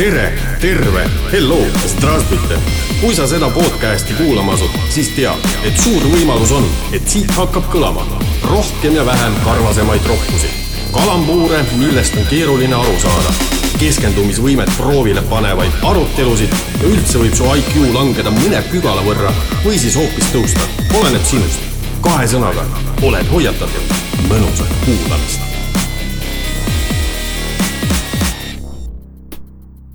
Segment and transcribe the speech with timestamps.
[0.00, 2.58] tere, terve, hello, zdravstvuyte.
[3.00, 5.34] kui sa seda podcasti kuulama asud, siis tea,
[5.64, 6.64] et suur võimalus on,
[6.96, 8.06] et siit hakkab kõlama
[8.48, 10.48] rohkem ja vähem karvasemaid rohkusi,
[10.94, 13.34] kalambuure, millest on keeruline aru saada,
[13.82, 19.36] keskendumisvõimet proovile panevaid arutelusid ja üldse võib su IQ langeda mõne pügala võrra
[19.66, 21.68] või siis hoopis tõusta, oleneb sinust.
[22.00, 22.64] kahe sõnaga
[23.04, 23.96] oled hoiatatud,
[24.32, 25.49] mõnusat kuulamist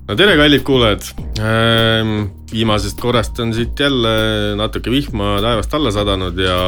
[0.06, 1.02] no tere, kallid kuulajad
[1.42, 2.28] ähm,.
[2.52, 4.10] viimasest korrast on siit jälle
[4.56, 6.58] natuke vihma taevast alla sadanud ja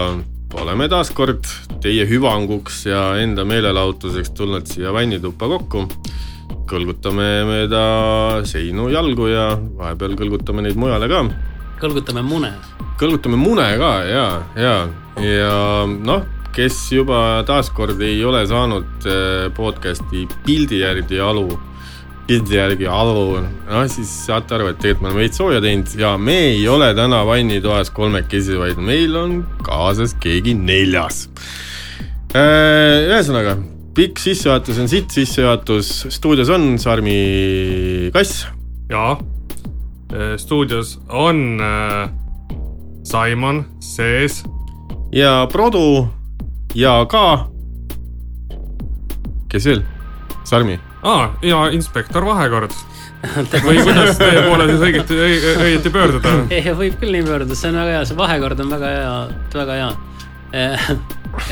[0.59, 1.47] oleme taas kord
[1.83, 5.85] teie hüvanguks ja enda meelelahutuseks tulnud siia vannituppa kokku.
[6.69, 7.85] kõlgutame mööda
[8.45, 11.23] seinu jalgu ja vahepeal kõlgutame neid mujale ka.
[11.79, 12.53] kõlgutame mune.
[12.99, 14.27] kõlgutame mune ka ja,
[14.57, 14.75] ja,
[15.23, 15.55] ja
[15.87, 16.27] noh
[16.59, 21.47] kes juba taaskord ei ole saanud äh, podcast'i pildi järgi alu
[22.29, 26.13] pildi järgi alu, noh siis saate aru, et tegelikult me oleme veits sooja teinud ja
[26.21, 31.25] me ei ole täna vannitoas kolmekesi, vaid meil on kaasas keegi neljas.
[32.37, 33.57] Äh, ühesõnaga,
[33.97, 38.45] pikk sissejuhatus on sitt sissejuhatus, stuudios on Sarmi Kass.
[38.93, 39.15] jaa,
[40.13, 42.11] äh, stuudios on äh,
[43.09, 44.43] Simon sees.
[45.13, 46.11] ja Produ
[46.77, 47.49] ja ka.
[49.49, 49.83] kes veel?
[50.45, 52.75] Sarmi aa, ja inspektor Vahekord
[53.67, 55.21] või kuidas teie poole siis õigeti,
[55.65, 56.35] õieti pöörduda?
[56.81, 59.15] võib küll nii pöörduda, see on väga hea, see vahekord on väga hea,
[59.55, 59.95] väga hea
[60.65, 60.91] eh,.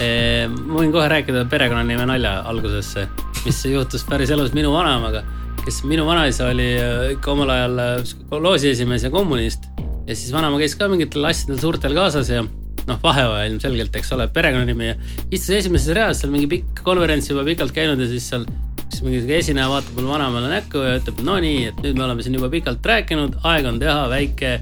[0.00, 3.04] Eh, ma võin kohe rääkida perekonnanime nalja algusesse,
[3.44, 5.20] mis juhtus päris elus minu vanaemaga,
[5.60, 9.68] kes minu vanaisa oli eh, ikka omal ajal eh, loosi esimees ja kommunist.
[10.06, 12.42] ja siis vanaema käis ka mingitel asjadel suurtel kaasas ja
[12.86, 14.96] noh, vaheoja ilmselgelt, eks ole, perekonnanimi ja
[15.30, 18.46] istus esimeses reas seal mingi pikk konverents juba pikalt käinud ja siis seal
[18.86, 22.24] siis mingi esineja vaatab mulle vanaemale näkku ja ütleb, no nii, et nüüd me oleme
[22.24, 24.58] siin juba pikalt rääkinud, aeg on teha väike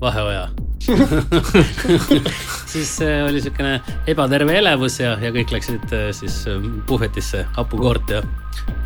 [0.00, 0.48] vaheoja
[2.72, 8.22] siis oli siukene ebaterve elevus ja, ja kõik läksid äh, siis äh, puhvetisse hapukoort ja,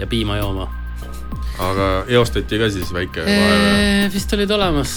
[0.01, 0.69] ja piima jooma.
[1.61, 4.09] aga eostati ka siis väike vaheoja?
[4.15, 4.95] vist olid olemas.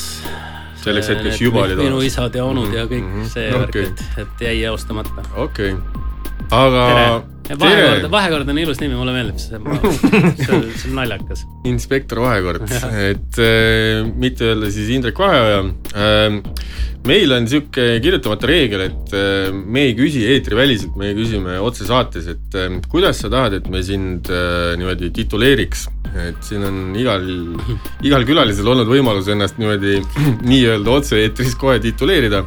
[0.84, 1.84] Selleks hetkeks juba olemas?
[1.86, 2.78] minu isad ja onud mm -hmm.
[2.78, 3.34] ja kõik mm -hmm.
[3.34, 5.28] see värk okay., et, et jäi eostamata.
[5.36, 6.04] okei okay.,
[6.52, 7.24] aga
[7.60, 11.46] vahekord, vahekord on ilus nimi, mulle meeldib see, see, see on naljakas.
[11.66, 12.64] inspektor Vahekord,
[13.10, 15.64] et äh, mitte öelda siis Indrek Vaheoja
[15.96, 16.42] äh,.
[17.08, 22.56] Meil on sihuke kirjutamata reegel, et äh, me ei küsi eetriväliselt, me küsime otsesaates, et
[22.60, 27.24] äh, kuidas sa tahad, et me sind äh, niimoodi tituleeriks et siin on igal,
[28.06, 29.96] igal külalisel olnud võimalus ennast niimoodi
[30.52, 32.44] nii-öelda otse-eetris kohe tituleerida.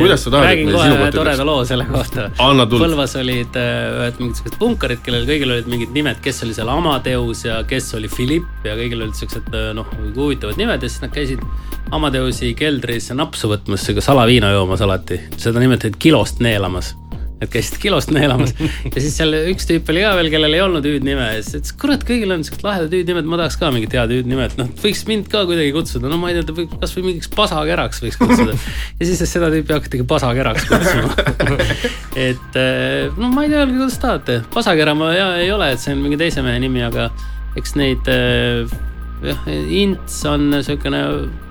[0.00, 0.48] kuidas sa tahad?
[0.48, 2.30] räägin kohe toreda loo selle kohta.
[2.40, 7.60] Põlvas olid ühed mingisugused punkarid, kellel kõigil olid mingid nimed, kes oli seal Amadeus ja
[7.68, 11.44] kes oli Philipp ja kõigil olid siuksed noh, huvitavad nimed ja siis nad käisid
[11.90, 15.18] Amadeusi keldris napsu võtmas, sihuke salaviina joomas alati.
[15.40, 16.94] seda nimetati kilost neelamas.
[17.40, 18.52] Et käisid kilost neelamas.
[18.94, 21.24] Ja siis seal üks tüüp oli ka veel, kellel ei olnud hüüdnime.
[21.32, 24.46] Ja siis ütles, kurat, kõigil on siuksed lahedad hüüdnimed, ma tahaks ka mingit head hüüdnime,
[24.50, 28.20] et noh, võiks mind ka kuidagi kutsuda, no ma ei tea, kasvõi mingiks pasakeraks võiks
[28.20, 28.54] kutsuda.
[29.00, 31.56] ja siis seda tüüpi hakatigi pasakeraks kutsuma.
[32.28, 35.94] Et eh, no ma ei tea, kuidas tahate, pasakera ma ja, ei ole, et see
[35.96, 37.08] on mingi teise mehe nimi, aga
[37.58, 38.66] eks neid eh,
[39.24, 41.04] jah, ints on siukene,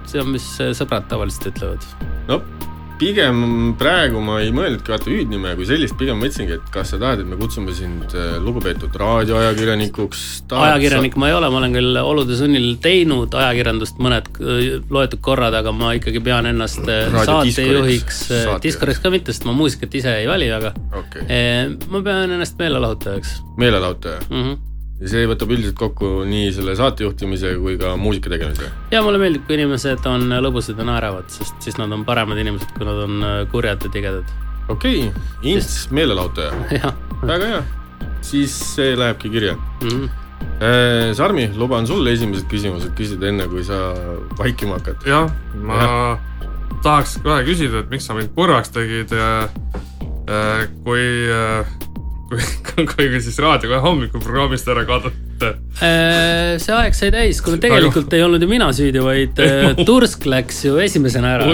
[0.10, 1.88] see on, mis sõbrad tavaliselt ütlevad.
[2.30, 2.42] no
[3.00, 3.40] pigem
[3.80, 7.30] praegu ma ei mõelnudki vaata hüüdnime kui sellist, pigem mõtlesingi, et kas sa tahad, et
[7.30, 10.26] me kutsume sind äh, lugupeetud raadioajakirjanikuks.
[10.60, 11.24] ajakirjanik sa...
[11.24, 15.74] ma ei ole, ma olen küll olude sunnil teinud ajakirjandust mõned äh, loetud korrad, aga
[15.76, 18.24] ma ikkagi pean ennast äh, saatejuhiks,
[18.66, 21.28] diskoriks ka mitte, sest ma muusikat ise ei vali väga okay..
[21.88, 23.38] ma pean ennast meelelahutajaks.
[23.62, 24.42] meelelahutaja mm?
[24.44, 24.69] -hmm
[25.00, 28.68] ja see võtab üldiselt kokku nii selle saatejuhtimise kui ka muusika tegemise?
[28.92, 32.74] ja mulle meeldib, kui inimesed on lõbusad ja naeravad, sest siis nad on paremad inimesed,
[32.76, 34.34] kui nad on äh, kurjad ja tigedad.
[34.68, 36.92] okei okay., Ints sest..., meelelahutaja.
[37.32, 37.62] väga hea,
[38.26, 39.88] siis see lähebki kirja mm.
[39.90, 40.10] -hmm.
[41.16, 43.94] Sarmi, luban sulle esimesed küsimused küsida enne, kui sa
[44.40, 45.08] vaikima hakkad.
[45.08, 46.48] jah, ma ja.
[46.84, 49.50] tahaks kohe küsida, et miks sa mind kurvaks tegid ja
[50.84, 51.08] kui
[52.30, 55.52] kui, siis raadio kohe hommikuprogrammist ära kaotate?
[55.80, 60.28] Äh, see aeg sai täis, kuna tegelikult ei olnud ju mina süüdi, vaid äh, Tursk
[60.30, 61.50] läks ju esimesena ära.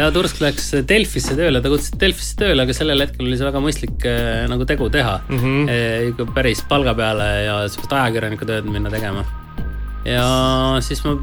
[0.00, 3.62] ja Tursk läks Delfisse tööle, ta kutsus Delfisse tööle, aga sellel hetkel oli see väga
[3.62, 5.42] mõistlik äh, nagu tegu teha mm.
[5.42, 6.12] -hmm.
[6.12, 9.26] ikka päris palga peale ja sihukest ajakirjaniku tööd minna tegema.
[10.06, 10.26] ja
[10.80, 11.18] siis ma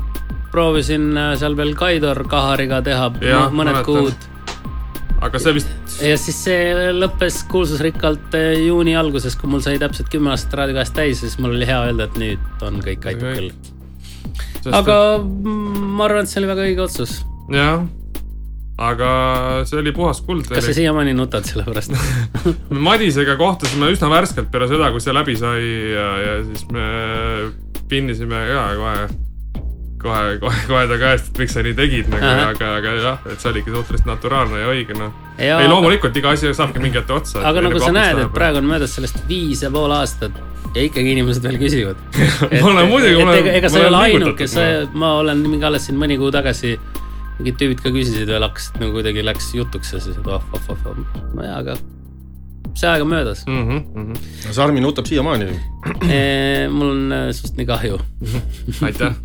[0.53, 3.85] proovisin seal veel Kaidor Kahariga teha ja, mõned mäletan.
[3.89, 4.32] kuud
[5.23, 5.73] aga see vist.
[6.03, 10.95] ja siis see lõppes kuulsusrikkalt eh, juuni alguses, kui mul sai täpselt kümme aastat raadiokajast
[10.97, 13.51] täis, siis mul oli hea öelda, et nüüd on kõik, aitab küll.
[14.71, 17.17] aga ma arvan, et see oli väga õige otsus.
[17.53, 17.85] jah,
[18.83, 19.09] aga
[19.69, 20.47] see oli puhas kuld.
[20.51, 21.95] kas sa siiamaani nutad selle pärast?
[22.89, 25.59] Madisega kohtusime üsna värskelt peale seda, kui see läbi sai
[25.93, 26.87] ja, ja siis me
[27.91, 29.07] pinnisime ka kohe,
[30.03, 33.39] kohe, kohe, kohe ta käest, et miks sa nii tegid nagu, aga, aga jah, et
[33.43, 35.13] see oligi suhteliselt naturaalne ja õige noh.
[35.41, 37.41] Ei loomulikult iga asi saabki mingi hetk otsa.
[37.49, 40.35] aga nagu sa näed, et praegu on möödas sellest viis ja pool aastat
[40.75, 41.97] ja ikkagi inimesed veel küsivad.
[42.61, 44.61] Ma olen muidugi- ma olen- ega, sa ma ei ole olen ainuke, sa
[44.93, 46.75] ma olen mingi alles siin mõni kuu tagasi,
[47.39, 50.69] mingid tüübid ka küsisid veel, hakkasid nagu kuidagi läks jutuks ja siis, et oh, oh,
[50.69, 51.03] oh, oh,
[51.33, 51.77] no jaa, aga
[52.73, 53.63] see aeg on möödas mm.
[53.69, 54.51] -hmm, mm -hmm.
[54.51, 55.49] Sarmi nutab siiamaani.
[56.71, 57.97] Mul on äh, sinust nii kahju.
[58.87, 59.15] aitäh.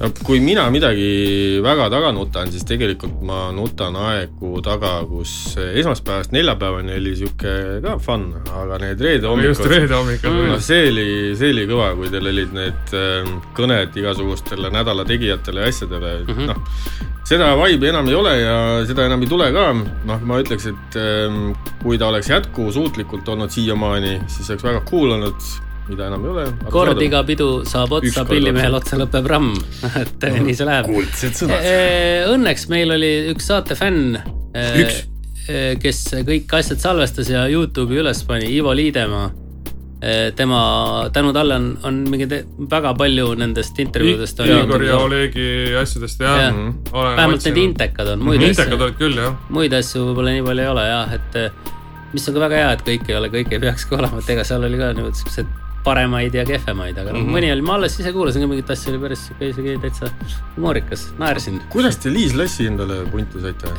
[0.00, 6.34] no kui mina midagi väga taga nutan, siis tegelikult ma nutan aegu taga, kus esmaspäevast
[6.34, 7.54] neljapäevani oli sihuke
[7.84, 8.28] ka fun,
[8.62, 9.72] aga need reede just hommikud.
[9.72, 14.70] reede hommikul noh, see oli, see oli kõva, kui teil olid need ähm, kõned igasugustele
[14.74, 16.32] nädala tegijatele ja asjadele mm.
[16.34, 16.52] -hmm.
[16.52, 17.02] noh.
[17.26, 18.56] seda vibe'i enam ei ole ja
[18.86, 23.50] seda enam ei tule ka, noh, ma ütleks, et ähm, kui ta oleks jätkusuutlikult olnud
[23.50, 25.52] siiamaani, siis oleks väga cool olnud,
[25.88, 26.44] mida enam ei ole.
[26.72, 29.54] kord iga pidu saab otsa, pillimehel otsa lõpeb ramm,
[30.02, 30.88] et eh, nii see läheb.
[30.88, 31.66] kuldsed sõnad.
[32.34, 34.16] Õnneks meil oli üks saatefänn,
[34.54, 35.02] Üks?
[35.82, 39.26] kes kõik asjad salvestas ja Youtube'i üles pani, Ivo Liidemaa.
[40.36, 40.60] tema,
[41.12, 45.46] tänu talle on, on mingi te- väga palju nendest intervjuudest on Igor ja Olegi
[45.80, 46.58] asjadest jah Jah.
[46.58, 47.04] ja..
[47.16, 49.36] vähemalt need intekad on, muid intekad asju, olid küll jah.
[49.48, 51.50] muid asju võib-olla nii palju ei ole jah, et eh,
[52.12, 54.44] mis on ka väga hea, et kõik ei ole, kõik ei peakski olema, et ega
[54.44, 55.48] seal oli ka niimoodi siukseid
[55.84, 57.20] paremaid ja kehvemaid, aga mm.
[57.20, 57.34] -hmm.
[57.36, 60.10] mõni oli, ma alles ise kuulasin ka mingit asja, oli päris siuke isegi täitsa
[60.56, 61.60] humoorikas, naersin.
[61.72, 63.72] kuidas te Liis Lassi endale punti saite?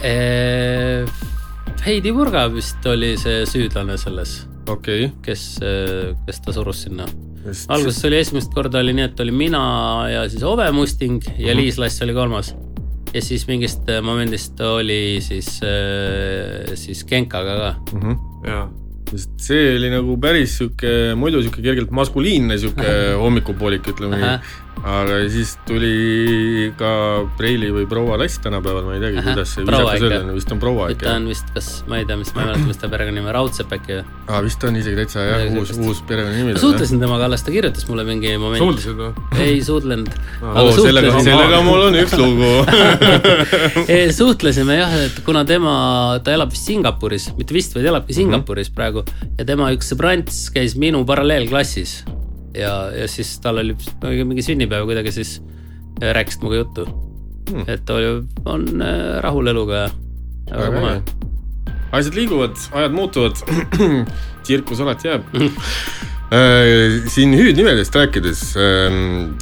[1.86, 4.36] Heidi Purga vist oli see süüdlane selles,
[4.70, 5.48] okei kes,
[6.28, 7.04] kes ta surus sinna.
[7.42, 7.58] okay..
[7.70, 9.66] alguses oli esimest korda oli nii, et oli mina
[10.10, 11.60] ja siis Ove Musting ja Mhm.
[11.60, 12.56] Liis Lass oli kolmas.
[13.14, 15.60] ja siis mingist momendist oli siis,
[16.76, 17.76] siis Genkaga ka.
[17.94, 18.85] Mm -hmm.
[19.12, 22.92] Sest see oli nagu päris sihuke, muidu sihuke kergelt maskuliinne sihuke
[23.24, 24.36] hommikupoolik, ütleme nii.
[24.84, 26.90] Aga siis tuli ka
[27.40, 30.62] Preili või proua Lass tänapäeval, ma ei teagi, kuidas see viisakas öelda on, vist on
[30.62, 31.14] proua ta ikka.
[31.20, 33.98] on vist, kas, ma ei tea, mis, ma ei mäleta, mis ta perekonnanimi, Raudsepp äkki
[33.98, 34.04] või?
[34.28, 36.56] aa, vist on isegi täitsa jah, uus, uus perekonnanimi.
[36.58, 38.62] ma suhtlesin temaga alles, ta kirjutas mulle mingi moment.
[38.62, 39.26] suudlesid või?
[39.46, 40.12] ei suudlenud.
[40.44, 42.52] oo, sellega, sellega mul on üks lugu.
[44.20, 45.76] suhtlesime jah, et kuna tema,
[46.26, 49.06] ta elab vist Singapuris, mitte vist, vaid elabki Singapuris praegu
[49.40, 52.04] ja tema üks sõbrants käis minu paralleelklassis.
[52.58, 55.38] ja, ja siis tal oli mingi- sünnipäev kuidagi siis
[56.02, 56.88] äh, rääkisid minuga juttu
[57.46, 57.62] Hmm.
[57.70, 58.08] et ta oli,
[58.50, 59.84] on äh, rahul eluga
[60.50, 61.12] ja väga põnev.
[61.94, 63.38] asjad liiguvad, ajad muutuvad,
[64.44, 65.28] tsirkus alati jääb.
[66.34, 68.40] Äh, siin hüüdnimedest rääkides,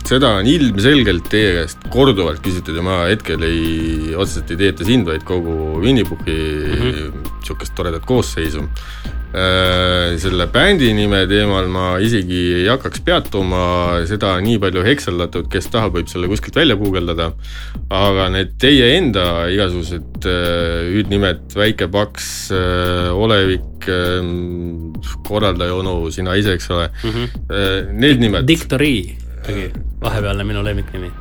[0.03, 5.07] seda on ilmselgelt teie käest korduvalt küsitud ja ma hetkel ei, otseselt ei teeta sind,
[5.07, 6.35] vaid kogu Winny Puhhi
[7.47, 8.65] sihukest toredat koosseisu.
[9.33, 13.63] Selle bändi nime teemal ma isegi ei hakkaks peatuma,
[14.05, 17.31] seda on nii palju hekseldatud, kes tahab, võib selle kuskilt välja guugeldada.
[17.89, 22.29] aga need teie enda igasugused äh, hüüdnimed, Väike Paks,
[23.13, 23.89] Olevik,
[25.27, 26.87] korraldaja onu, sina ise, eks ole,
[27.91, 28.45] need nimed.
[28.47, 28.95] Dictori
[29.49, 29.67] oli
[30.01, 31.11] vahepealne minu lemmiknimi,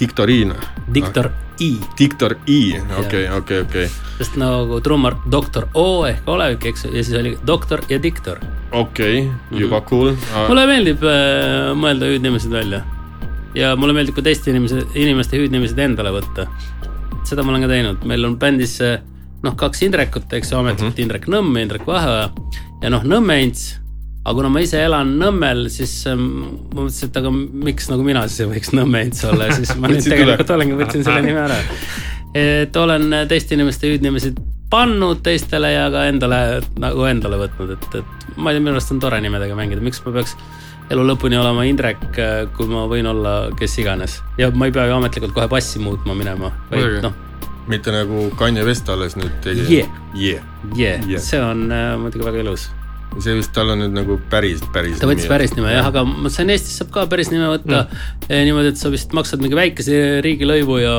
[0.00, 0.54] Diktoriin.
[0.94, 3.88] Dictor I, Diktor I, okei, okei, okei,
[4.18, 8.40] sest nagu trummar doktor O ehk olevik, eks ja siis oli doktor ja diktor
[8.72, 10.14] okei, juba cool.
[10.48, 12.82] mulle meeldib äh, mõelda hüüdnimesid välja
[13.54, 16.46] ja mulle meeldib ka teiste inimese, inimeste hüüdnimesid endale võtta.
[17.28, 19.00] seda ma olen ka teinud, meil on bändis äh,
[19.44, 21.02] noh, kaks Indrekut, eks ju, ametlikult mm -hmm.
[21.02, 22.30] Indrek Nõmm ja Indrek Vaheoja
[22.82, 23.79] ja noh, Nõmmeints.
[24.20, 26.28] Aga kuna ma ise elan Nõmmel, siis ähm,
[26.74, 27.32] ma mõtlesin, et aga
[27.68, 31.06] miks nagu mina siis ei võiks Nõmmeints olla ja siis ma nüüd tegelikult olengi, võtsin
[31.06, 31.58] selle nime ära.
[32.36, 38.36] et olen teiste inimeste hüüdnimesid pannud teistele ja ka endale nagu endale võtnud, et, et
[38.36, 40.36] ma ei tea, minu arust on tore nimedega mängida, miks ma peaks
[40.90, 42.04] elu lõpuni olema Indrek,
[42.56, 46.14] kui ma võin olla kes iganes ja ma ei pea ju ametlikult kohe passi muutma
[46.18, 47.14] minema, vaid noh,
[47.70, 49.90] mitte nagu Kanye West alles nüüd tegi yeah..
[50.14, 50.46] yeah,
[50.76, 51.02] Yeah.
[51.08, 52.68] yeah., see on äh, muidugi väga ilus.
[53.18, 55.00] See vist tal on nüüd nagu päris, päris.
[55.00, 58.44] ta võttis päris nime jah, aga ma sain Eestis saab ka päris nime võtta mm.
[58.46, 60.94] niimoodi, et sa vist maksad mingi väikese riigilõivu ja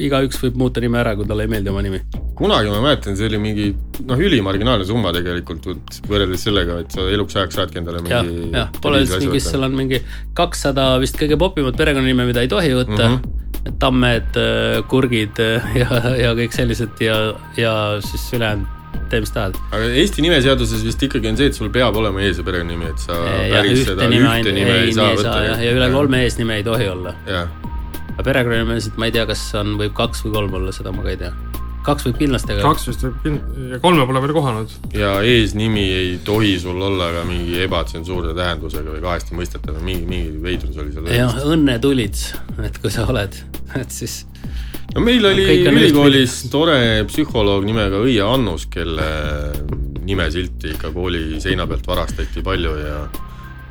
[0.00, 2.02] igaüks võib muuta nime ära, kui talle ei meeldi oma nimi.
[2.38, 3.68] kunagi ma mäletan, see oli mingi
[4.08, 5.70] noh, ülimarginaalne summa tegelikult
[6.10, 8.50] võrreldes sellega, et sa eluks ajaks saadki endale mingi.
[8.56, 10.02] jah, pole üldse mingi, seal on mingi
[10.38, 13.16] kakssada vist kõige popimat perekonnanime, mida ei tohi võtta mm.
[13.22, 13.78] -hmm.
[13.82, 14.38] tammed,
[14.90, 15.38] kurgid
[15.80, 17.18] ja, ja kõik sellised ja,
[17.56, 18.81] ja siis ülejäänud,
[19.12, 19.56] tee mis tahad.
[19.70, 22.98] aga Eesti nimeseaduses vist ikkagi on see, et sul peab olema ees- ja perekonnanimi, et
[23.04, 23.18] sa
[23.52, 25.38] päris ühte seda nime ühte nime ei ei saa võtta.
[25.50, 27.14] jah, ja üle kolme eesnime ei tohi olla.
[27.32, 31.12] aga perekonnanimesid ma ei tea, kas on, võib kaks või kolm olla, seda ma ka
[31.14, 31.32] ei tea.
[31.86, 32.62] kaks võib kindlasti, aga.
[32.68, 33.38] kaks vist võib kin-
[33.72, 34.74] ja kolme pole veel kohanud.
[34.96, 40.42] ja eesnimi ei tohi sul olla ka mingi ebatsensuurse tähendusega või kahesti mõistetav, mingi, mingi
[40.44, 41.10] veidrus oli seal.
[41.16, 42.14] jah, õnne tulid,
[42.64, 43.34] et kui sa oled,
[43.82, 44.22] et siis.
[44.94, 49.08] No meil oli ülikoolis tore psühholoog nimega Õie Annus, kelle
[50.02, 52.96] nimesilti ikka kooli seina pealt varastati palju ja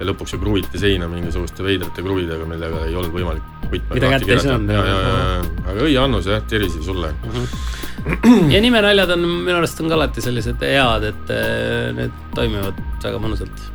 [0.02, 3.98] ja lõpuks ju kruviti seina mingisuguste veidrate kruvidega, millega ei olnud võimalik võtma.
[3.98, 4.74] mida kätte ei saanud.
[4.74, 7.38] ja, ja, ja, aga Õie Annus jah, tervisi sulle uh.
[7.38, 8.50] -huh.
[8.56, 13.22] ja nimenaljad on minu arust on ka alati sellised head, et äh, need toimivad väga
[13.22, 13.66] mõnusalt.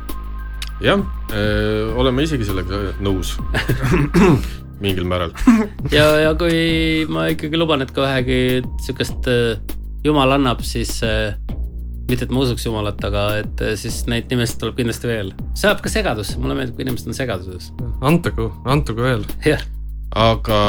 [0.83, 0.99] jah,
[1.95, 3.37] oleme isegi sellega nõus
[4.83, 5.33] mingil määral
[5.97, 8.39] ja, ja kui ma ikkagi luban, et kui vähegi
[8.85, 9.31] sihukest
[10.05, 10.99] jumal annab, siis
[12.07, 15.33] mitte, et ma usuks jumalat, aga et eh, siis neid nimesid tuleb kindlasti veel.
[15.57, 17.71] see ajab ka segadusse, mulle meeldib, kui inimesed on segaduses.
[18.11, 19.25] antagu, antagu veel.
[19.45, 19.63] jah.
[20.15, 20.61] Aga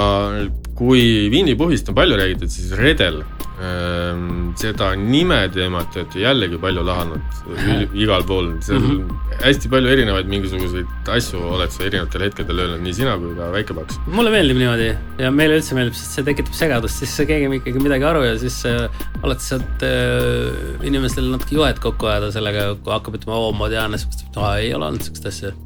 [0.78, 3.22] kui viinipuhist on palju räägitud, siis redel
[3.58, 7.56] Ehm, seda nime teemat olete jällegi palju lahanud
[8.04, 9.40] igal pool, seal mm -hmm.
[9.40, 13.98] hästi palju erinevaid mingisuguseid asju oled sa erinevatel hetkedel öelnud, nii sina kui ka Väike-Paks.
[14.06, 14.88] mulle meeldib niimoodi
[15.24, 18.62] ja meile üldse meeldib, sest see tekitab segadust, siis keegi ikkagi midagi aru ja siis
[18.70, 18.86] äh,
[19.22, 23.98] alati saad äh, inimestele natuke joet kokku ajada sellega, kui hakkab ütlema, oo, ma tean,
[23.98, 25.56] ei ole olnud sihukest asja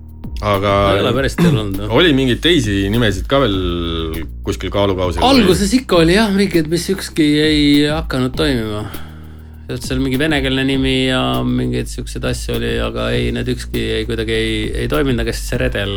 [0.43, 0.73] aga
[1.95, 3.57] oli mingeid teisi nimesid ka veel
[4.47, 5.23] kuskil kaalukausil?
[5.23, 5.83] alguses või?
[5.83, 8.85] ikka oli jah, mingeid, mis ükski ei hakanud toimima.
[9.73, 14.35] seal mingi venekeelne nimi ja mingeid siukseid asju oli, aga ei, need ükski ei, kuidagi
[14.37, 15.95] ei, ei toiminud, aga siis see redel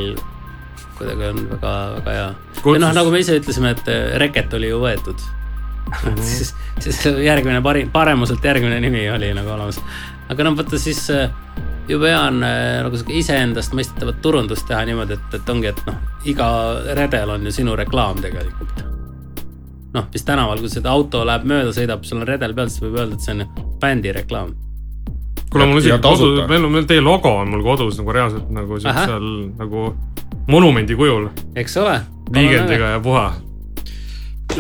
[0.96, 2.28] kuidagi on väga, väga hea.
[2.76, 3.90] ja noh, nagu me ise ütlesime, et
[4.22, 5.96] Reket oli ju võetud mm.
[6.06, 6.22] -hmm.
[6.30, 6.54] siis,
[6.86, 9.82] siis järgmine parim, paremuselt järgmine nimi oli nagu olemas.
[10.30, 11.08] aga noh, vaata siis
[11.88, 15.98] jube hea on äh, nagu sihuke iseendastmõistetavat turundust teha niimoodi, et, et ongi, et noh,
[16.26, 16.50] iga
[16.98, 18.84] redel on ju sinu reklaam tegelikult.
[19.96, 22.98] noh, mis tänaval, kui seda auto läheb mööda, sõidab, sul on redel peal, siis võib
[23.00, 24.56] öelda, et see on bändi reklaam.
[25.52, 29.32] kuule, mul isegi kodus, meil on, teie logo on mul kodus nagu reaalselt nagu siuksel
[29.62, 29.88] nagu
[30.52, 31.30] monumendi kujul.
[31.56, 32.00] eks ole.
[32.34, 33.30] viigendiga ja puha.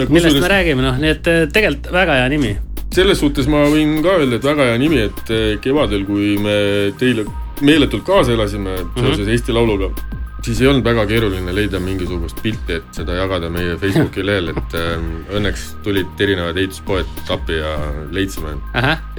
[0.09, 2.55] millest me räägime, noh, nii et äh, tegelikult väga hea nimi
[2.95, 6.57] selles suhtes ma võin ka öelda, et väga hea nimi, et eh, kevadel, kui me
[6.99, 7.25] teile
[7.65, 9.31] meeletult kaasa elasime seoses mm -hmm.
[9.31, 9.89] Eesti Lauluga,
[10.43, 14.77] siis ei olnud väga keeruline leida mingisugust pilti, et seda jagada meie Facebooki lehel, et
[14.79, 15.01] äh,
[15.37, 17.75] õnneks tulid erinevad ehituspoed appi ja
[18.11, 18.57] leidsime.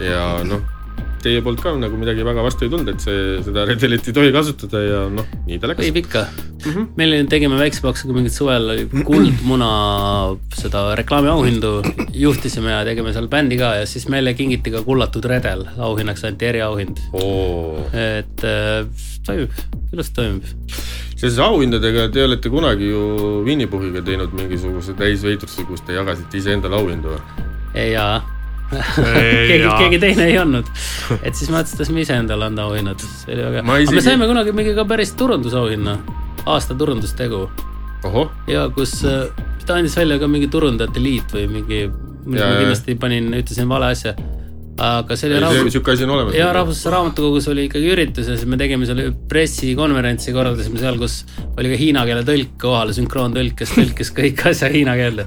[0.01, 0.76] ja noh
[1.23, 4.33] teie poolt ka nagu midagi väga vastu ei tulnud, et see, seda redelit ei tohi
[4.35, 5.83] kasutada ja noh, nii ta läks.
[5.85, 6.67] võib ikka mm.
[6.67, 6.89] -hmm.
[7.01, 9.71] meil tegime väikse paksuga mingit suvel kuldmuna
[10.57, 11.73] seda reklaamiauhindu
[12.13, 16.51] juhtisime ja tegime seal bändi ka ja siis meile kingiti ka kullatud redel, auhinnaks anti
[16.53, 17.83] eriauhind oh..
[17.93, 18.87] et äh,
[19.27, 19.51] toimib,
[19.93, 20.55] ilusti toimib
[21.17, 26.77] seoses auhindadega te olete kunagi ju Winny Puhiga teinud mingisuguse täisveidruse, kus te jagasite iseendale
[26.77, 27.45] auhindu või?
[27.93, 28.36] jaa
[28.71, 30.71] keegi, keegi teine ei andnud.
[31.23, 33.77] et siis me otsustasime ise endale anda auhinnad, see oli väga hea.
[33.77, 35.99] aga me saime kunagi mingi ka päris turundusauhinna,
[36.47, 37.45] aasta turundustegu.
[38.51, 39.29] ja kus, äh,
[39.67, 41.85] ta andis välja ka mingi turundajate liit või mingi,
[42.27, 44.17] ma kindlasti panin, ütlesin vale asja
[44.77, 45.73] aga see oli rahvus...
[45.73, 46.35] sihuke asi on olemas.
[46.37, 51.23] ja Rahvusesse Raamatukogus oli ikkagi üritus ja siis me tegime selle pressikonverentsi, korraldasime seal, kus
[51.57, 55.25] oli ka hiina keele tõlk kohal, sünkroontõlk, kes tõlkis kõik asja hiina keelde.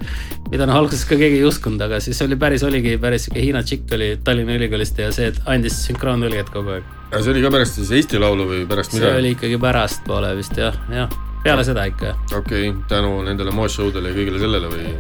[0.52, 3.64] mida noh, alguses ka keegi ei uskunud, aga siis oli päris, oligi päris sihuke Hiina
[3.66, 6.94] tšikk oli Tallinna Ülikoolist ja see andis sünkroontõlget kogu aeg.
[7.10, 9.10] aga see oli ka pärast siis Eesti Laulu või pärast mida?
[9.10, 11.10] see oli ikkagi pärastpoole vist jah, jah,
[11.44, 12.16] peale seda ikka.
[12.38, 14.98] okei okay,, tänu nendele Mo show'dele ja kõigele sellele või?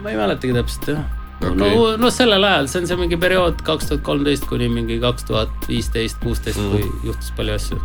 [0.00, 1.08] ma ei mäletagi täpselt jah
[1.40, 1.56] okay..
[1.56, 5.28] no, no sellel ajal, see on see mingi periood kaks tuhat kolmteist kuni mingi kaks
[5.28, 7.04] tuhat viisteist, kuusteist, kui mm.
[7.10, 7.80] juhtus palju asju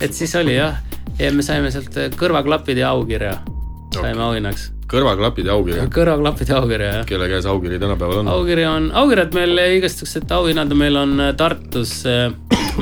[0.00, 0.80] et siis oli jah,
[1.18, 5.86] ja me saime sealt kõrvaklapid ja aukirja okay., saime auhinnaks kõrvaklapid ja aukirja.
[5.92, 7.04] kõrvaklapid ja aukirja, jah.
[7.08, 8.30] kelle käes aukiri tänapäeval on?
[8.32, 12.32] aukiri on, aukirjad meil igasugused auhinnad meil on äh, Tartus äh,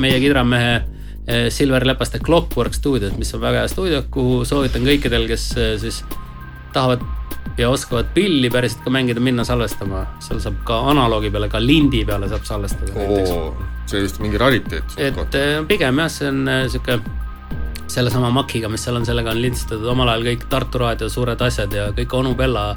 [0.01, 5.27] meie kidramehe äh, Silver Lepaste Clockwork stuudios, mis on väga hea stuudio, kuhu soovitan kõikidel,
[5.29, 5.51] kes
[5.83, 6.01] siis
[6.73, 7.05] tahavad
[7.59, 10.05] ja oskavad pilli päriselt ka mängida, minna salvestama.
[10.23, 13.53] seal saab ka analoogi peale, ka lindi peale saab salvestada oh,.
[13.89, 14.97] see vist mingi rariteet.
[14.97, 16.99] et äh, pigem jah, see on äh, sihuke
[17.89, 21.73] sellesama Makiga, mis seal on, sellega on lindstatud omal ajal kõik Tartu raadio suured asjad
[21.73, 22.67] ja kõik onu Bella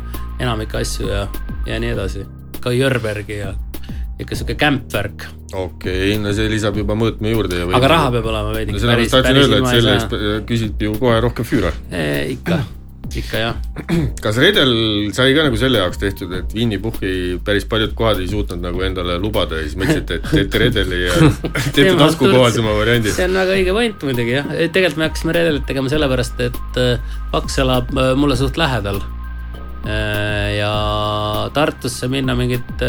[0.40, 1.26] enamik asju ja,
[1.68, 2.26] ja nii edasi.
[2.62, 3.52] ka Jörbergi ja
[4.22, 5.26] ikka sihuke kämpvärk.
[5.52, 7.64] okei okay,, no see lisab juba mõõtme juurde.
[7.70, 8.74] aga raha peab olema veidi.
[8.74, 12.06] no sellepärast tahtsin öelda, et selle eest küsiti ju kohe rohkem füüra e,.
[12.36, 12.62] ikka
[13.20, 13.56] ikka jah.
[14.24, 14.72] kas redel
[15.16, 18.84] sai ka nagu selle jaoks tehtud, et Winny Puhhi päris paljud kohad ei suutnud nagu
[18.86, 21.16] endale lubada ja siis mõtlesite, et teete redeli ja
[21.74, 23.14] teete taskukohasema variandi.
[23.14, 26.78] see on väga õige point muidugi jah, tegelikult me hakkasime redelit tegema sellepärast, et
[27.32, 29.02] Paks elab äh, mulle suht lähedal.
[29.82, 30.70] ja
[31.54, 32.84] Tartusse minna mingit,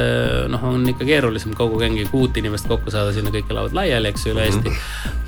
[0.53, 4.27] noh, on ikka keerulisem kogu gängi kuut inimest kokku saada, sinna kõik elavad laiali, eks
[4.27, 4.75] ju, üle Eesti.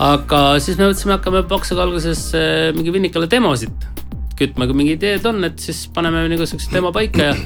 [0.06, 2.28] aga siis me mõtlesime, hakkame Paksuga alguses
[2.78, 4.05] mingi Vinnikale demosid
[4.40, 7.38] kütma, kui mingi ideed on, et siis paneme nagu siukse demo paika ja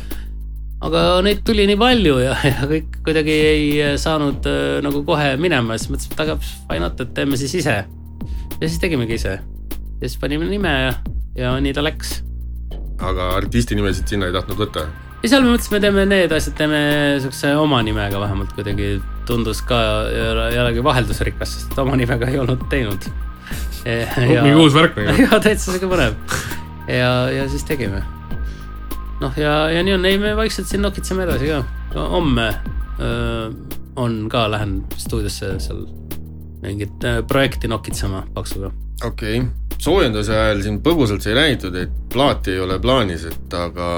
[0.86, 5.34] aga neid tuli nii palju ja, ja kõik kuidagi ei äh, saanud äh, nagu kohe
[5.42, 6.38] minema, siis mõtlesime, et aga
[6.70, 7.76] why not, et teeme siis ise.
[7.84, 9.38] ja siis tegimegi ise.
[9.40, 10.96] ja siis panime nime ja,
[11.36, 12.20] ja nii ta läks.
[13.00, 14.88] aga artisti nimesid sinna ei tahtnud võtta.
[15.24, 16.82] ja seal me mõtlesime, teeme need asjad, teeme
[17.26, 18.96] siukse oma nimega vähemalt kuidagi
[19.28, 19.82] tundus ka
[20.16, 23.12] jälle- jällegi vaheldusrikas, sest oma nimega ei olnud teinud.
[23.84, 25.22] mingi uus värk nagu.
[25.28, 26.16] ja täitsa siuke põnev.
[26.90, 28.04] ja, ja siis tegime.
[29.22, 31.64] noh, ja, ja nii on, ei me vaikselt siin nokitseme edasi ka.
[32.10, 32.50] homme
[33.00, 33.52] öö,
[33.96, 35.86] on ka, lähen stuudiosse seal
[36.62, 38.72] mingit öö, projekti nokitsema paksuga.
[39.06, 43.90] okei okay., soojenduse ajal siin põgusalt sai räägitud, et plaati ei ole plaanis, et aga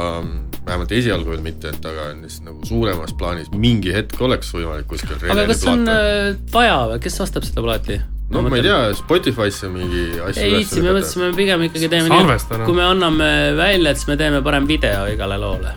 [0.65, 5.17] vähemalt esialgu veel mitte, et aga siis nagu suuremas plaanis mingi hetk oleks võimalik kuskil
[5.33, 7.99] aga kas on öö, vaja või, kes ostab seda plaati?
[8.31, 12.41] no ma ei tea, Spotify'sse mingi asju ei viitsi, me mõtlesime pigem ikkagi teeme nii,
[12.65, 15.73] kui me anname välja, et siis me teeme parem video igale loole.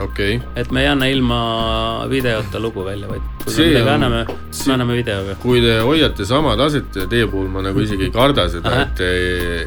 [0.00, 1.38] okay., et me ei anna ilma
[2.10, 5.34] videota lugu välja, vaid kui See me midagi on- anname, siis me anname videoga.
[5.42, 8.94] kui te hoiate sama taset ja teie puhul ma nagu isegi ei karda seda, et
[8.98, 9.08] te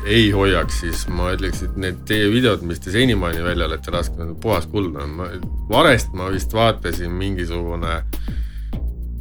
[0.05, 4.21] ei hoiaks, siis ma ütleks, et need teie videod, mis te senimaani välja olete lasknud,
[4.29, 4.93] on puhas kuld.
[5.69, 8.01] varest ma vist vaatasin mingisugune,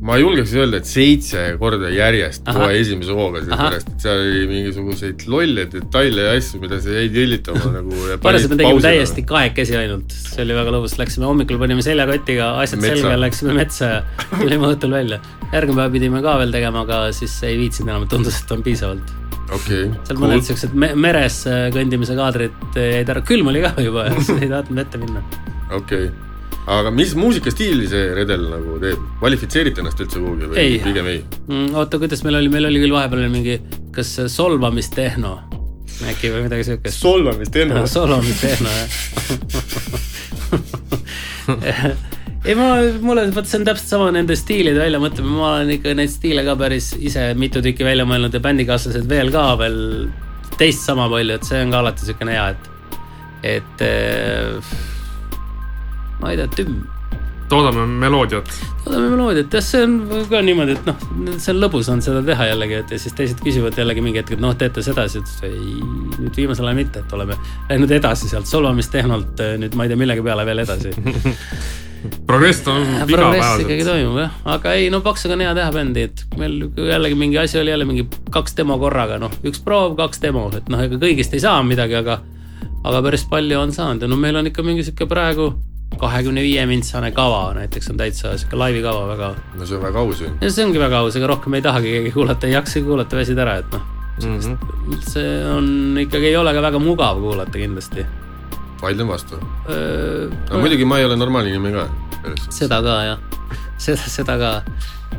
[0.01, 5.25] ma julgeks öelda, et seitse korda järjest kohe esimese hooga, sellepärast et seal oli mingisuguseid
[5.29, 7.99] lolle detaile ja asju, mida sa jäid jõllitama nagu.
[8.25, 12.81] parasjagu me tegime täiesti kahekesi ainult, see oli väga lõbus, läksime hommikul panime seljakotiga asjad
[12.81, 13.03] Metsa.
[13.03, 13.99] selga läksime metsa ja
[14.39, 15.21] tulime õhtul välja.
[15.53, 19.15] järgmine päev pidime ka veel tegema, aga siis ei viitsinud enam, tundus, et on piisavalt.
[19.51, 20.25] okei seal cool.
[20.25, 24.09] mõned siuksed me meres äh, kõndimise kaadrid äh, jäid ära, külm oli ka juba
[24.41, 25.25] ei tahtnud ette minna.
[25.77, 26.09] okei,
[26.67, 30.79] aga mis muusikastiili see redel nagu teeb, kvalifitseerite ennast üldse kuhugi või Ei.
[30.85, 31.23] pigem ei?
[31.49, 33.57] Mm, oota, kuidas meil oli, meil oli küll vahepeal oli mingi,
[33.95, 35.33] kas solvamistehno
[36.11, 37.01] äkki või midagi siukest.
[37.01, 38.71] solvamist enne solvamistehno
[41.65, 41.91] jah
[42.45, 42.69] ei ma,
[43.05, 46.55] mulle, vot see on täpselt sama nende stiilide väljamõtlemine, ma olen ikka neid stiile ka
[46.61, 49.81] päris ise mitu tükki välja mõelnud ja bändikaaslased veel ka veel
[50.61, 52.65] teist sama palju, et see on ka alati siukene hea, et,
[53.57, 54.73] et eh,
[56.57, 56.81] tümm
[57.51, 58.51] toodame meloodiat.
[58.85, 59.97] toodame meloodiat, jah, see on
[60.31, 61.03] ka niimoodi, et noh,
[61.37, 64.37] see on lõbus on seda teha jällegi, et ja siis teised küsivad jällegi mingi hetk,
[64.37, 65.83] et noh, teete sedasi, et ei,
[66.21, 67.37] nüüd viimasel ajal mitte, et oleme
[67.69, 70.95] läinud edasi sealt solvamistehnolt eh, nüüd ma ei tea millegi peale veel edasi.
[72.29, 73.89] progress progress ikkagi igapäevaselt.
[73.91, 77.59] toimub jah, aga ei no Paksuga on hea teha bändi, et meil jällegi mingi asi
[77.61, 81.35] oli jälle mingi kaks demo korraga, noh, üks proov, kaks demo, et noh, ega kõigist
[81.37, 82.21] ei saa midagi, aga
[82.81, 85.51] aga päris palju on saanud ja no meil on ikka mingi sihuke praegu
[85.99, 89.99] kahekümne viie mintsane kava näiteks on täitsa sihuke laivi kava väga no see on väga
[90.05, 90.29] aus ju.
[90.49, 93.59] see ongi väga aus, ega rohkem ei tahagi keegi kuulata, ei jaksagi kuulata, väsid ära,
[93.65, 93.83] et noh,
[94.21, 94.57] Mhm.
[95.01, 98.05] see on ikkagi ei ole ka väga mugav kuulata kindlasti.
[98.83, 99.37] vaidlen vastu.
[100.51, 101.89] no muidugi ma ei ole normaalne inimene ka.
[102.51, 103.19] seda ka jah,
[103.79, 104.63] seda, seda ka.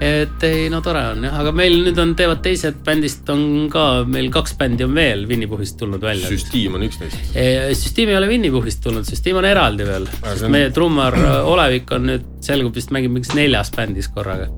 [0.01, 3.83] Et ei, no tore on jah, aga meil nüüd on, teevad teised bändist on ka,
[4.09, 6.31] meil kaks bändi on veel Winny-Puhist tulnud välja.
[6.31, 7.35] süstiim on üks neist.
[7.77, 12.09] süsteem ei ole Winny-Puhist tulnud, süsteem on eraldi veel on- meie trummar äh, Olevik on
[12.09, 14.49] nüüd, selgub vist mängib mingis neljas bändis korraga.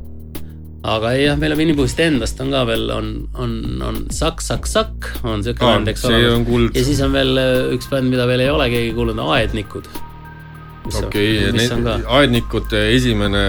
[0.95, 4.67] aga ei jah, meil on Winny-Puhist endast on ka veel, on, on, on Sakk, Sakk,
[4.71, 6.07] Sakk on siuke bänd, eks
[6.47, 6.71] kuld.
[6.75, 9.91] ja siis on veel äh, üks bänd, mida veel ei ole keegi kuulnud, Aednikud.
[10.91, 11.51] okei,
[11.83, 13.43] ka aednikute esimene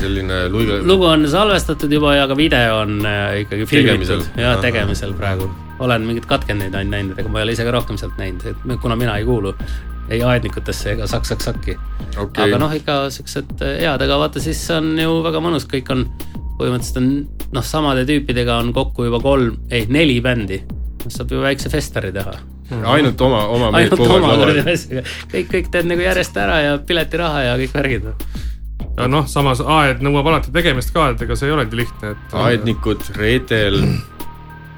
[0.00, 0.80] selline luige.
[0.86, 4.22] lugu on salvestatud juba ja ka video on äh, ikkagi Tegemisel.
[4.22, 4.62] filmitud ja Ahah.
[4.62, 5.50] tegemisel praegu.
[5.78, 8.80] olen mingeid katkendeid ainult näinud, ega ma ei ole ise ka rohkem sealt näinud, et
[8.82, 9.54] kuna mina ei kuulu
[10.08, 11.76] ei aednikutesse ega saks-saks-sakki
[12.16, 12.48] okay..
[12.48, 16.06] aga, noh, ikka siuksed äh, head, aga vaata, siis on ju väga mõnus, kõik on
[16.58, 17.10] põhimõtteliselt on
[17.54, 20.62] noh, samade tüüpidega on kokku juba kolm, ei neli bändi.
[21.08, 22.34] saab ju väikse festari teha.
[22.70, 24.60] Ainult oma, oma mehed kuradi laval.
[24.74, 25.02] asjaga,
[25.32, 28.08] kõik, kõik teed nagu järjest ära ja piletiraha ja kõik värgid.
[28.98, 32.34] ja noh, samas aed nõuab alati tegemist ka, et ega see ei olegi lihtne, et.
[32.44, 33.80] aednikud, reedel,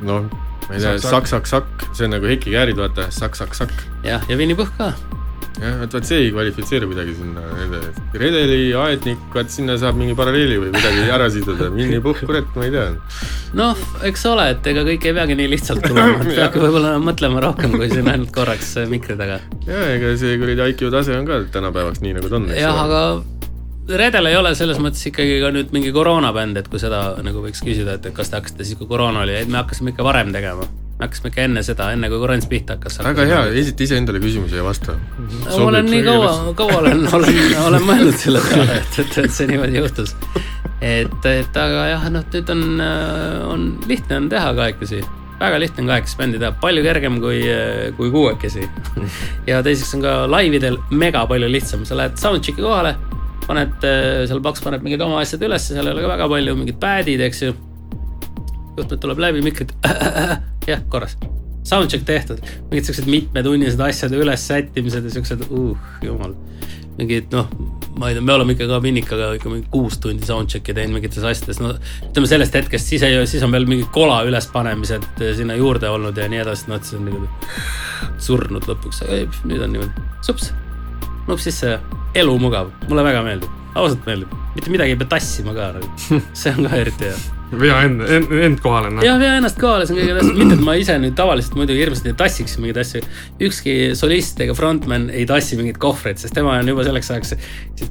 [0.07, 1.11] noh, ma ei tea, Sakk-sakk.
[1.11, 3.87] sakk-sakk-sakk, see on nagu Heiki Käärid, vaata, sakk-sakk-sakk.
[4.07, 4.93] jah, ja Winny Puhh ka.
[5.59, 7.43] jah, et vaat see ei kvalifitseeru midagi sinna,
[8.21, 12.75] redeli, aednik, vaat sinna saab mingi paralleeli või midagi ära siduda, minni-puhk, kurat, ma ei
[12.77, 12.87] tea.
[13.59, 17.43] noh, eks ole, et ega kõik ei peagi nii lihtsalt tulema, et peabki võib-olla mõtlema
[17.49, 19.41] rohkem kui siin ainult korraks mikri taga.
[19.67, 22.49] ja ega see kuradi IQ tase on ka tänapäevaks nii, nagu ta on.
[22.57, 23.05] jah, aga
[23.91, 27.63] Redel ei ole selles mõttes ikkagi ka nüüd mingi koroonabänd, et kui seda nagu võiks
[27.65, 30.69] küsida, et kas te hakkasite siis, kui koroona oli, et me hakkasime ikka varem tegema.
[31.01, 32.99] Me hakkasime ikka enne seda, enne kui korrants pihta hakkas.
[33.05, 34.97] väga hea, esita iseendale küsimusi ja vasta.
[35.47, 39.49] ma olen nii kaua, kaua olen, olen, olen mõelnud selle peale, et, et, et see
[39.49, 40.13] niimoodi juhtus.
[40.85, 42.67] et, et aga jah, noh, nüüd on,
[43.49, 45.01] on lihtne on teha kahekesi,
[45.41, 47.41] väga lihtne on kahekesi bändi teha, palju kergem kui,
[47.97, 48.69] kui kuuekesi.
[49.49, 52.93] ja teiseks on ka laividel mega palju lihtsam, sa lähed soundcheck'i kohale,
[53.49, 53.89] paned,
[54.29, 57.25] seal Paks paneb mingid oma asjad ülesse, seal ei ole ka väga palju, mingid pad'id,
[57.25, 57.57] eks ju.
[58.77, 59.73] juhtmed tuleb läbi, mikrid,
[60.67, 61.17] jah, korras.
[61.67, 66.35] Soundcheck tehtud, mingid siuksed mitmetunnised asjade üles sättimised ja siuksed, uh, jumal.
[67.01, 67.47] mingid noh,
[67.97, 71.25] ma ei tea, me oleme ikka ka Vinnikaga ikka mingi kuus tundi soundcheck'i teinud mingites
[71.25, 71.71] asjades, no
[72.11, 76.29] ütleme sellest hetkest, siis ei, siis on veel mingid kola ülespanemised sinna juurde olnud ja
[76.29, 80.07] nii edasi, noh, see on niimoodi surnud lõpuks, aga ei, nüüd on niimoodi.
[80.27, 80.53] Sups,
[81.29, 81.83] nupp sisse ja
[82.21, 85.93] elu mugav, mulle väga meeldib, ausalt meeldib, mitte midagi ei pea tassima ka nagu,
[86.43, 89.05] see on ka eriti hea vea end, end, end kohale, noh.
[89.05, 91.83] jah, vea ennast kohale, see on kõige tähtsam, mitte et ma ise nüüd tavaliselt muidugi
[91.83, 93.03] hirmsasti ei tassiks mingeid asju.
[93.49, 97.35] ükski solist ega frontman ei tassi mingeid kohvreid, sest tema on juba selleks ajaks,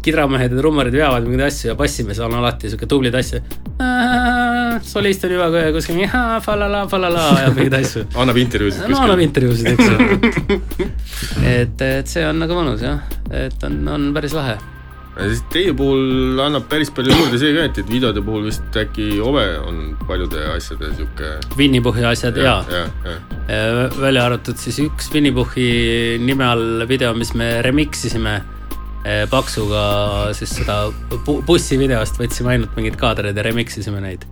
[0.05, 3.43] kidramehed ja trummarid veavad mingeid asju ja bassimees on alati sihuke tubli tassija.
[4.87, 6.01] solist on juba kuskil
[6.45, 8.07] falala, falala ja mingeid asju.
[8.23, 10.89] annab intervjuusid no annab intervjuusid, eks ju.
[11.59, 14.59] et, et see on nagu mõnus jah, et on, on päris lahe
[15.27, 19.07] siis teie puhul annab päris palju juurde see ka, et, et videode puhul vist äkki
[19.23, 21.31] Ove on paljude asjade sihuke.
[21.59, 23.17] Winny-Puhhi asjad ja, ja, ja,
[23.49, 23.89] ja..
[23.99, 25.69] välja arvatud siis üks Winny-Puhhi
[26.23, 28.39] nime all video, mis me remix isime
[29.05, 29.85] eh, Paksuga
[30.37, 30.81] siis seda
[31.25, 34.27] bu bussivideost võtsime ainult mingeid kaadreid ja remix isime neid.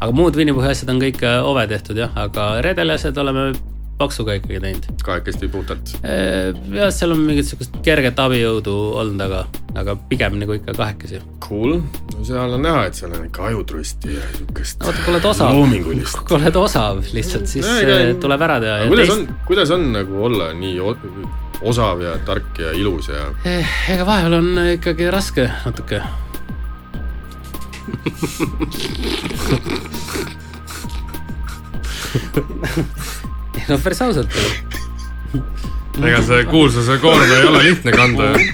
[0.00, 3.52] aga muud Winny-Puhhi asjad on kõik eh, Ove tehtud jah, aga Redeli asjad oleme
[3.98, 4.86] Paksuga ikkagi teinud.
[5.04, 5.92] kahekesti puhtalt.
[6.02, 9.44] jah, seal on mingit sihukest kerget abijõudu olnud, aga,
[9.78, 11.20] aga pigem nagu ikka kahekesi.
[11.44, 11.76] Cool,
[12.16, 15.60] no seal on näha, et seal on ikka ajutrusti ja siukest no kui oled osav,
[16.26, 18.80] kui oled osav lihtsalt, siis No ega- eh, tuleb ära teha.
[18.90, 20.80] kuidas on, kuidas on nagu olla nii
[21.62, 26.02] osav ja tark ja ilus ja Eh, ega vahepeal on ikkagi raske natuke.
[33.70, 34.40] no päris ausalt.
[36.02, 38.50] ega see kuulsuse koorma ei ole lihtne kanda ju.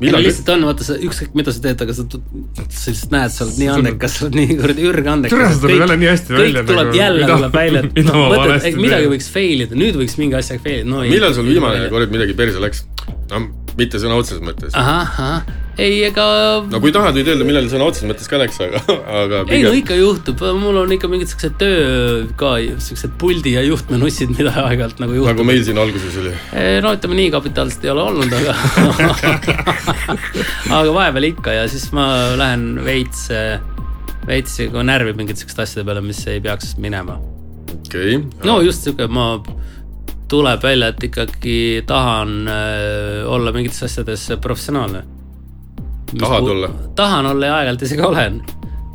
[0.00, 3.44] millal lihtsalt on, vaata sa ükskõik mida sa teed, aga sa, sa lihtsalt näed, sa
[3.46, 5.36] oled nii andekas, sa oled nii kuradi ürge andekas.
[5.38, 7.94] Tere, see tuleb jälle nii hästi välja, kõik tuleb nagu- jälle mida- tuleb välja, et
[7.96, 9.14] mida ma, mõtled, valesti et midagi teen.
[9.14, 11.04] võiks fail ida, nüüd võiks mingi asjaga fail ida no,.
[11.14, 12.84] millal sul viimane kord midagi perse läks?
[13.32, 13.40] no
[13.80, 14.76] mitte sõna otseses mõttes.
[14.76, 16.24] ahah, ahah, ei ega
[16.70, 18.80] no kui tahad, võid öelda, millal sõna otseses mõttes ka läks, aga,
[19.20, 22.54] aga ei no ikka juhtub, mul on ikka mingid siuksed töö ka,
[22.86, 25.32] siuksed puldi ja juhtmenussid, mida aeg-ajalt nagu juhtub.
[25.34, 26.34] nagu meil siin alguses oli.
[26.84, 28.56] no ütleme nii kapitaalselt ei ole olnud, aga
[30.80, 32.08] aga vahepeal ikka ja siis ma
[32.40, 33.28] lähen veits,
[34.26, 37.20] veits nagu närvi mingite siukeste asjade peale, mis ei peaks minema.
[37.82, 38.20] okei.
[38.48, 39.34] no just siuke, ma,
[40.28, 45.04] tuleb välja, et ikkagi tahan äh, olla mingites asjades professionaalne.
[46.18, 46.70] Tahad olla?
[46.94, 48.40] tahan olla ja aeg-ajalt isegi olen.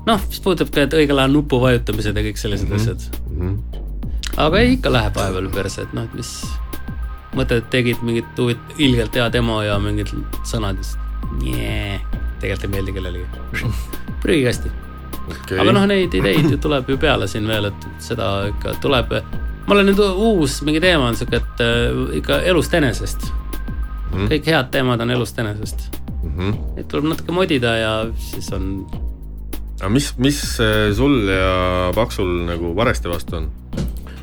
[0.05, 2.81] noh, mis puudutab ka, et õigel ajal nupu vajutamised ja kõik sellised mm -hmm.
[2.81, 4.37] asjad.
[4.37, 6.31] aga ei, ikka läheb vahepeal perse, et noh, et mis
[7.35, 10.11] mõtled, et tegid mingit huvit-, ilgelt hea demo ja mingid
[10.43, 10.97] sõnad ja siis
[11.41, 11.99] nee,
[12.39, 13.25] tegelikult ei meeldi kellelegi.
[14.23, 14.71] prügikasti
[15.29, 19.13] okei aga noh, neid ideid ju tuleb ju peale siin veel, et seda ikka tuleb.
[19.67, 23.29] ma olen nüüd uus mingi teema on siuke, et äh, ikka elust enesest.
[24.11, 24.27] Mhm.
[24.33, 26.00] kõik head teemad on elust enesest.
[26.23, 26.51] Mhm.
[26.77, 28.85] Neid tuleb natuke modida ja siis on,
[29.79, 33.47] aga mis, mis eh, sul ja Paksul nagu Vareste vastu on?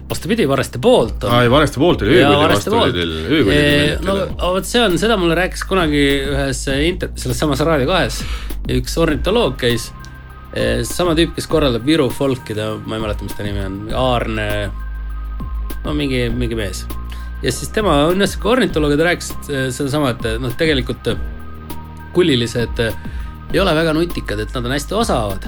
[0.08, 4.14] vastupidi, Vareste poolt on aa, Vareste poolt oli, Vareste vastu oli teil, öökolli Eh, no
[4.16, 4.30] teil.
[4.54, 8.22] vot see on, seda mulle rääkis kunagi ühes inter-, selles samas Raadio kahes
[8.72, 9.90] üks ornitoloog käis.
[10.88, 14.46] sama tüüp, kes korraldab Viru folki, ta, ma ei mäleta, mis ta nimi on, Aarne,
[15.84, 16.86] no mingi, mingi mees.
[17.42, 21.04] ja siis tema on jah sihuke ornitoloog ja ta rääkis eh, sedasama, et noh, tegelikult
[22.18, 22.98] kullilised eh,
[23.54, 25.46] ei ole väga nutikad, et nad on hästi osavad,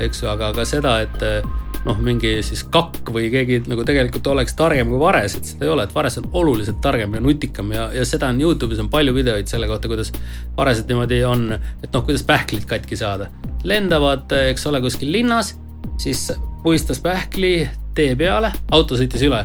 [0.00, 1.50] eks ju, aga ka seda, et eh,
[1.86, 5.72] noh, mingi siis kakk või keegi nagu tegelikult oleks targem kui vares, et seda ei
[5.72, 9.14] ole, et vares on oluliselt targem ja nutikam ja, ja seda on Youtube'is on palju
[9.16, 10.12] videoid selle kohta, kuidas
[10.56, 13.30] varesed niimoodi on, et noh, kuidas pähklid katki saada.
[13.64, 15.54] lendavad, eks ole, kuskil linnas,
[16.02, 16.30] siis
[16.62, 19.44] puistas pähkli tee peale, auto sõitis üle.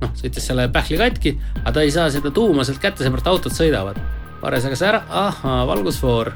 [0.00, 3.56] noh, sõitis selle pähkli katki, aga ta ei saa seda tuuma sealt kätte, seepärast autod
[3.56, 4.00] sõidavad.
[4.44, 6.32] Vares agas ära, ahhaa, valgusfoor.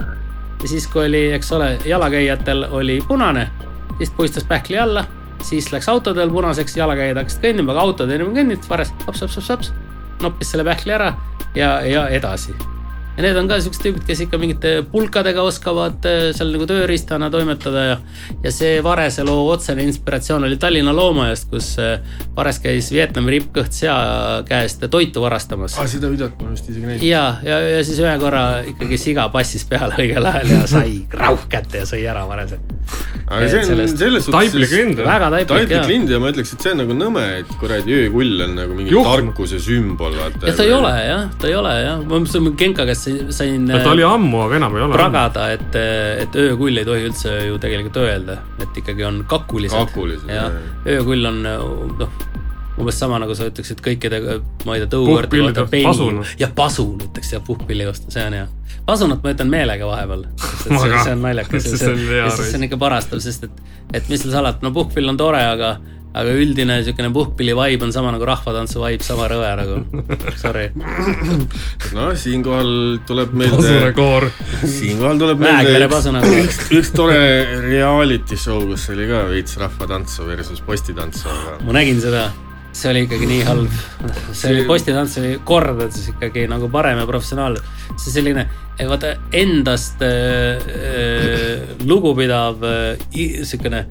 [0.63, 3.51] ja siis, kui oli, eks ole, jalakäijatel oli punane,
[3.99, 5.05] siis puistas pähkli alla,
[5.43, 9.73] siis läks autodel punaseks, jalakäijad hakkasid kõndima, aga autod enam ei kõndinud, hops, hops,
[10.23, 11.13] noppis selle pähkli ära
[11.55, 12.57] ja, ja edasi
[13.19, 17.31] ja need on ka siuksed tüübid, kes ikka mingite pulkadega oskavad äh, seal nagu tööriistana
[17.35, 17.97] toimetada ja,
[18.45, 21.99] ja see Varese loo otsene inspiratsioon oli Tallinna loomajast, kus äh,
[22.37, 23.99] Vares käis Vietnami rippkõht sea
[24.47, 25.75] käest toitu varastamas.
[25.79, 27.07] aa, seda videot ma vist isegi näinud.
[27.09, 31.49] ja, ja, ja siis ühe korra ikkagi siga passis peale õigel ajal ja sai rauh
[31.51, 32.63] kätte ja sõi ära Varese.
[33.29, 34.35] Aga see on sellest- selles suhtes.
[35.05, 38.55] väga taiplik lind ja ma ütleks, et see on nagu nõme, et kuradi öökull on
[38.57, 39.05] nagu mingi Juhm.
[39.05, 40.47] tarkuse sümbol, vaata.
[40.47, 43.67] ja ta ei ole jah, ta ei ole jah, ma mõtlesin Genka käest sain- sain
[43.69, 44.95] ta oli ammu, aga enam ei ole.
[44.95, 45.77] pragada, et,
[46.25, 49.77] et öökull ei tohi üldse ju tegelikult öelda, et ikkagi on kakulised.
[49.77, 50.53] Kakulised, ja jah.
[50.87, 52.09] öökull on noh,
[52.79, 54.21] umbes sama nagu sa ütleksid kõikide,
[54.67, 56.23] ma ei tea, Puhkpillide tõukõrte pasun.
[56.41, 58.47] ja pasun ütleks ja puhkpilli vastu, see on hea.
[58.87, 60.27] pasunat ma ütlen meelega vahepeal,
[60.63, 63.63] see, see on naljakas ja See see, see on ikka parastav, sest et,
[63.93, 65.77] et mis seal salata, no puhkpill on tore, aga
[66.17, 69.77] aga üldine niisugune puhkpilli vibe on sama nagu rahvatantsu vibe, sama rõve nagu,
[70.43, 70.67] sorry.
[71.95, 72.73] noh, siinkohal
[73.09, 74.29] tuleb meelde, pasunakoor.
[74.65, 76.11] siinkohal tuleb meelde üks,
[76.41, 77.21] üks, üks tore
[77.69, 82.29] reality show, kus oli ka veits rahvatantsu versus postitantsu, aga ma nägin seda,
[82.73, 83.79] see oli ikkagi nii halb.
[84.33, 87.63] see oli postitants oli kordades ikkagi nagu parem ja professionaalne.
[87.97, 88.47] see selline,
[88.79, 90.61] vaata endast äh,
[91.89, 93.09] lugupidav äh,
[93.49, 93.85] siukene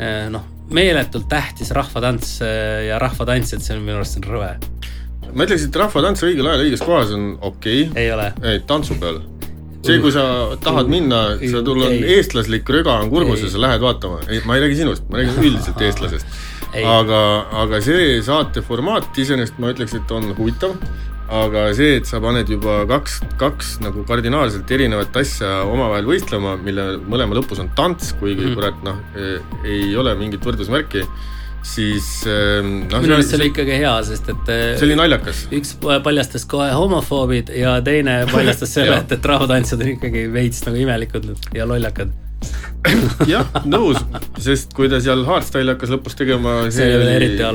[0.00, 4.54] äh, noh, meeletult tähtis rahvatants äh, ja rahvatantsijad, see on minu arust on rõve.
[5.30, 8.30] ma ütleks, et rahvatants õigel ajal õiges kohas on okei okay., ei ole.
[8.46, 9.20] ei tantsu peal.
[9.82, 10.24] see, kui sa
[10.62, 14.56] tahad minna, sa tul on eestlaslik röga on kurgus ja sa lähed vaatama, ei, ma
[14.56, 16.40] ei räägi sinust, ma räägin üldiselt eestlasest.
[16.70, 17.20] Aga,
[17.64, 20.76] aga see saate formaat iseenesest ma ütleks, et on huvitav.
[21.30, 26.96] aga see, et sa paned juba kaks, kaks nagu kardinaalselt erinevat asja omavahel võistlema, mille
[27.06, 28.56] mõlema lõpus on tants, kuigi mm.
[28.58, 28.98] kurat noh,
[29.62, 31.04] ei ole mingit võrdusmärki,
[31.62, 35.44] siis ähm, noh, minu arust see oli ikkagi hea, sest et äh, see oli naljakas.
[35.54, 40.82] üks paljastas kohe homofoobid ja teine paljastas selle, et, et rahvatantsijad on ikkagi veits nagu
[40.82, 42.10] imelikud ja lollakad.
[43.28, 43.98] jah, nõus,
[44.40, 47.08] sest kui ta seal hardstyle'i hakkas lõpus tegema, See oli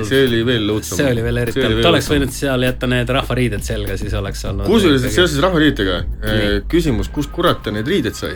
[0.05, 0.99] see oli veel õudsem.
[0.99, 4.45] see oli veel eriti halb, ta oleks võinud seal jätta need rahvariided selga, siis oleks
[4.45, 4.69] olnud.
[4.69, 8.35] kusjuures seoses rahvariidega Nii., küsimus, kust kurat ta need riided sai?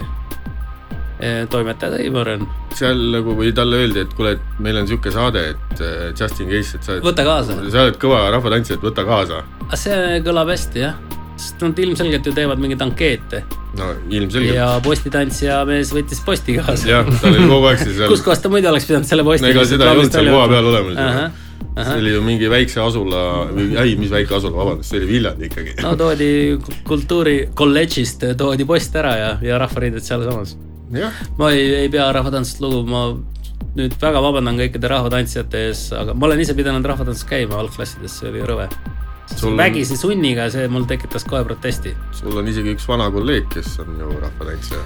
[1.20, 2.46] Eh, toimetaja tõi, ma arvan,
[2.80, 6.40] seal nagu või talle öeldi, et kuule, et meil on sihuke saade, et äh, just
[6.40, 7.58] in case, et sa oled, võta kaasa.
[7.68, 9.42] sa oled kõva rahvatantsija, et võta kaasa.
[9.76, 10.96] see kõlab hästi jah,
[11.40, 13.44] sest nad ilmselgelt ju teevad mingeid ankeete
[13.80, 14.56] no ilmselgelt.
[14.58, 16.90] ja postitantsija mees võttis posti kaasa.
[16.90, 19.52] jah, tal oli kogu aeg see seal kus, kohas ta muidu oleks pidanud selle posti?
[19.52, 21.00] ega seda ei olnud seal koha peal olemas.
[21.06, 21.40] ahah,
[21.80, 23.24] see oli ju mingi väikse asula
[23.56, 25.76] ei, mis väike asula, vabandust, see oli Viljandi ikkagi.
[25.86, 26.32] no toodi
[26.88, 30.58] kultuuri kolledžist toodi post ära ja, ja rahvariided sealsamas.
[31.40, 33.06] ma ei, ei pea rahvatantsust lugu, ma
[33.78, 38.32] nüüd väga vabandan kõikide rahvatantsijate ees, aga ma olen ise pidanud rahvatantsus käima algklassides, see
[38.32, 38.68] oli rõve.
[39.36, 41.94] Sul- vägisi sunniga, see mul tekitas kohe protesti.
[42.12, 44.80] sul on isegi üks vana kolleeg, kes on ju rahvatantsija.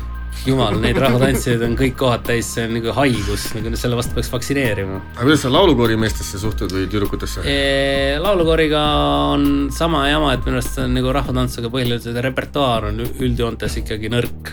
[0.45, 4.31] jumal, neid rahvatantsijaid on kõik kohad täis, see on nagu haigus, nagu selle vastu peaks
[4.33, 4.99] vaktsineerima.
[5.15, 7.45] aga kuidas sa laulukoori meestesse suhtud või tüdrukutesse?
[8.23, 8.81] laulukooriga
[9.33, 14.11] on sama jama, et minu arust see on nagu rahvatantsuga põhiliselt repertuaar on üldjoontes ikkagi
[14.13, 14.51] nõrk.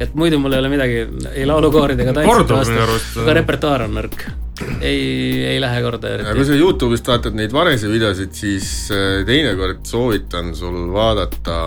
[0.00, 1.02] et muidu mul ei ole midagi
[1.34, 4.30] ei laulukoorid ega tantside Kordub vastu aga repertuaar on nõrk.
[4.80, 6.48] ei, ei lähe korda aga kui eriti.
[6.50, 11.58] sa Youtube'ist vaatad neid Varese videosid, siis äh, teinekord soovitan sul vaadata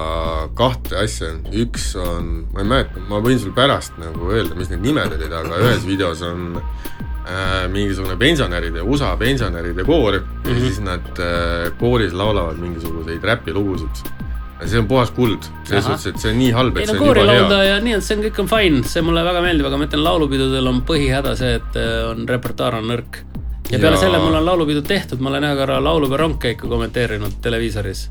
[0.58, 1.34] kahte asja.
[1.63, 5.38] üks on, ma ei mäleta, ma võin sul pärast nagu öelda, mis need nimed olid,
[5.41, 10.49] aga ühes videos on äh, mingisugune pensionäride, USA pensionäride koor mm -hmm.
[10.49, 14.22] ja siis nad äh, kooris laulavad mingisuguseid räpilugusid.
[14.69, 17.10] See on puhas kuld, selles suhtes, et see on nii halb, ei et no see
[17.10, 17.69] on juba hea.
[17.69, 20.04] ja nii, et see on, kõik on fine, see mulle väga meeldib, aga ma ütlen,
[20.08, 23.23] laulupidudel on põhihäda see, et äh, on repertuaar on nõrk.
[23.71, 27.41] ja peale Ja- selle mul on laulupidu tehtud, ma olen ühe korra laulupeo rongkäiku kommenteerinud
[27.41, 28.10] televiisoris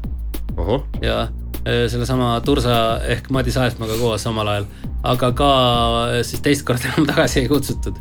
[1.02, 4.66] ja äh, sellesama Tursa ehk Madis Aesmaaga koos omal ajal,
[5.02, 5.52] aga ka
[6.10, 7.96] äh, siis teist korda enam tagasi ei kutsutud.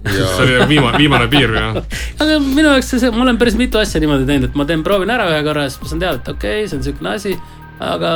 [0.00, 1.80] see oli viimane, viimane piir jah?
[2.22, 4.84] aga minu jaoks see, see, ma olen päris mitu asja niimoodi teinud, et ma teen,
[4.86, 7.12] proovin ära ühe korra ja siis ma saan teada, et okei okay,, see on niisugune
[7.14, 7.34] asi,
[7.80, 8.12] aga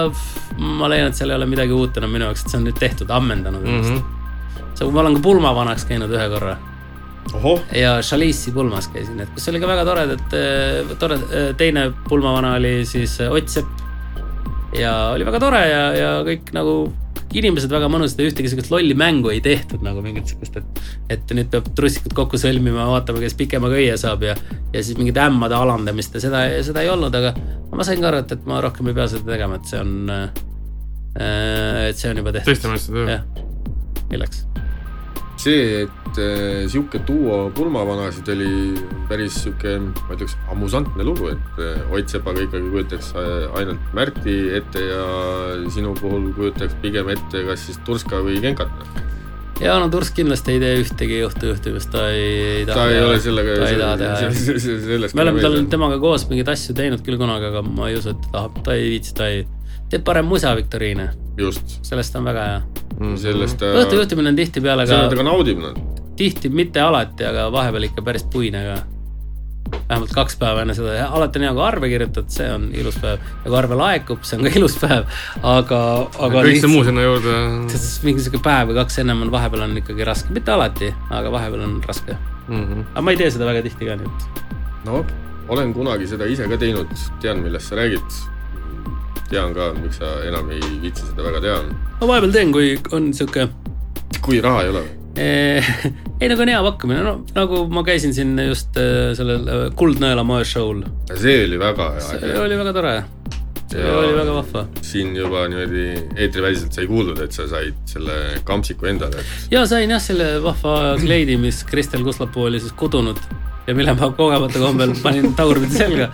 [0.58, 2.78] ma leian, et seal ei ole midagi uut enam minu jaoks, et see on nüüd
[2.80, 3.98] tehtud, ammendanud ennast mm.
[3.98, 4.70] -hmm.
[4.74, 6.56] see, ma olen ka pulmavanaks käinud ühe korra
[7.72, 11.18] ja Chalice'i pulmas käisin, et kus oli ka väga tore, et äh, tore,
[11.56, 13.68] teine pulmavana oli siis äh, Ott Sepp.
[14.78, 16.92] ja oli väga tore ja, ja kõik nagu
[17.40, 20.82] inimesed väga mõnusad ja ühtegi sihukest lolli mängu ei tehtud nagu mingit sihukest, et.
[21.16, 24.36] et nüüd peab trussikud kokku sõlmima, vaatama, kes pikema köie saab ja,
[24.72, 27.34] ja siis mingite ämmade alandamist ja seda, seda ei olnud, aga
[27.74, 29.94] ma sain ka aru, et, et ma rohkem ei pea seda tegema, et see on
[30.14, 30.44] äh,.
[31.90, 32.52] et see on juba tehtud.
[32.52, 33.08] teiste meeste töö.
[33.16, 34.46] jah, milleks?
[35.44, 38.50] see, et äh, sihuke duo pulmavanasid oli
[39.10, 44.36] päris sihuke, ma ütleks, amusantne lugu, et äh, Ott Sepaga ikkagi kujutaks äh, ainult Märti
[44.58, 45.02] ette ja
[45.74, 48.72] sinu puhul kujutaks pigem ette kas siis Turska või Genkat.
[49.62, 52.30] ja no Turs kindlasti ei tee ühtegi juhtujuhtumist, ta ei,
[52.60, 53.10] ei ta taha ei teha.
[53.10, 55.18] ole sellega, ta ei taha teha, jah.
[55.18, 58.24] me oleme tal, temaga koos mingeid asju teinud küll kunagi, aga ma ei usu, et
[58.26, 59.44] ta tahab, ta ei viitsi, ta ei,
[59.92, 62.83] teeb parem musa viktoriine, just, sellest on väga hea.
[63.20, 65.78] Sellest ta, õhtujuhtimine on tihtipeale seda ta ka ka, naudib noh.
[66.18, 68.76] tihti mitte alati, aga vahepeal ikka päris puine ka.
[69.88, 73.18] vähemalt kaks päeva enne seda, alati on hea, kui arve kirjutad, see on ilus päev
[73.18, 75.08] ja kui arve laekub, see on ka ilus päev,
[75.40, 75.80] aga,
[76.28, 77.34] aga kõik see muu sinna juurde.
[78.06, 81.66] mingi sihuke päev või kaks ennem on, vahepeal on ikkagi raske, mitte alati, aga vahepeal
[81.66, 82.16] on raske.
[82.44, 82.88] Mhm.
[82.92, 84.42] aga ma ei tee seda väga tihti ka, nii et
[84.84, 85.04] no
[85.48, 88.20] olen kunagi seda ise ka teinud, tean, millest sa räägid.
[89.30, 91.58] Tean ka, miks sa enam ei viitsi seda väga teha.
[92.00, 93.48] ma vahepeal teen, kui on sihuke
[94.24, 94.82] kui raha ei ole.
[95.20, 95.66] Eh,
[96.20, 100.24] ei, nagu on hea pakkumine, no nagu ma käisin siin just eh, sellel eh, Kuldnõela
[100.26, 100.80] moe show'l,
[101.14, 102.40] see oli väga see hea.
[102.42, 102.94] oli väga tore.
[103.70, 104.64] see Ja- oli väga vahva.
[104.82, 105.84] siin juba niimoodi
[106.16, 109.22] eetriväliselt sai kuuldud, et sa said selle kampsiku endale.
[109.54, 113.18] ja sain jah selle vahva kleidi, mis Kristel Kuslapuu oli siis kudunud
[113.66, 116.10] ja mille ma kogemata kombel panin tagurpidi selga.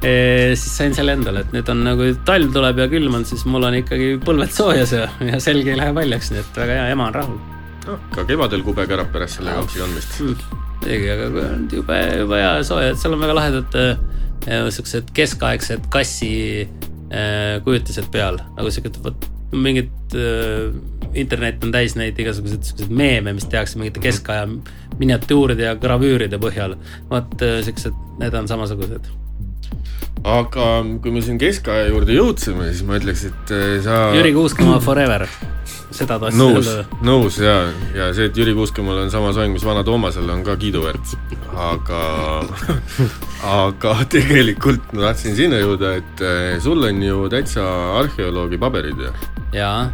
[0.00, 3.66] Siis sain selle endale, et nüüd on nagu talv tuleb ja külm on, siis mul
[3.68, 7.10] on ikkagi põlved soojas ja, ja selg ei lähe paljaks, nii et väga hea, ema
[7.10, 7.40] on rahul.
[8.14, 10.16] ka kevadel kube kärab pärast selle kampsi kandmist.
[10.20, 14.70] muidugi, aga kui on jube, jube hea ja soe, et seal on väga lahedad äh,
[14.72, 16.32] siuksed keskaegsed kassi
[16.64, 20.72] äh, kujutised peal, nagu siuksed, vot mingid äh,
[21.20, 24.46] internet on täis neid igasuguseid siukseid meeme, mis tehakse mingite keskaja
[25.00, 26.78] miniatuuride ja gravüüride põhjal.
[27.10, 27.34] vot
[27.66, 29.19] siuksed, need on samasugused.
[30.24, 30.66] Aga
[31.02, 34.02] kui me siin keskaja juurde jõudsime, siis ma ütleks, et eh, sa.
[34.16, 35.24] Jüri Kuuskamaa Forever,
[35.94, 36.74] seda tahtsin öelda.,
[37.06, 37.56] nõus ja,
[37.96, 41.16] ja see, et Jüri Kuuskemaal on sama soeng, mis Vana Toomasel on ka kiiduväärt.
[41.56, 42.02] aga,
[43.64, 47.64] aga tegelikult ma tahtsin sinna jõuda, et eh, sul on ju täitsa
[48.02, 49.16] arheoloogi paberid ju.
[49.56, 49.88] jaa,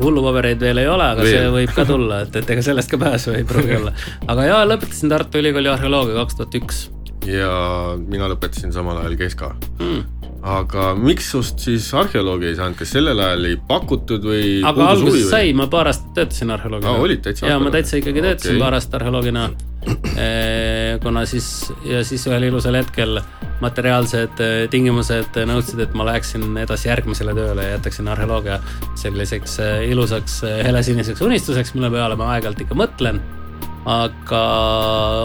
[0.00, 1.36] hullupabereid veel ei ole, aga Veel.
[1.36, 3.96] see võib ka tulla, et, et ega sellest ka pääsu ei pruugi olla.
[4.28, 6.88] aga jaa, lõpetasin Tartu Ülikooli arheoloogia kaks tuhat üks.
[7.28, 7.52] Ja
[8.00, 9.54] mina lõpetasin samal ajal keska.
[9.80, 10.04] Hmm.
[10.40, 14.60] aga miks sust siis arheoloogi ei saanud, kas sellel ajal ei pakutud või?
[14.64, 18.24] aga alguses sai, ma paar aastat töötasin arheoloogina Aa, olid täitsa ja ma täitsa ikkagi
[18.24, 18.64] töötasin okay.
[18.64, 19.50] paar aastat arheoloogina.
[21.04, 21.46] kuna siis
[21.88, 23.20] ja siis ühel ilusal hetkel
[23.60, 28.60] materiaalsed eh, tingimused nõudsid, et ma läheksin edasi järgmisele tööle ja jätaksin arheoloogia
[29.00, 33.20] selliseks eh, ilusaks eh, helesiniseks unistuseks, mille peale ma aeg-ajalt ikka mõtlen.
[33.88, 34.40] Aga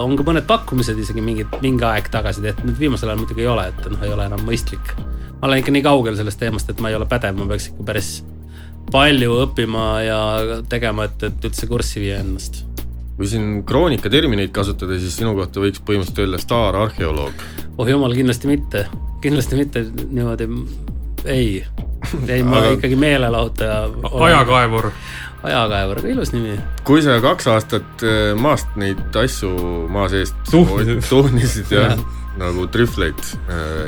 [0.04, 3.50] on ka mõned pakkumised isegi mingid, mingi aeg tagasi tehtud, nüüd viimasel ajal muidugi ei
[3.52, 4.94] ole, et noh, ei ole enam mõistlik.
[5.40, 7.84] ma olen ikka nii kaugel sellest teemast, et ma ei ole pädev, ma peaks ikka
[7.90, 8.10] päris
[8.92, 10.20] palju õppima ja
[10.70, 12.62] tegema, et, et üldse kurssi viia ennast.
[13.16, 17.46] kui siin kroonika termineid kasutada, siis sinu kohta võiks põhimõtteliselt öelda staararheoloog.
[17.76, 18.86] oh jumal, kindlasti mitte,
[19.24, 20.48] kindlasti mitte niimoodi,
[21.24, 21.64] ei,
[22.28, 23.78] ei ma Aga- ikkagi meelelahutaja.
[24.30, 24.90] ajakaevur.
[25.42, 26.56] ajakaevur, aga ilus nimi.
[26.86, 29.52] kui sa kaks aastat eh, maast neid asju
[29.92, 31.72] maa seest Tuhnisid.
[31.76, 32.04] ja Jah.
[32.36, 33.22] nagu trühvleid,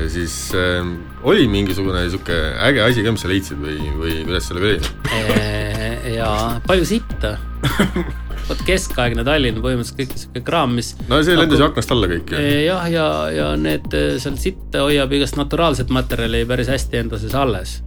[0.08, 0.86] siis äh,
[1.22, 6.16] oli mingisugune sihuke äge asi ka, mis sa leidsid või, või kuidas sellega oli?
[6.16, 6.30] ja
[6.66, 7.36] palju sitta.
[8.48, 12.32] vot keskaegne Tallinn põhimõtteliselt kõik sihuke kraam, mis no see lendas ju aknast alla kõik
[12.32, 12.40] ju.
[12.40, 17.20] Eh, jah, ja, ja need eh, seal sitta hoiab igast naturaalset materjali päris hästi enda
[17.20, 17.78] sees alles.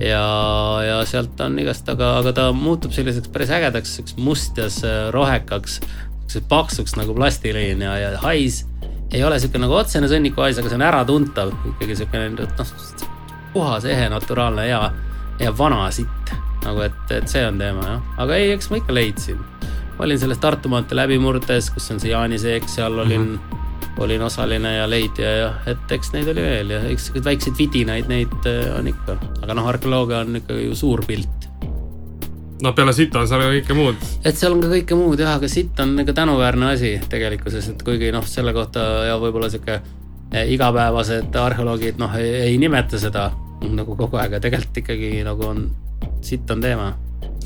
[0.00, 0.24] ja,
[0.86, 5.80] ja sealt on igast, aga, aga ta muutub selliseks päris ägedaks, siukseks mustjas äh, rohekaks,
[6.48, 8.64] paksuks nagu plastiliin ja, ja hais
[9.12, 12.74] ei ole siuke nagu otsene sõnnikuhais, aga see on äratuntav, ikkagi siukene noh,
[13.52, 14.80] puhas, ehe, naturaalne, hea,
[15.40, 16.34] hea vana sitt.
[16.60, 19.38] nagu et, et see on teema jah, aga ei, eks ma ikka leidsin.
[20.00, 23.98] Ma olin selles Tartu maantee läbimurdes, kus on see Jaani seek, seal olin mm, -hmm.
[24.00, 28.48] olin osaline ja leidja ja et eks neid oli veel ja eks väikseid vidinaid, neid
[28.48, 29.18] äh, on ikka.
[29.42, 31.48] aga noh, arheoloogia on ikka ju suur pilt.
[32.62, 34.08] no peale sita on seal ka kõike muud.
[34.24, 37.82] et seal on ka kõike muud jah, aga sitt on ikka tänuväärne asi tegelikkuses, et
[37.82, 39.82] kuigi noh, selle kohta ja võib-olla sihuke
[40.32, 43.28] eh, igapäevased arheoloogid noh, ei nimeta seda
[43.68, 45.64] nagu kogu aeg, aga tegelikult ikkagi nagu on,
[46.24, 46.94] sitt on teema.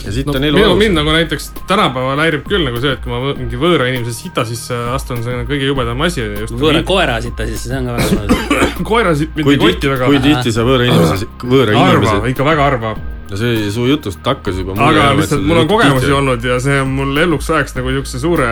[0.05, 0.99] Ja siit no on elu minu, alus mind.
[0.99, 4.77] nagu näiteks tänapäeval häirib küll nagu see, et kui ma mingi võõra inimese sita sisse
[4.95, 6.27] astun, see on kõige jubedam asi.
[6.51, 8.85] võõra koera sitta sisse, see on ka väga mõnus.
[8.91, 10.21] koera siit kui mitte kotti tihti, väga kui.
[10.29, 12.93] tihti sa võõra inimese, võõra harva, inimese, ikka väga harva.
[13.31, 16.93] no see su jutust hakkas juba aga lihtsalt mul on kogemusi olnud ja see on
[16.99, 18.51] mul eluks ajaks nagu niisuguse suure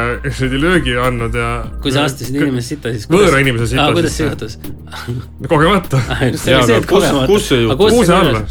[0.64, 1.50] löögi andnud ja
[1.84, 4.58] kui sa astusid inimese sitta, siis võõra inimese sitta aa, kuidas see juhtus?
[5.52, 6.00] kogemata
[7.28, 7.86] kus see juhtus?
[7.92, 8.44] kuuse alla.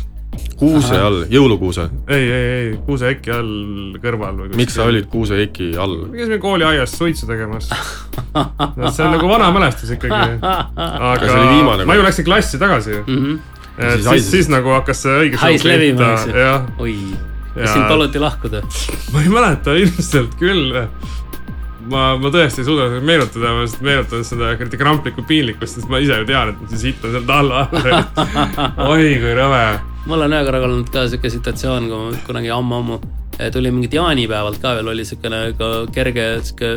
[0.62, 1.88] Kuuse all, jõulukuuse?
[2.08, 3.54] ei, ei, ei, kuuseeki all
[4.04, 6.04] kõrval või miks sa olid kuuseeki all?
[6.14, 7.72] käisime kooliaias suitsu tegemas
[8.96, 10.38] see on nagu vana mälestus ikkagi.
[10.42, 13.18] aga ma ju läksin klassi tagasi mm.
[13.18, 13.42] -hmm
[13.82, 16.58] siis, siis, siis nagu hakkas see õige hais levima, eks ju.
[16.84, 16.96] oi,
[17.56, 18.64] kas sind paluti lahkuda?
[19.14, 20.76] ma ei mäleta, ilmselt küll.
[21.92, 26.02] ma, ma tõesti ei suuda meenutada, ma lihtsalt meenutan seda kuradi kramplikku piinlikkust, sest ma
[26.04, 29.64] ise ju tean, et see sitt on seal talla all oi kui rõve.
[30.08, 33.02] Mul on ühe korraga olnud ka siuke situatsioon, kui ma kunagi ammu-ammu
[33.54, 35.46] tuli mingit jaanipäevalt ka veel oli siukene
[35.96, 36.74] kerge siuke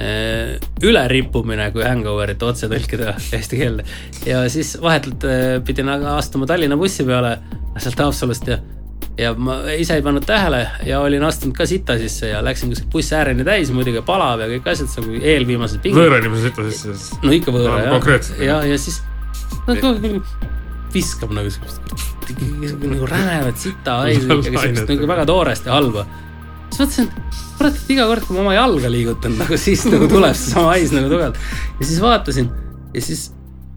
[0.00, 3.82] Äh, ülerippumine, kui hangover'it otse tõlkida eesti keelde.
[4.24, 7.34] ja siis vahetult äh, pidin aga astuma Tallinna bussi peale
[7.74, 8.56] sealt Haapsalust ja,
[9.20, 12.88] ja ma ise ei pannud tähele ja olin astunud ka sita sisse ja läksin kuskilt
[12.94, 17.20] bussi ääreni täis, muidugi palav ja kõik asjad, nagu eelviimased võõra inimese sita sisse siis?
[17.26, 18.32] no ikka võõra no, jah.
[18.46, 19.02] ja, ja siis
[19.68, 19.92] nagu
[20.94, 21.80] viskab nagu siukest
[22.30, 26.06] nagu rämedat sita haisu, siukest nagu väga toorest ja halba.
[26.70, 30.08] siis mõtlesin, et kurat, et iga kord, kui ma oma jalga liigutan, nagu siis nagu
[30.10, 31.38] tuleb seesama hais nagu tugevalt.
[31.80, 32.50] ja siis vaatasin
[32.94, 33.24] ja siis,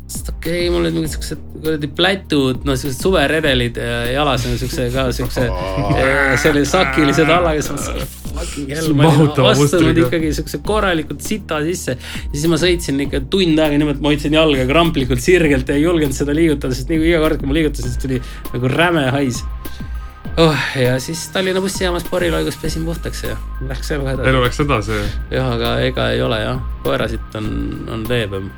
[0.08, 3.80] sest okei okay,, mul olid mingid siuksed kuradi plätud, noh, siuksed suveredelid
[4.14, 5.48] jalas, siukse ka siukse
[6.02, 11.98] eh, sellised sakilised alla, kes mõtlesin, astunud ikkagi siukse korralikult sita sisse.
[11.98, 15.78] ja siis ma sõitsin ikka tund aega niimoodi, et ma hoidsin jalga kramplikult sirgelt ja
[15.78, 18.22] ei julgenud seda liigutada, sest nagu iga kord, kui ma liigutasin, siis tuli
[18.54, 19.44] nagu räme hais
[20.38, 24.30] oh, ja siis Tallinna bussijaamas poriloigus pesin puhtaks ja läks elu edasi.
[24.30, 25.00] elu läks edasi.
[25.32, 27.50] jah, aga ega ei ole jah, koerasitt on,
[27.92, 28.50] on leebem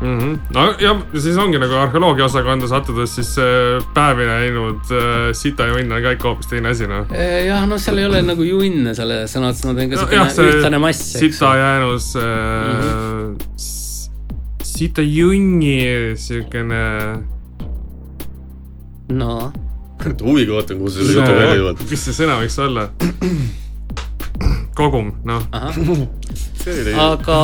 [0.00, 0.18] mm.
[0.18, 0.38] -hmm.
[0.54, 3.34] no ja siis ongi nagu arheoloogia osakonda sattudes siis
[3.94, 7.06] päevi näinud äh, sita junn on ka ikka hoopis teine asi noh.
[7.46, 10.56] jah, no seal ei ole nagu junne selle sõna otseses mõttes, nad on ka siukene
[10.56, 11.12] ühtlane mass.
[11.12, 13.62] sita jäänus äh, mm, -hmm.
[14.62, 15.80] sita junni
[16.16, 16.84] siukene.
[19.08, 19.52] no
[20.28, 21.88] huviga ootan, kuhu selle jutu välja jõuad.
[21.90, 22.88] mis see sõna võiks olla?
[24.78, 25.42] kogum, noh.
[26.98, 27.38] aga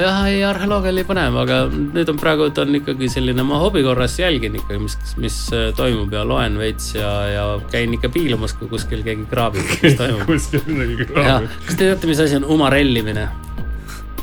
[0.00, 3.82] jah, ei arheoloogia oli põnev, aga nüüd on praegu ta on ikkagi selline, ma hobi
[3.86, 8.56] korras jälgin ikkagi, mis, mis äh, toimub ja loen veits ja, ja käin ikka piilumas,
[8.58, 11.52] kui kuskil keegi kraabib, mis toimub kuskil midagi kraabib.
[11.66, 13.28] kas te teate, mis asi on umarellimine?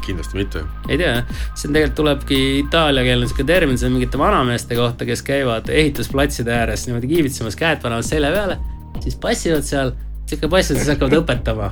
[0.04, 0.66] kindlasti mitte.
[0.92, 1.14] ei tea,
[1.56, 6.52] see on tegelikult tulebki itaaliakeelne sihuke termin, see on mingite vanameeste kohta, kes käivad ehitusplatside
[6.58, 8.60] ääres niimoodi kiibitsemas, käed panevad selja peale,
[9.06, 9.96] siis passivad seal,
[10.28, 11.72] sihuke passivad, siis hakkavad õpetama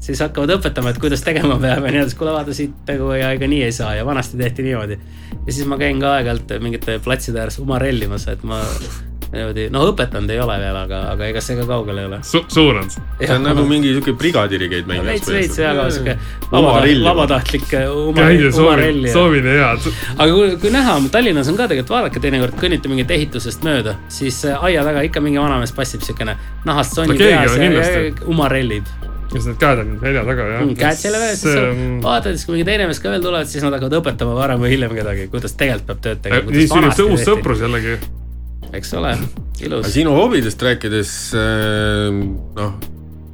[0.00, 3.34] siis hakkavad õpetama, et kuidas tegema peab ja nii edasi, kuule vaata siit nagu ja
[3.36, 4.98] ega nii ei saa ja vanasti tehti niimoodi.
[5.46, 8.62] ja siis ma käin ka aeg-ajalt mingite platside ääres umarellimas, et ma
[9.30, 12.40] niimoodi, no õpetanud ei ole veel, aga, aga ega see ka kaugel ei ole Su.
[12.50, 12.96] suunanud.
[13.20, 15.10] see on nagu mingi siuke brigadirigeid mängib.
[15.12, 16.16] veits, veits ja, aga siuke
[16.50, 17.76] vabatahtlik
[18.08, 19.12] umarelli.
[19.12, 19.86] soovin head.
[20.16, 24.42] aga kui, kui näha, Tallinnas on ka tegelikult, vaadake teinekord kõnnite mingit ehitusest mööda, siis
[24.48, 28.88] äh, aia taga ikka mingi vanamees passib siukene nahast sonni peas ja umarellib
[29.30, 30.78] kas need käed on selja taga, jah mm,?
[30.80, 31.84] käed selja peal, siis on...
[32.06, 34.72] vaatad, siis kui mingi teine mees ka veel tuleb, siis nad hakkavad õpetama varem või
[34.74, 36.56] hiljem kedagi, kuidas tegelikult peab tööd tegema.
[36.56, 37.98] nii sünnib see uus sõprus jällegi
[38.76, 39.14] eks ole,
[39.64, 39.90] ilus.
[39.94, 42.20] sinu hobidest rääkides, äh,
[42.56, 42.76] noh,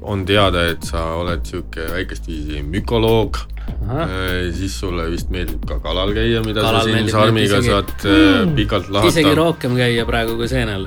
[0.06, 3.40] on teada, et sa oled sihuke väikest viisi mükoloog.
[3.66, 7.72] Äh, siis sulle vist meeldib ka kalal käia, mida kalal sa siin Sarmiga isegi...
[7.72, 8.54] saad mm.
[8.58, 9.10] pikalt lahata.
[9.10, 10.86] isegi rohkem käia praegu kui seenel.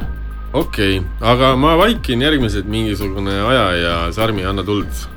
[0.53, 5.07] Okei okay., aga ma vaikin järgmised mingisugune aja ja Sarmi, anna tuld.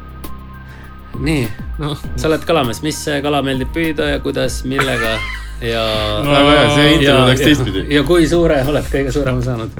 [1.20, 1.46] nii
[1.78, 5.16] no., sa oled kalamees, mis kala meeldib püüda ja kuidas, millega
[5.62, 5.82] ja
[6.24, 6.30] no,.
[6.30, 7.84] väga hea, see intervjuu läks teistpidi.
[7.94, 9.78] ja kui suure oled kõige suurema saanud?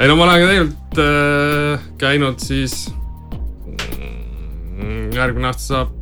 [0.00, 2.74] ei no ma olen tegelikult äh, käinud siis
[4.80, 5.96] mm,, järgmine aasta saab.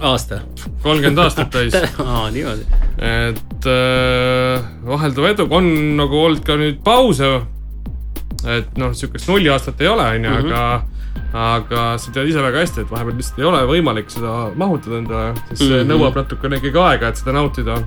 [0.00, 0.40] aasta?
[0.82, 2.66] kolmkümmend aastat täis aa, niimoodi.
[2.98, 7.36] et äh, vahelduv edu, on nagu olnud ka nüüd pause.
[8.46, 10.52] Et noh, sihukest nulli aastat ei ole, onju, mhm.
[10.52, 10.94] aga
[11.34, 15.32] aga sa tead ise väga hästi, et vahepeal lihtsalt ei ole võimalik seda mahutada endale,
[15.48, 15.90] sest see mm -hmm.
[15.90, 17.78] nõuab natukene ikkagi aega, et seda nautida.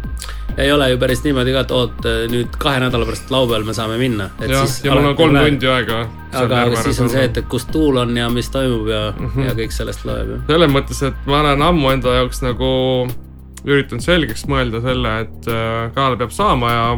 [0.58, 3.98] ei ole ju päris niimoodi ka, et oot, nüüd kahe nädala pärast laupäeval me saame
[3.98, 4.30] minna.
[4.40, 6.08] jah, ja mul on kolm tundi aega.
[6.34, 9.32] aga, aga siis on see, et, et kus tuul on ja mis toimub ja mm,
[9.36, 9.46] -hmm.
[9.46, 10.42] ja kõik sellest loeb ju.
[10.48, 13.08] selles mõttes, et ma olen ammu enda jaoks nagu
[13.66, 16.98] üritanud selgeks mõelda selle, et äh, kanal peab saama ja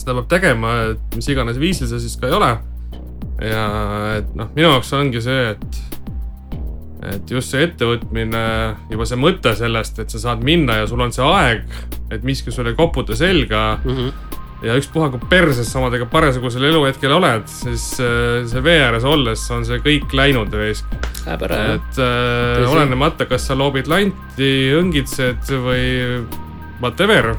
[0.00, 2.54] seda peab tegema, et mis iganes viisil see siis ka ei ole
[3.40, 3.64] ja
[4.18, 5.78] et noh, minu jaoks ongi see, et,
[7.14, 8.42] et just see ettevõtmine,
[8.92, 11.64] juba see mõte sellest, et sa saad minna ja sul on see aeg,
[12.12, 13.96] et miski sulle ei koputa selga mm.
[13.96, 19.46] -hmm ja ükspuha kui perses samadega parasugusel eluhetkel oled, siis äh, see vee ääres olles
[19.56, 20.82] on see kõik läinud jah.
[21.78, 26.20] et äh, olenemata, kas sa loobid lanti, õngitsed või
[26.82, 27.32] whatever,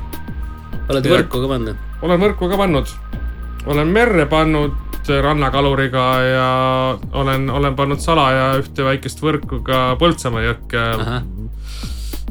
[0.89, 1.90] oled ja- võrku ka pannud?
[2.01, 2.87] Olen võrku ka pannud.
[3.65, 4.73] olen merre pannud
[5.21, 6.47] rannakaluriga ja
[7.13, 10.83] olen, olen pannud salaja ühte väikest võrku ka Põltsamaa jõkke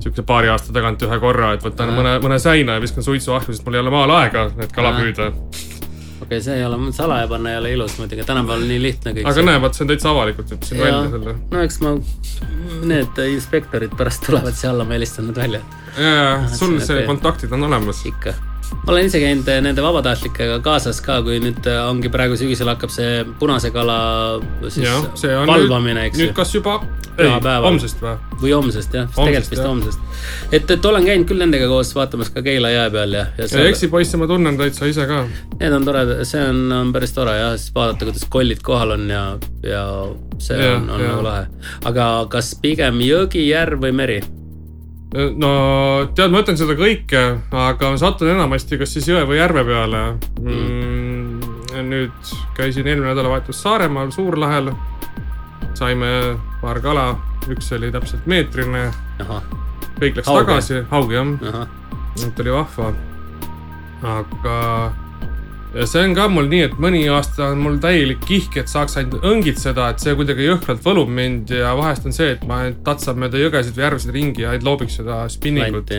[0.01, 1.99] siukse paari aasta tagant ühe korra, et võtan Ahah.
[1.99, 5.03] mõne, mõne säina ja viskan suitsuahju, sest mul ei ole maal aega need kala Ahah.
[5.03, 5.27] püüda.
[6.25, 9.29] okei, see ei ole, salaja panna ei ole ilus muidugi, tänapäeval nii lihtne kõik.
[9.29, 11.35] aga näe, vaat see on täitsa avalikult, ütlesin välja selle.
[11.51, 11.95] no eks ma,
[12.95, 15.61] need inspektorid pärast tulevad siia alla, ma helistan nad välja,
[15.99, 18.07] ja, ja sul see- see kontaktid on olemas.
[18.09, 18.35] ikka.
[18.71, 22.71] Ma olen ise käinud eh, nende vabatahtlikega kaasas ka, kui nüüd eh, ongi praegu sügisel
[22.73, 23.99] hakkab see punase kala
[24.69, 26.79] siis jah, see valvamine, eks nüüd ju, kas juba,
[27.19, 27.29] ei,
[27.67, 28.17] homsest või?
[28.41, 30.09] või homsest jah, tegelikult vist homsest.
[30.51, 33.51] et, et olen käinud küll nendega koos vaatamas ka Keila jää peal ja, ja ja
[33.51, 35.23] seal, eksipoisse ma tunnen täitsa ise ka.
[35.61, 39.09] need on toredad, see on, on päris tore jah, siis vaadata, kuidas kollid kohal on
[39.11, 39.25] ja,
[39.67, 39.87] ja
[40.41, 41.15] see Jah, on, on jah.
[41.15, 41.47] nagu lahe.
[41.91, 44.21] aga kas pigem jõgi, järv või meri?
[45.11, 45.51] No
[46.15, 47.23] tead, ma ütlen seda kõike,
[47.57, 50.03] aga satun enamasti kas siis jõe või järve peale
[50.39, 51.41] mm..
[51.89, 54.71] nüüd käisin eelmine nädalavahetus Saaremaal Suurlahel.
[55.75, 57.09] saime paar kala,
[57.51, 58.91] üks oli täpselt meetrine,
[59.99, 60.47] kõik läks Hauge.
[60.47, 61.67] tagasi, haug jah,
[62.27, 62.93] et oli vahva.
[64.03, 64.57] aga
[65.75, 68.97] ja see on ka mul nii, et mõni aasta on mul täielik kihk, et saaks
[68.99, 73.21] ainult õngitseda, et see kuidagi jõhkralt võlub mind ja vahest on see, et ma tatsan
[73.23, 75.93] mööda jõgesid või järvesid ringi ja ainult loobiks seda spinningut.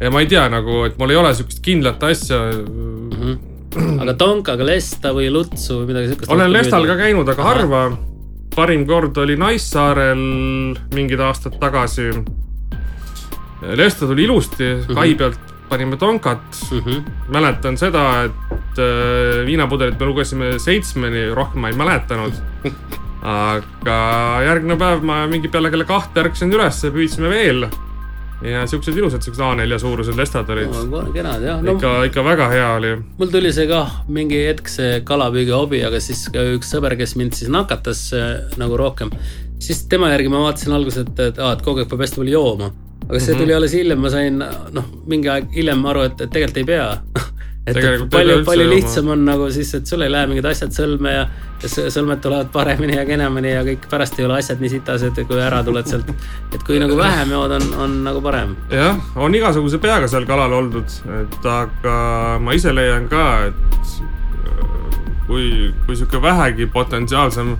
[0.00, 2.40] ja ma ei tea nagu, et mul ei ole siukest kindlat asja.
[2.56, 3.10] mm.
[3.18, 4.00] -hmm.
[4.02, 6.32] aga tonkaga lesta või lutsu või midagi siukest?
[6.32, 7.82] olen Lestal ka käinud, aga harva.
[8.56, 10.24] parim kord oli Naissaarel
[10.94, 12.10] mingid aastad tagasi.
[13.76, 14.64] Lesta tuli ilusti,
[14.94, 16.40] kai pealt panime tonkat.
[16.72, 16.78] mm.
[16.78, 17.02] -hmm.
[17.28, 22.32] mäletan seda, et äh, viinapudelit me lugesime seitsmeni, rohkem ma ei mäletanud.
[23.20, 23.96] aga
[24.46, 27.66] järgmine päev ma mingi peale kella kahte ärkasin üles ja püüdsime veel.
[28.40, 30.72] ja siuksed ilusad, siuksed A4 suurused lestad olid.
[31.12, 32.94] kenad jah, no ikka, ikka väga hea oli.
[33.18, 37.36] mul tuli see kah mingi hetk see kalapüügi hobi, aga siis üks sõber, kes mind
[37.36, 39.12] siis nakatas äh, nagu rohkem,
[39.60, 42.32] siis tema järgi ma vaatasin alguses, et, et aa, et kogu aeg peab hästi palju
[42.38, 42.70] jooma.
[43.10, 43.40] aga see Mhm.
[43.42, 44.38] tuli alles hiljem, ma sain
[44.72, 46.88] noh, mingi aeg hiljem aru, et, et tegelikult ei pea.
[47.66, 51.12] et et palju palju lihtsam on nagu siis, et sul ei lähe mingid asjad sõlme
[51.12, 51.26] ja,
[51.60, 55.40] ja sõlmed tulevad paremini ja kenemini ja kõik pärast ei ole asjad nii sitased, kui
[55.44, 56.08] ära tuled sealt.
[56.54, 58.56] et kui nagu vähem jood, on, on nagu parem.
[58.72, 61.98] jah, on igasuguse peaga seal kalal oldud, et aga
[62.40, 63.92] ma ise leian ka, et
[65.28, 67.54] kui, kui sihuke vähegi potentsiaalsem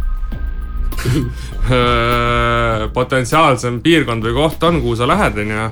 [2.98, 5.68] potentsiaalsem piirkond või koht on, kuhu sa lähed, onju.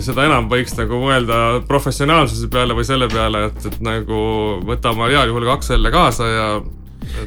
[0.00, 4.20] Seda enam võiks nagu mõelda professionaalsuse peale või selle peale, et, et nagu
[4.64, 6.46] võta oma heal juhul kaks õlle kaasa ja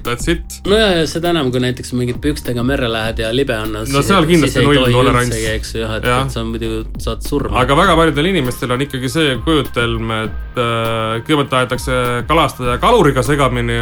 [0.03, 0.61] that's it.
[0.67, 3.75] no ja, seda enam, kui näiteks mingit pükstega merre lähed ja libe on.
[3.91, 5.38] No seal kindlasti null tolerants.
[5.53, 7.57] eks ju jah, et, et sa muidu saad surma.
[7.61, 13.81] aga väga paljudel inimestel on ikkagi see kujutelm, et äh, kõigepealt tahetakse kalastaja kaluriga segamini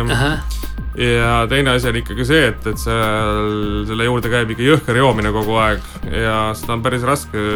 [0.99, 5.31] ja teine asi on ikkagi see, et, et seal selle juurde käib ikka jõhker joomine
[5.35, 7.47] kogu aeg ja seda on päris raske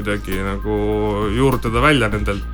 [0.00, 0.76] kuidagi nagu
[1.36, 2.44] juurutada välja nendelt.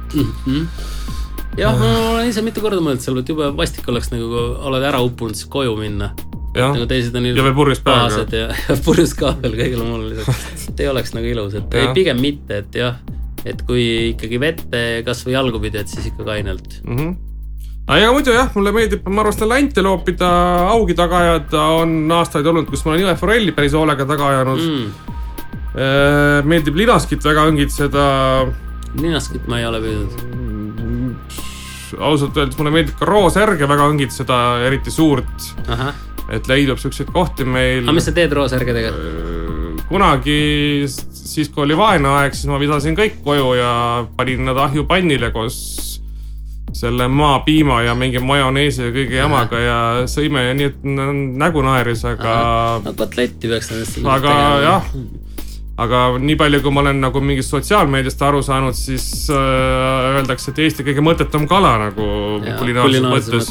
[1.57, 4.87] jah, ma olen ise mitu korda mõelnud selle pealt, jube vastik oleks nagu, kui oled
[4.87, 6.13] ära uppunud, siis koju minna.
[6.57, 10.69] nagu, teised on ja veel purjus päevaga ja, ja purjus ka veel kõigele muule lisaks.
[10.71, 12.99] et ei oleks nagu ilus, et ei, pigem mitte, et jah,
[13.47, 16.81] et kui ikkagi vette kasvõi jalgu pidi, et siis ikka kainelt.
[16.83, 16.97] mm.
[16.97, 17.17] -hmm.
[17.87, 20.31] aga muidu jah, mulle meeldib, ma armastan lante loopida,
[20.73, 25.15] augi taga ajada, on aastaid olnud, kus ma olen jõeforelli päris hoolega taga ajanud mm..
[25.77, 26.49] Mm.
[26.49, 28.05] meeldib linaskit väga õngitseda
[29.01, 30.13] linaskit ma ei ole püüdnud.
[32.01, 35.51] ausalt öeldes mulle meeldib ka roosärge väga õngitseda, eriti suurt,
[36.33, 37.95] et leidub siukseid kohti meil aga.
[37.97, 38.95] mis sa teed roosärgedega?
[39.87, 43.71] kunagi, siis kui oli vaene aeg, siis ma visasin kõik koju ja
[44.17, 45.61] panin nad ahjupannile koos
[46.77, 49.79] selle maapiima ja mingi majoneesi ja kõige jamaga ja
[50.11, 50.83] sõime ja nii, et
[51.39, 52.35] nägu naeris, aga,
[52.85, 54.03] no kotletti peaks nendest.
[54.03, 54.91] aga jah,
[55.77, 60.61] aga nii palju, kui ma olen nagu mingist sotsiaalmeediast aru saanud, siis äh, öeldakse, et
[60.65, 62.07] Eesti kõige mõttetum kala nagu
[62.59, 63.51] kulinaarses mõttes.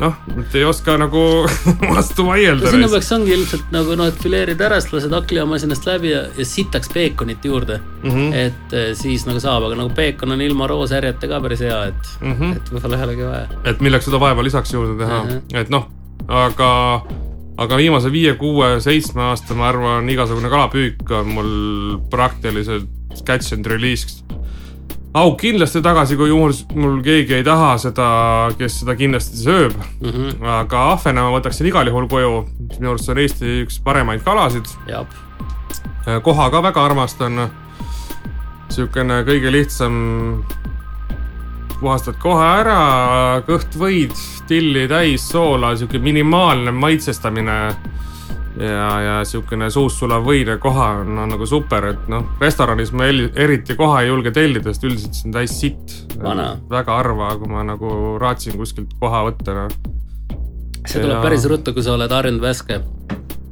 [0.00, 1.24] noh, et ei oska nagu
[1.96, 2.72] vastu vaielda.
[2.72, 6.48] sinna peaks, ongi ilmselt nagu noh, et fileerid ära, siis lased hakklimasinast läbi ja, ja
[6.48, 8.10] sitaks peekonit juurde mm.
[8.10, 8.34] -hmm.
[8.46, 12.12] et eh, siis nagu saab, aga nagu peekon on ilma roosärjeta ka päris hea, et
[12.20, 12.32] mm.
[12.32, 12.56] -hmm.
[12.56, 13.46] et võib-olla ei olegi vaja.
[13.64, 15.56] et milleks seda vaeva lisaks juurde teha Mhm.
[15.60, 15.88] et noh,
[16.28, 16.70] aga,
[17.58, 21.50] aga viimase viie, kuue, seitsme aasta, ma arvan, igasugune kalapüük on mul
[22.10, 22.88] praktiliselt
[23.26, 24.24] catch and release.
[25.14, 28.08] auk kindlasti tagasi, kui juhul mul keegi ei taha seda,
[28.58, 30.10] kes seda kindlasti sööb mm.
[30.10, 30.44] -hmm.
[30.60, 32.44] aga ahvena ma võtaksin igal juhul koju,
[32.76, 34.68] minu arust see on Eesti üks paremaid kalasid.
[36.22, 37.50] koha ka väga armastan.
[38.68, 40.44] Siukene kõige lihtsam.
[41.80, 42.78] Puhastad kohe ära,
[43.46, 44.14] kõht võid,
[44.50, 47.58] tilli täis soola, siuke minimaalne maitsestamine.
[48.58, 52.90] ja, ja siukene suus sulav võid ja koha on no, nagu super, et noh, restoranis
[52.90, 57.52] ma eriti koha ei julge tellida, sest üldiselt see on täis sitt väga harva, kui
[57.52, 59.78] ma nagu raatsin kuskilt koha võtta, noh.
[60.84, 62.80] see tuleb Ja- päris ruttu, kui sa oled harjunud värske,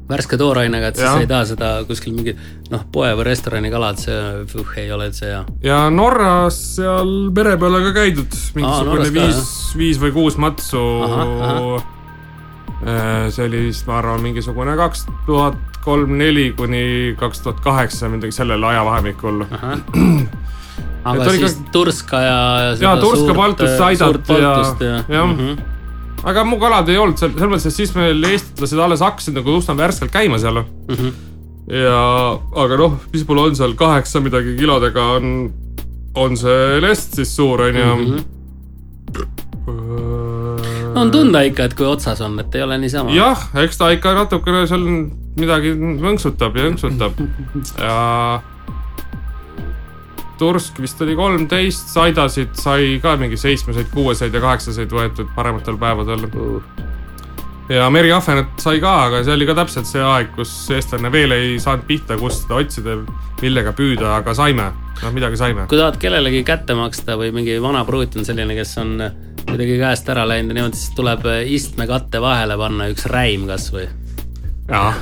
[0.09, 2.37] värske toorainega, et siis sa ei taha seda kuskil mingi
[2.71, 5.43] noh, poe või restorani kalad, see uh, ei ole üldse hea.
[5.67, 9.43] ja Norras seal mere peal on ka käidud, mingisugune viis,
[9.79, 11.87] viis või kuus matsu ahah..
[13.35, 18.65] see oli vist, ma arvan, mingisugune kaks tuhat kolm-neli kuni kaks tuhat kaheksa, midagi sellel
[18.67, 19.45] ajavahemikul.
[21.07, 22.39] aga Et siis ka- Turska ja.
[22.81, 24.39] Jaa, Turska, Paltust, Saidat ja-
[24.81, 25.27] ja, jah.
[25.27, 25.76] Mm -hmm.
[26.27, 29.57] Aga mu kalad ei olnud seal, selles mõttes, et siis meil eestlased alles hakkasid nagu
[29.61, 30.63] üsna värskelt käima seal.
[30.63, 31.13] Mm -hmm.
[31.71, 32.01] ja,
[32.65, 35.53] aga noh, mis mul on seal kaheksa midagi kilodega on,
[36.15, 38.19] on see lest siis suur, onju Mhm.
[40.95, 43.11] no on tunda ikka, et kui otsas on, et ei ole niisama.
[43.15, 44.85] jah, eks ta ikka natukene seal
[45.37, 45.73] midagi
[46.03, 47.19] võnksutab ja jõnksutab
[47.87, 47.97] ja.
[50.39, 56.27] Tursk vist oli kolmteist, Saidasid sai ka mingi seitsmeseid, kuueseid ja kaheksaseid võetud parematel päevadel.
[57.69, 61.59] ja meriahvenat sai ka, aga see oli ka täpselt see aeg, kus eestlane veel ei
[61.59, 62.99] saanud pihta, kust seda otsida,
[63.43, 64.71] millega püüda, aga saime,
[65.03, 65.67] noh midagi saime.
[65.71, 68.97] kui tahad kellelegi kätte maksta või mingi vana pruut on selline, kes on
[69.47, 73.89] kuidagi käest ära läinud ja niimoodi, siis tuleb istmekatte vahele panna üks räim kasvõi.
[74.69, 75.01] jah,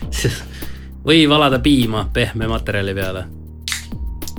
[1.08, 3.24] või valada piima pehme materjali peale.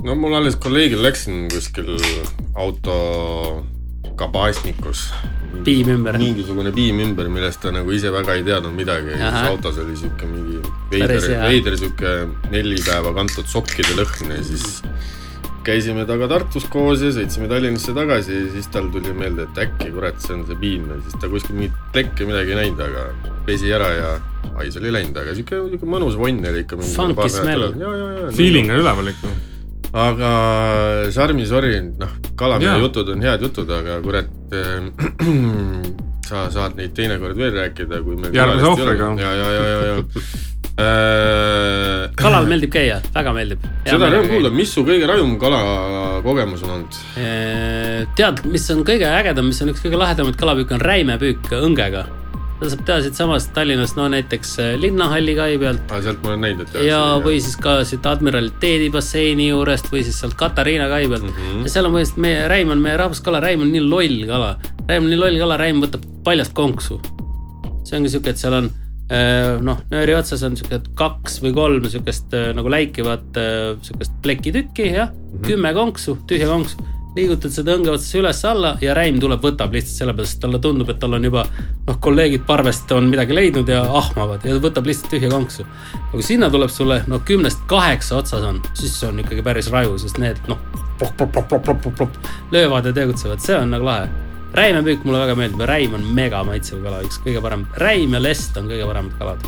[0.02, 1.94] No mul alles kolleegil läksin kuskil
[2.54, 2.96] auto
[4.18, 5.06] kabasnikus.
[5.64, 6.18] piim ümber.
[6.18, 9.14] mingisugune piim ümber, millest ta nagu ise väga ei teadnud midagi.
[9.46, 12.14] autos oli sihuke mingi veider veider sihuke
[12.50, 14.82] neli päeva kantud sokkide lõhn ja siis
[15.62, 19.92] käisime taga Tartus koos ja sõitsime Tallinnasse tagasi ja siis tal tuli meelde, et äkki
[19.94, 23.06] kurat, see on see piim ja siis ta kuskil mingit plekke midagi ei näinud, aga
[23.46, 24.10] pesi ära ja
[24.58, 26.80] hais oli läinud, aga sihuke, sihuke mõnus vonn oli ikka.
[26.82, 27.70] Funky smell.
[27.78, 28.34] ja, ja, ja.
[28.34, 29.30] feeling on üleval ikka.
[29.92, 30.30] Aga
[31.12, 34.88] Charmi, sorry, noh, kalamehe jutud on head jutud, aga kurat äh,
[36.28, 39.10] sa saad neid teinekord veel rääkida, kui meil Järgmise ohvriga.
[39.20, 39.98] ja, ja, ja, ja, ja
[40.80, 42.06] äh,.
[42.16, 43.68] kalal meeldib käia, väga meeldib.
[43.84, 47.02] seda rõõm kuulda, mis su kõige rajum kalakogemus on olnud?
[48.16, 52.06] tead, mis on kõige ägedam, mis on üks kõige lahedamaid kalapüüke, on räimepüük õngega.
[52.62, 56.44] Seda saab teha siitsamast Tallinnast, no näiteks äh, Linnahalli kai pealt aa, sealt ma olen
[56.46, 61.08] näinud, et ja, või siis ka siit Admiraliteedi basseini juurest või siis sealt Katariina kai
[61.10, 61.34] pealt mm.
[61.38, 61.64] -hmm.
[61.66, 64.54] ja seal on põhimõtteliselt meie räim on meie rahvuskala, räim on nii loll kala.
[64.88, 67.00] räim on nii loll kala, räim võtab paljast konksu.
[67.82, 68.70] see ongi siuke, et seal on
[69.10, 73.42] äh, noh, nööri otsas on siuke kaks või kolm siukest äh, nagu läikivat
[73.82, 75.46] siukest plekitükki, jah mm, -hmm.
[75.50, 76.91] kümme konksu, tühja konksu.
[77.16, 80.98] Liigutad seda õnge otsas üles-alla ja räim tuleb, võtab lihtsalt sellepärast, et talle tundub, et
[81.02, 81.44] tal on juba
[81.86, 85.66] noh, kolleegid parvest on midagi leidnud ja ahmavad ja võtab lihtsalt tühja konksu.
[85.92, 89.68] aga kui sinna tuleb sulle noh, kümnest kaheksa otsas on, siis see on ikkagi päris
[89.74, 90.60] raju, sest need noh,
[92.52, 94.08] löövad ja tegutsevad, see on nagu lahe
[94.56, 98.22] räimepüük mulle väga meeldib ja räim on mega maitsev kala, üks kõige parem, räim ja
[98.22, 99.46] lest on kõige paremad kalad.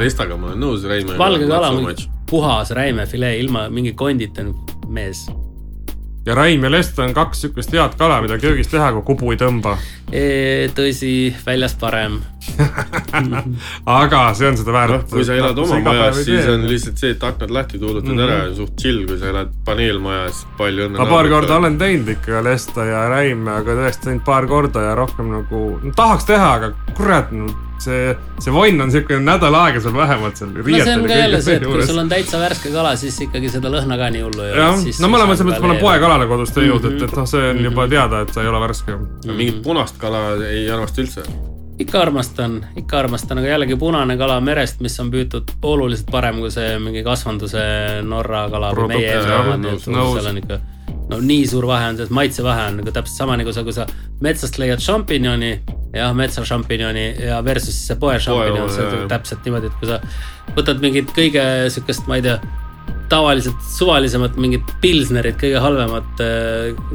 [0.00, 1.16] Lestaga ma olen nõus, Reimo.
[1.16, 1.72] valge kala,
[2.28, 4.44] puhas räimefilee ilma mingi kondita,
[4.88, 5.26] mees.
[6.26, 9.38] Ja Raim ja Lest on kaks siukest head kala, mida köögis teha, kui kubu ei
[9.40, 9.76] tõmba.
[10.74, 11.12] Tõsi,
[11.46, 12.18] väljast parem.
[14.00, 17.10] aga see on seda väärt noh, kui sa elad oma majas, siis on lihtsalt see,
[17.16, 18.24] et aknad lahti tuulutad mm -hmm.
[18.26, 20.98] ära ja suht chill, kui sa elad paneelmajas, palju õnne.
[20.98, 21.56] ma paar korda.
[21.56, 25.92] olen teinud ikka Lesta ja Räime, aga tõesti teinud paar korda ja rohkem nagu no,,
[25.96, 27.50] tahaks teha, aga kurat no,,
[27.82, 30.52] see, see vonn on siuke nädal aega sul vähemalt seal.
[30.54, 33.50] no see on ka jälle see, et kui sul on täitsa värske kala, siis ikkagi
[33.52, 36.54] seda lõhna ka nii hullu ei jah ole., no mõlemas mõttes ma olen poekalale kodus
[36.56, 37.04] teinud mm, -hmm.
[37.04, 37.64] et, et noh, see on Mhm.
[37.64, 38.98] juba teada, et sa ei ole värske.
[39.26, 41.22] mingit punast kala ei armasta üldse.
[41.78, 46.50] ikka armastan, ikka armastan, aga jällegi punane kala merest, mis on püütud oluliselt parem kui
[46.50, 50.60] see mingi kasvanduse Norra kala või Produkt, meie jah, omad, nii et seal on ikka
[51.10, 53.86] no nii suur vahe on, maitsevahe on nagu täpselt sama nagu sa, kui sa
[54.24, 55.52] metsast leiad šampinjoni,
[55.94, 59.08] jah, metsašampinjoni ja versus see poe šampinjon, see on jah.
[59.14, 60.00] täpselt niimoodi, et kui sa
[60.56, 62.38] võtad mingit kõige sihukest, ma ei tea
[63.10, 66.24] tavaliselt suvalisemat mingit pilsnerit, kõige halvemat,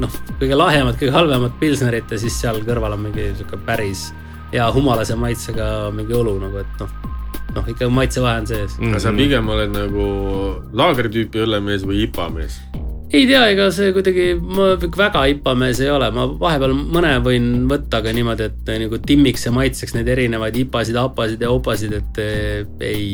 [0.02, 4.10] noh, kõige lahjemat, kõige halvemat pilsnerit ja siis seal kõrval on mingi sihuke päris
[4.52, 6.92] hea humalase maitsega mingi õlu nagu, et noh,
[7.56, 8.76] noh ikka maitsevahe on sees.
[8.76, 10.08] aga sa pigem oled nagu
[10.76, 12.60] laagritüüpi õllemees või IPA mees?
[13.12, 18.00] Ei tea, ega see kuidagi, ma väga ipamees ei ole, ma vahepeal mõne võin võtta,
[18.00, 22.66] aga niimoodi, et nagu timmiks ja maitseks neid erinevaid ipasid, apasid ja opasid, et eh,
[22.88, 23.08] ei,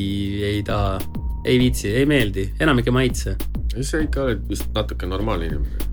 [0.54, 0.98] ei taha,
[1.44, 3.38] ei viitsi, ei meeldi, enamik ei maitse.
[3.78, 5.88] sa ikka oled vist natuke normaalne inimene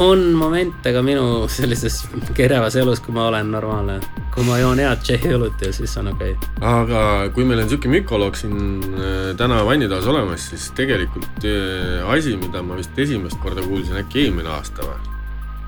[0.00, 2.04] on momente ka minu sellises
[2.38, 4.00] kerevas elus, kui ma olen normaalne.
[4.34, 6.50] Kui ma joon head Tšehhi õlut ja siis on okei okay..
[6.70, 7.02] aga
[7.34, 8.56] kui meil on sihuke mükoloog siin
[8.94, 14.26] äh, täna vannitoas olemas, siis tegelikult äh, asi, mida ma vist esimest korda kuulsin äkki
[14.26, 15.18] eelmine aasta või?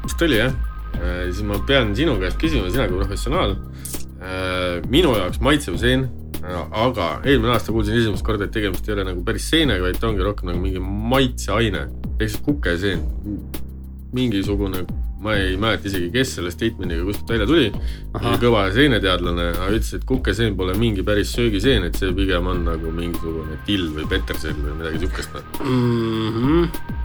[0.07, 0.55] vist oli jah?
[0.99, 3.57] Äh, siis ma pean sinu käest küsima, sina kui professionaal.
[4.87, 6.05] minu jaoks maitsev seen
[6.47, 10.09] aga eelmine aasta kuulsin esimest korda, et tegemist ei ole nagu päris seenega, vaid ta
[10.11, 11.87] ongi rohkem nagu mingi maitseaine
[12.19, 13.03] ehk siis kukeseen
[14.15, 14.85] mingisugune,
[15.23, 17.69] ma ei mäleta isegi, kes selle statement'iga kuskilt välja tuli.
[18.43, 22.91] kõva seeneteadlane, aga ütles, et kukeseen pole mingi päris söögiseen, et see pigem on nagu
[22.95, 26.43] mingisugune till või petersell või midagi siukest mm.
[26.43, 27.01] -hmm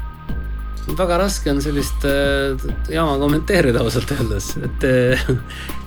[0.97, 2.55] väga raske on sellist äh,
[2.89, 5.26] jama kommenteerida ausalt öeldes, et äh,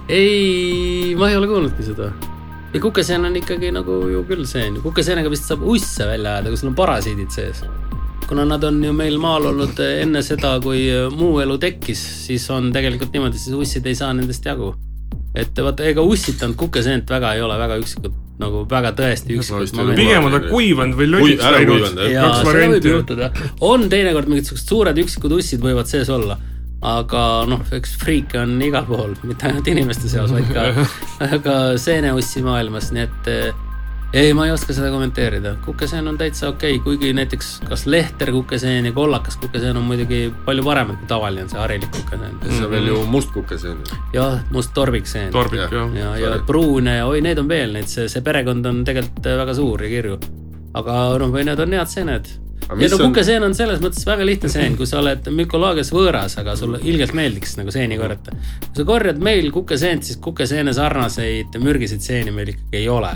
[0.09, 2.13] ei, ma ei ole kuulnudki seda.
[2.75, 6.61] ja kukeseen on ikkagi nagu ju küll seen, kukeseenega vist saab usse välja ajada, kui
[6.61, 7.65] sul on parasiidid sees
[8.31, 12.71] kuna nad on ju meil maal olnud enne seda, kui muu elu tekkis, siis on
[12.75, 14.75] tegelikult niimoodi, siis ussid ei saa nendest jagu.
[15.35, 20.27] et vaata, ega ussitanud kukeseent väga ei ole, väga üksikud nagu väga tõesti üksikud pigem
[20.27, 22.01] on ta kuivanud või lödiks läinud.
[22.11, 23.31] jaa, seda võib juhtuda.
[23.67, 26.39] on teinekord mingid siuksed suured üksikud ussid võivad sees olla
[26.81, 30.71] aga noh, eks friike on igal pool, mitte ainult inimeste seas, vaid ka,
[31.47, 33.35] ka seeneussi maailmas, nii et
[34.13, 38.33] ei, ma ei oska seda kommenteerida, kukeseen on täitsa okei okay,, kuigi näiteks kas lehter
[38.33, 42.37] kukeseen ja kollakas kukeseen on muidugi palju paremad kui tavaline on see harilik kukeseen.
[42.49, 43.79] see on veel ju must kukeseen.
[44.13, 45.33] jah, must torbikseen.
[45.33, 45.73] torbik jah.
[45.73, 49.31] ja, ja, ja pruune ja oi, neid on veel, neid, see, see perekond on tegelikult
[49.45, 50.21] väga suur ja kirju.
[50.75, 52.35] aga noh, või need on head seened
[52.71, 56.59] ja no kukeseen on selles mõttes väga lihtne seen, kui sa oled mükoloogias võõras, aga
[56.59, 58.35] sulle ilgelt meeldiks nagu seeni korjata.
[58.67, 63.15] kui sa korjad meil kukeseent, siis kukeseene sarnaseid mürgiseid seeni meil ikkagi ei ole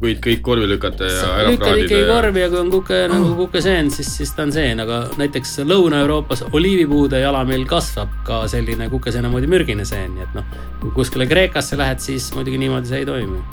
[0.00, 3.90] võid kõik korvi lükata ja ära lükkad ikkagi korvi ja kui on kuke nagu kukeseen,
[3.94, 9.50] siis, siis ta on seen, aga näiteks Lõuna-Euroopas oliivipuude jalamil kasvab ka selline kukeseene moodi
[9.50, 13.44] mürgine seen, nii et noh, kui kuskile Kreekasse lähed, siis muidugi niimoodi see ei toimi.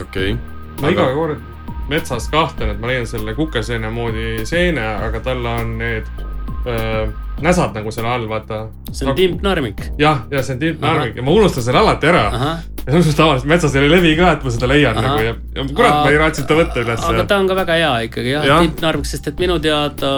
[0.00, 0.38] okei okay..
[0.82, 1.52] ma iga kord
[1.90, 6.08] metsas kahtlen, et ma leian selle kukeseene moodi seene, aga tal on need
[6.66, 7.06] öö,
[7.42, 8.66] näsad nagu selle all, vaata.
[8.92, 9.16] see on nagu...
[9.16, 9.82] timpnarmik.
[9.98, 12.24] jah, ja see on timpnarmik ja ma unustan selle alati ära.
[12.86, 15.06] ja samas tavaliselt metsas ei levi ka, et ma seda leian Aha.
[15.08, 17.06] nagu ja, ja kurat, ma ei raatsinud ta võtta üles.
[17.12, 20.12] aga ta on ka väga hea ikkagi jah ja., timpnarmik, sest et minu teada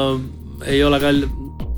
[0.67, 1.15] ei ole ka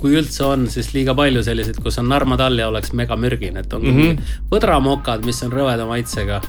[0.01, 3.73] kui üldse on, siis liiga palju selliseid, kus on narmad all ja oleks megamürgine, et
[3.77, 4.35] on mm -hmm.
[4.49, 6.41] põdramokad, mis on rõveda maitsega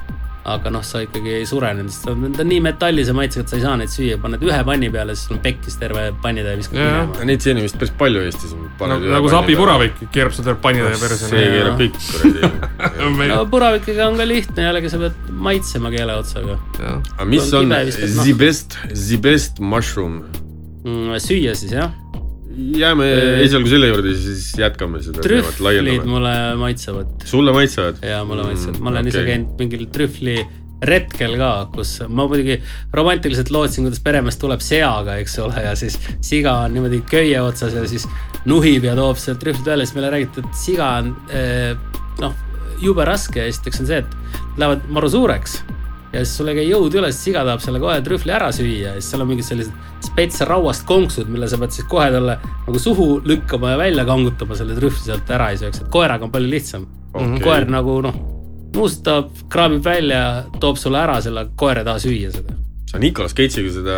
[0.45, 3.63] aga noh, sa ikkagi ei sure nendest, ta on nii metallise maitsega, et sa ei
[3.63, 7.27] saa neid süüa, paned ühe panni peale, siis sul on pekkis terve pannitäie viskad minema.
[7.31, 8.67] Neid seeni vist päris palju Eestis on.
[8.83, 11.31] No, nagu see abipuravik keerab seda pannitäie perse.
[11.31, 16.59] see keerab kõik kuradi no puravikiga on ka lihtne, jällegi sa pead maitsema keele otsaga.
[16.83, 20.25] aga mis on the best, the best mushroom
[20.83, 21.15] mm,?
[21.23, 21.95] süüa siis jah
[22.57, 23.07] jääme
[23.45, 26.09] esialgu selle juurde, siis jätkame seda teemat, laiendame.
[26.09, 27.27] mulle maitsevad.
[27.29, 28.03] sulle maitsevad?
[28.07, 29.15] jaa, mulle maitsevad mm,, ma olen okay.
[29.15, 30.37] ise käinud mingil trühvli
[30.83, 32.57] retkel ka, kus ma muidugi
[32.95, 37.77] romantiliselt lootsin, kuidas peremees tuleb seaga, eks ole, ja siis siga on niimoodi köie otsas
[37.79, 38.09] ja siis
[38.51, 41.77] nuhib ja toob sealt trühvlit välja, siis meile räägiti, et siga on eh,
[42.23, 42.35] noh,
[42.83, 45.61] jube raske, esiteks on see, et lähevad maru suureks
[46.13, 48.93] ja siis sul ei käi jõud üles, siga tahab selle kohe trühvli ära süüa.
[48.93, 52.39] Ja siis seal on mingid sellised spets rauast konksud, mille sa pead siis kohe talle
[52.67, 56.35] nagu suhu lükkama ja välja kangutama selle trühvli sealt ära ei sööks, et koeraga on
[56.35, 56.89] palju lihtsam.
[57.13, 57.43] Okay..
[57.45, 58.19] koer nagu noh,
[58.77, 60.23] nuusutab, kraabib välja,
[60.61, 62.62] toob sulle ära selle, koer ei taha süüa seda
[62.93, 63.97] sa Nicolas Cage'iga seda.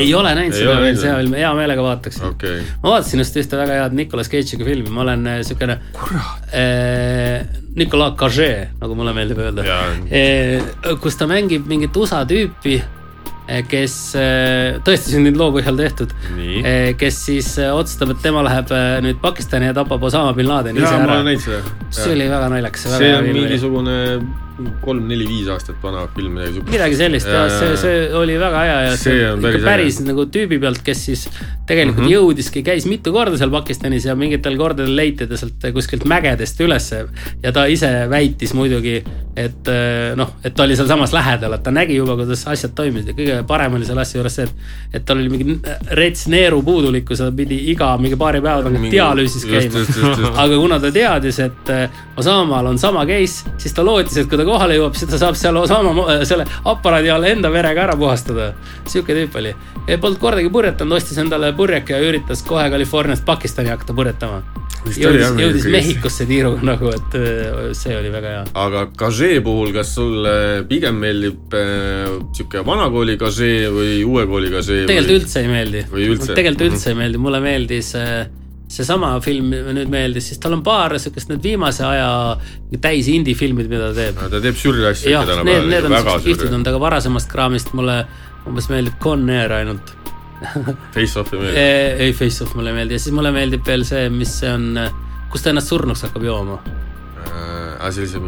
[0.00, 2.64] ei ole näinud ei seda veel, seda veel hea meelega vaataksin okay..
[2.82, 5.78] ma vaatasin just ühte väga head Nicolas Cage'iga filmi, ma olen äh, siukene.
[6.54, 8.50] Äh, Nicolas Cage,
[8.80, 9.64] nagu mulle meeldib öelda.
[10.08, 12.78] Äh, kus ta mängib mingit USA tüüpi
[13.44, 16.12] Eh, kes eh, tõesti sündinud loo põhjal tehtud,
[16.64, 18.72] eh, kes siis otsustab, et tema läheb
[19.04, 21.18] nüüd Pakistani ja tapab Osama bin Ladeni ise ära.
[21.92, 22.86] see oli väga naljakas.
[22.96, 23.98] see on mingisugune
[24.84, 26.72] kolm-neli-viis aastat vana film, midagi siukest.
[26.74, 30.26] midagi sellist ja see, see oli väga hea ja see, see on päris, päris nagu
[30.36, 31.26] tüübi pealt, kes siis
[31.66, 32.14] tegelikult mm -hmm.
[32.14, 37.06] jõudiski, käis mitu korda seal Pakistanis ja mingitel kordadel leiti ta sealt kuskilt mägedest ülesse.
[37.42, 39.02] ja ta ise väitis muidugi
[39.36, 43.10] et eh, noh, et ta oli sealsamas lähedal, et ta nägi juba, kuidas asjad toimisid
[43.10, 44.68] ja kõige parem oli selle asja juures see, et.
[44.94, 45.56] et tal oli mingi
[45.98, 49.82] rets neeru puudulikkus, ta pidi iga mingi paari päeva tagant dialüüsis käima.
[50.44, 54.38] aga kuna ta teadis, et eh, Osamaal on sama case, siis ta lootis, et kui
[54.38, 58.52] ta kohale jõuab, siis ta saab seal Osama selle aparaadi all enda verega ära puhastada.
[58.86, 59.54] sihuke tüüp oli,
[60.00, 64.42] polnud kordagi purjetanud, ostis endale purjeka ja üritas kohe Californiast Pakistani hakata purjetama
[64.92, 68.44] jõudis, jõudis Mehhikosse tiiruga nagu, et äh, see oli väga hea.
[68.64, 70.36] aga Gagee puhul, kas sulle
[70.68, 74.84] pigem meeldib äh, sihuke vana kooli Gagee või uue kooli Gagee?
[74.90, 75.20] tegelikult või...
[75.22, 75.84] üldse ei meeldi.
[75.84, 76.72] tegelikult mm -hmm.
[76.72, 78.26] üldse ei meeldi, mulle meeldis äh,
[78.68, 82.08] seesama film nüüd meeldis, siis tal on paar siukest need viimase aja
[82.82, 84.22] täis indie-filmid, mida ta teeb.
[84.32, 85.12] ta teeb sürri asju.
[85.12, 88.00] jah, need, need on siuksed kihvtid olnud, aga varasemast kraamist mulle
[88.48, 89.92] umbes meeldib Con Air ainult
[90.94, 91.66] Face-off ei meeldi?
[92.06, 94.80] ei, Face-off mulle ei meeldi ja siis mulle meeldib veel see, mis see on,
[95.32, 96.80] kus ta ennast surnuks hakkab jooma äh,.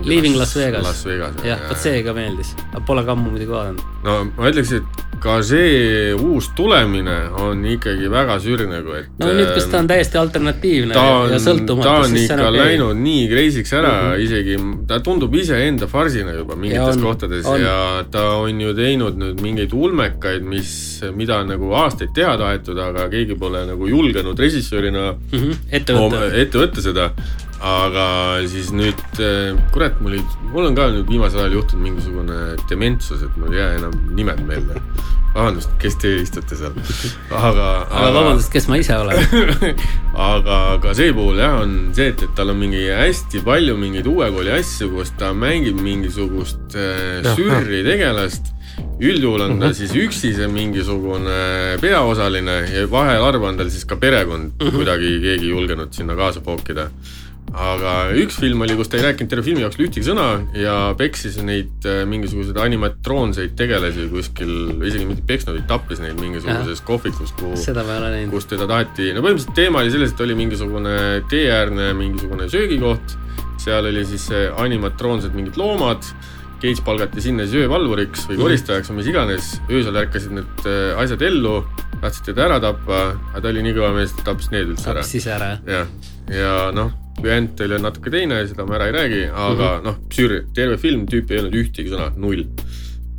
[0.05, 0.83] Leaving Las Vegas.
[0.85, 1.37] Las Vegas.
[1.45, 3.85] jah, vot see ka meeldis, aga pole ka ammu muidugi vaadanud.
[4.05, 9.09] no ma ütleks, et ka see uus tulemine on ikkagi väga sür nagu, et.
[9.21, 11.87] no nüüd, kus ta on täiesti alternatiivne ta on, ja sõltumatu.
[11.87, 14.25] ta on ikka läinud nii crazy'ks ära mm -hmm.
[14.27, 14.59] isegi,
[14.89, 17.61] ta tundub iseenda farsina juba mingites ja on, kohtades on.
[17.61, 22.79] ja ta on ju teinud nüüd mingeid ulmekaid, mis, mida on nagu aastaid teha tahetud,
[22.79, 25.59] aga keegi pole nagu julgenud režissöörina mm -hmm.
[25.71, 27.11] ette võtta, ette võtta seda
[27.63, 28.07] aga
[28.51, 32.41] siis nüüd, eh, kurat, mul oli, mul on ka nüüd viimasel ajal juhtunud mingisugune
[32.71, 34.83] dementsus, et mul ei jää enam nimed meelde.
[35.37, 36.75] Vabandust, kes te istute seal,
[37.29, 37.69] aga, aga.
[37.85, 39.21] aga vabandust, kes ma ise olen
[40.33, 44.09] aga, aga see puhul jah, on see, et, et tal on mingi hästi palju mingeid
[44.11, 48.55] uue kooli asju, kus ta mängib mingisugust äh, sürri tegelast
[49.01, 49.77] üldjuhul on ta mhm.
[49.77, 54.75] siis üksi see mingisugune peaosaline ja vahel harva on tal siis ka perekond mhm.
[54.79, 56.91] kuidagi keegi julgenud sinna kaasa pookida
[57.55, 60.27] aga üks film oli, kus ta ei rääkinud terve filmi jooksul ühtegi sõna
[60.59, 64.53] ja peksis neid äh, mingisuguseid animatroonseid tegelasi kuskil,
[64.85, 67.57] isegi mitte peksnud, vaid tappis neid mingisuguses kohvikus, kuhu,
[68.33, 70.97] kus teda taheti, no põhimõtteliselt teema oli selles, et oli mingisugune
[71.33, 73.17] teeäärne mingisugune söögikoht,
[73.63, 76.05] seal oli siis animatroonsed mingid loomad.
[76.57, 78.47] Cage palgati sinna siis öövalvuriks või mhm.
[78.47, 81.59] koristajaks või mis iganes, öösel ärkasid need äh, asjad ellu,
[82.01, 83.03] tahtsid teda ära tappa,
[83.35, 85.05] aga ta oli nii kõva mees, et ta tappis need üldse ära.
[85.05, 85.85] tappis ise ära, jah?
[85.85, 89.85] jah, ja noh püant oli natuke teine, seda ma ära ei räägi, aga mm -hmm.
[89.87, 92.45] noh, Psüri, terve film, tüüp ei öelnud ühtegi sõna, null.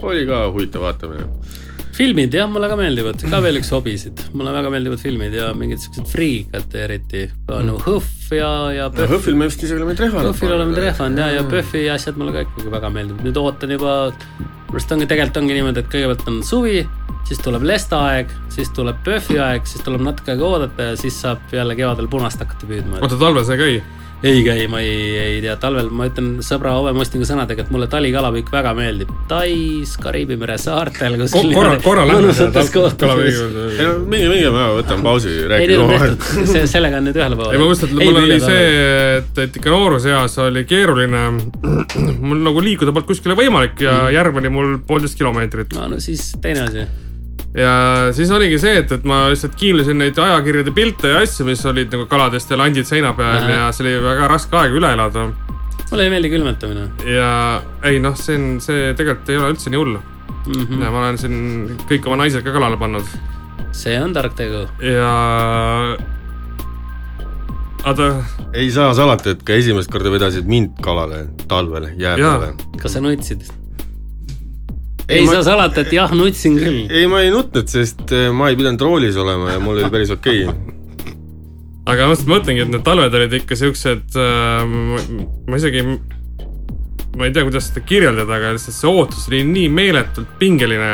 [0.04, 1.26] oli ka huvitav vaatamine.
[1.98, 5.82] filmid jah, mulle ka meeldivad, ka veel üks hobisid, mulle väga meeldivad filmid ja mingid
[5.82, 8.90] siuksed friikad eriti, ka no Hõhv ja, ja.
[8.90, 10.30] no Hõhvil me vist isegi oleme trehvanud.
[10.30, 13.98] Hõhvil oleme trehvanud ja, ja PÖFFi asjad mulle ka ikkagi väga meeldivad, nüüd ootan juba,
[14.38, 16.86] minu arust ongi tegelikult ongi niimoodi, et kõigepealt on suvi
[17.28, 21.22] siis tuleb lesta aeg, siis tuleb PÖFFi aeg, siis tuleb natuke aega oodata ja siis
[21.22, 23.02] saab jälle kevadel punast hakata püüdma.
[23.02, 23.80] oota, talvel sa ei käi?
[24.24, 27.86] ei käi, ma ei, ei tea, talvel ma ütlen sõbra Ove Mostingu sõnadega, et mulle
[27.92, 29.12] talikalapüük väga meeldib.
[29.30, 31.20] Tais, Kariibi mere saartel.
[31.54, 33.92] korra, korra lähme selle kalapüügi.
[34.10, 35.38] minge, minge, ma võtan pausi.
[35.46, 37.54] on tehtud, see, sellega on nüüd ühele poole.
[37.54, 38.68] ei, ma mõtlesin, et mul oli see,
[39.20, 41.26] et, et ikka nooruseas oli keeruline.
[42.28, 44.16] mul nagu liikuda polnud kuskile võimalik ja mm.
[44.18, 45.78] järv oli mul poolteist kilomeetrit.
[45.78, 46.88] no, no siis teine asi
[47.58, 47.74] ja
[48.14, 51.94] siis oligi see, et, et ma lihtsalt kiinlesin neid ajakirjade pilte ja asju, mis olid
[51.94, 53.54] nagu kaladest ja landid seina peal Aha.
[53.56, 55.30] ja see oli väga raske aeg üle elada.
[55.90, 56.90] mulle ei meeldi külmetamine.
[57.10, 57.32] ja
[57.88, 60.54] ei noh, see on, see tegelikult ei ole üldse nii hull mm.
[60.54, 60.84] -hmm.
[60.84, 61.40] ja ma olen siin
[61.90, 63.18] kõik oma naised ka kalale pannud.
[63.72, 64.68] see on tark tegu.
[64.94, 65.12] ja
[67.86, 68.12] oota.
[68.54, 72.54] ei saa salata, et ka esimest korda vedasid mind kalale talvel jää peale.
[72.82, 73.50] kas sa nutsid?
[75.08, 75.38] Ei ma...
[75.38, 76.82] saa salata, et jah, nutsin küll.
[76.92, 80.12] ei, ma ei nutnud, sest eh, ma ei pidanud roolis olema ja mul oli päris
[80.16, 80.76] okei okay.
[81.88, 84.64] aga ma mõtlengi, et need talved olid ikka siuksed äh,,
[85.48, 85.86] ma isegi
[87.18, 90.90] ma ei tea, kuidas seda kirjeldada, aga lihtsalt see ootus oli nii meeletult pingeline,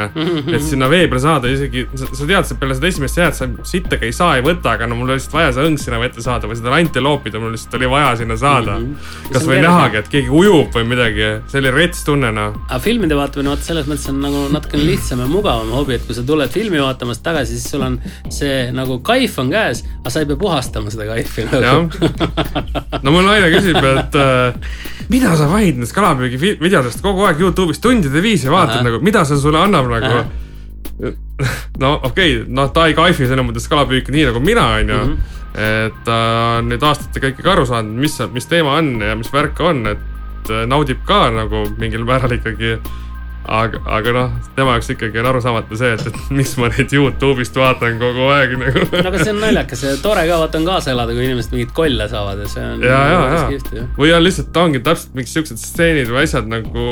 [0.56, 4.08] et sinna vee peale saada isegi, sa, tead, sa peale seda esimest jääd sa sittagi
[4.08, 6.50] ei saa, ei võta, aga no mul oli lihtsalt vaja see õng sinna vette saada
[6.50, 8.88] või seda lanti loopida, mul lihtsalt oli vaja sinna saada mm.
[8.94, 9.34] -hmm.
[9.36, 12.56] kas või nähagi, et keegi ujub või midagi, see oli rets tunne noh.
[12.70, 16.16] aga filmide vaatamine, vot selles mõttes on nagu natukene lihtsam ja mugavam hobi, et kui
[16.16, 18.00] sa tuled filmi vaatamast tagasi, siis sul on
[18.32, 21.90] see nagu kaif on käes, aga sa ei pea puhastama seda kaifi nagu.
[23.04, 24.56] no mul naine küsib, et äh,
[25.12, 28.88] mida sa vahid nendest kalapüügivideodest kogu aeg Youtube'is tundide viisi vaatad Aha.
[28.88, 30.24] nagu, mida see sulle annab nagu.
[31.84, 35.00] no okei okay,, noh, ta ei kaifi selles mõttes kalapüüki nii nagu mina, onju.
[35.04, 35.32] Mhm.
[35.54, 36.16] et ta
[36.58, 40.54] on nüüd aastatega ikkagi aru saanud, mis, mis teema on ja mis värk on, et
[40.66, 42.80] naudib ka nagu mingil määral ikkagi
[43.44, 47.58] aga, aga noh, tema jaoks ikkagi on arusaamatu see, et, et miks ma neid Youtube'ist
[47.60, 48.86] vaatan kogu aeg nagu.
[48.94, 51.74] no aga see on naljakas ja tore ka vaata on kaasa elada, kui inimesed mingit
[51.76, 52.84] kolle saavad ja see on.
[52.88, 53.88] ja, ja, ja.
[54.00, 56.86] või on lihtsalt, ongi täpselt mingid siuksed stseenid või asjad nagu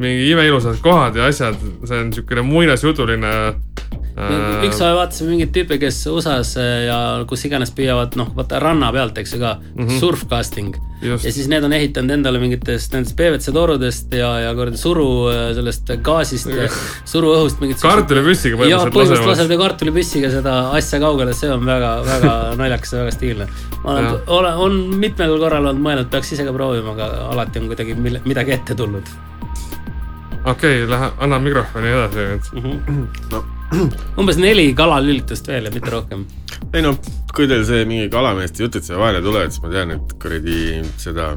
[0.00, 4.68] mingi imeilusad kohad ja asjad, see on siukene muinasjutuline äh,.
[4.68, 6.54] ükshaaja vaatasime mingeid tüüpe, kes USA-s
[6.86, 9.98] ja kus iganes püüavad, noh, vaata ranna pealt, eks ju ka mm, -hmm.
[10.00, 10.76] surfcasting.
[10.76, 10.89] Just.
[11.02, 15.40] Ja siis need on ehitanud endale mingitest nendest PVC torudest ja, ja kuradi suru äh,
[15.56, 16.50] sellest gaasist,
[17.12, 17.80] suruõhust mingit.
[17.82, 23.16] kartulipüssiga põhimõtteliselt põhimõtteliselt laseb kartulipüssiga seda asja kaugele, see on väga, väga naljakas ja väga
[23.16, 23.48] stiilne.
[23.84, 27.70] ma olen olen, on mitmel korral olnud mõelnud, peaks ise ka proovima, aga alati on
[27.72, 29.14] kuidagi midagi ette tulnud.
[30.44, 32.28] okei okay,, lähe, anna mikrofoni edasi
[32.60, 33.40] nüüd.
[34.20, 36.26] umbes neli kalalülitust veel ja mitte rohkem.
[36.74, 36.98] Ei noh,
[37.34, 41.32] kui teil see mingi kalameeste jutud siia vahele tulevad, siis ma tean, et kuradi seda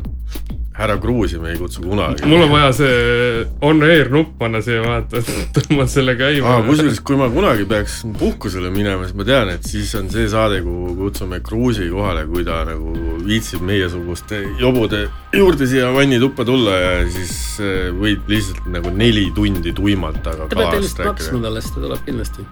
[0.74, 2.26] härra Kruusi me ei kutsu kunagi.
[2.26, 5.22] mul on vaja see on air nupp panna siia, vaata,
[5.54, 6.56] tõmbad selle käima.
[6.66, 10.64] Kusjuures, kui ma kunagi peaks puhkusele minema, siis ma tean, et siis on see saade,
[10.66, 12.94] kuhu kutsume Kruusi kohale, kui ta nagu
[13.28, 19.74] viitsib meiesuguste jobude juurde siia vannituppa tulla ja siis äh, võib lihtsalt nagu neli tundi
[19.78, 22.48] tuimalt, aga Te peate lihtsalt maksma talle, siis ta tuleb kindlasti.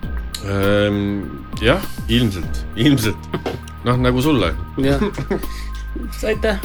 [1.61, 3.33] jah, ilmselt, ilmselt,
[3.85, 4.53] noh nagu sulle.
[4.81, 5.03] Jah,
[6.27, 6.59] aitäh,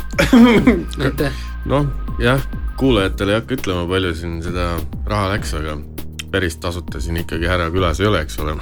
[1.04, 1.32] aitäh.
[1.64, 1.86] noh,
[2.22, 2.40] jah,
[2.76, 4.72] kuulajatele ei hakka ütlema, palju siin seda
[5.08, 5.78] raha läks, aga
[6.30, 8.56] päris tasuta siin ikkagi härra külas ei ole, eks ole.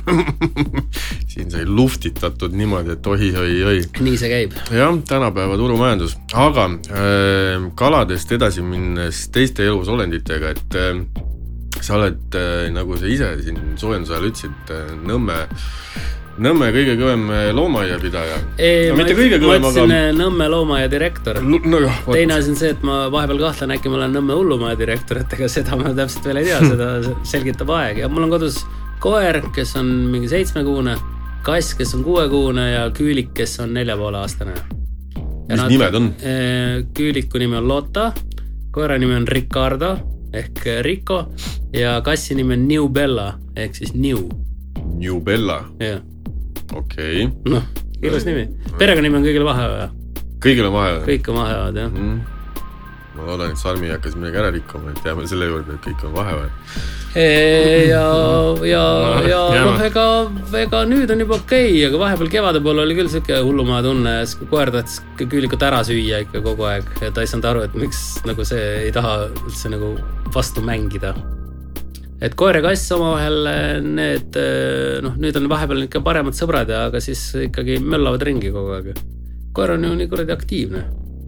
[1.32, 3.82] siin sai luhtitatud niimoodi, et oi-oi-oi.
[4.04, 4.56] nii see käib.
[4.70, 11.00] jah, tänapäeva turumajandus, aga äh, kaladest edasi minnes teiste elusolenditega, et äh,
[11.80, 15.42] sa oled äh,, nagu sa ise siin soojenduse ajal ütlesid äh,, Nõmme,
[16.34, 18.38] Nõmme kõige kõvem äh, loomaaiapidaja.
[18.90, 19.98] no mitte kõige kõvem, aga aga...
[20.18, 21.38] Nõmme loomaaia direktor.
[21.38, 24.78] no jah, teine asi on see, et ma vahepeal kahtlen, äkki ma olen Nõmme hullumaja
[24.78, 26.88] direktor, et ega seda ma täpselt veel ei tea, seda
[27.30, 28.64] selgitab aeg ja mul on kodus
[29.04, 30.96] koer, kes on mingi seitsmekuune,
[31.46, 34.56] kass, kes on kuuekuune ja küülik, kes on nelja poole aastane.
[35.52, 36.08] mis nimed on?
[36.98, 38.08] küüliku nimi on Lotta,
[38.74, 39.92] koera nimi on Ricardo
[40.34, 41.20] ehk Rico
[41.70, 44.26] ja kassi nimi on New Bella ehk siis New,
[44.98, 46.02] New Bella, jah,
[46.72, 47.52] okei okay..
[47.52, 47.66] noh,
[48.02, 48.46] ilus nimi.
[48.78, 49.90] perekonnanimi on kõigil vaheaja,
[50.44, 51.92] kõigil on vahe või kõik on vaheajad jah.
[51.92, 52.22] mm.?
[53.14, 55.84] ma loodan, et Salmi ei hakka siin midagi ära rikkuma, et jääme selle juurde, et
[55.84, 56.50] kõik on vahepeal.
[57.14, 58.00] ja,
[58.66, 58.82] ja,
[59.28, 59.68] ja jääme.
[59.68, 60.06] noh, ega,
[60.64, 64.16] ega nüüd on juba okei okay,, aga vahepeal kevade poole oli küll siuke hullumaa tunne
[64.18, 67.64] ja siis koer tahtis küülikut ära süüa ikka kogu aeg ja ta ei saanud aru,
[67.68, 69.94] et miks nagu see ei taha üldse nagu
[70.34, 71.14] vastu mängida.
[72.22, 73.48] Et koer ja kass omavahel
[73.84, 74.38] need
[75.04, 78.92] noh, nüüd on vahepeal ikka paremad sõbrad ja, aga siis ikkagi möllavad ringi kogu aeg.
[79.54, 80.84] koer on ju nii kuradi aktiivne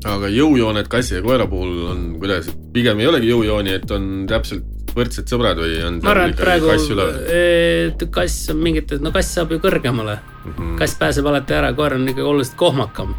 [0.07, 4.65] aga jõujooned kassi ja koera puhul on kuidas, pigem ei olegi jõujooni, et on täpselt
[4.97, 7.19] võrdsed sõbrad või on ma arvan, et praegu kass üleval?
[7.29, 10.77] et kass on mingites, no kass saab ju kõrgemale Mhm.
[10.79, 13.15] kass pääseb alati ära, koer on ikkagi oluliselt kohmakam.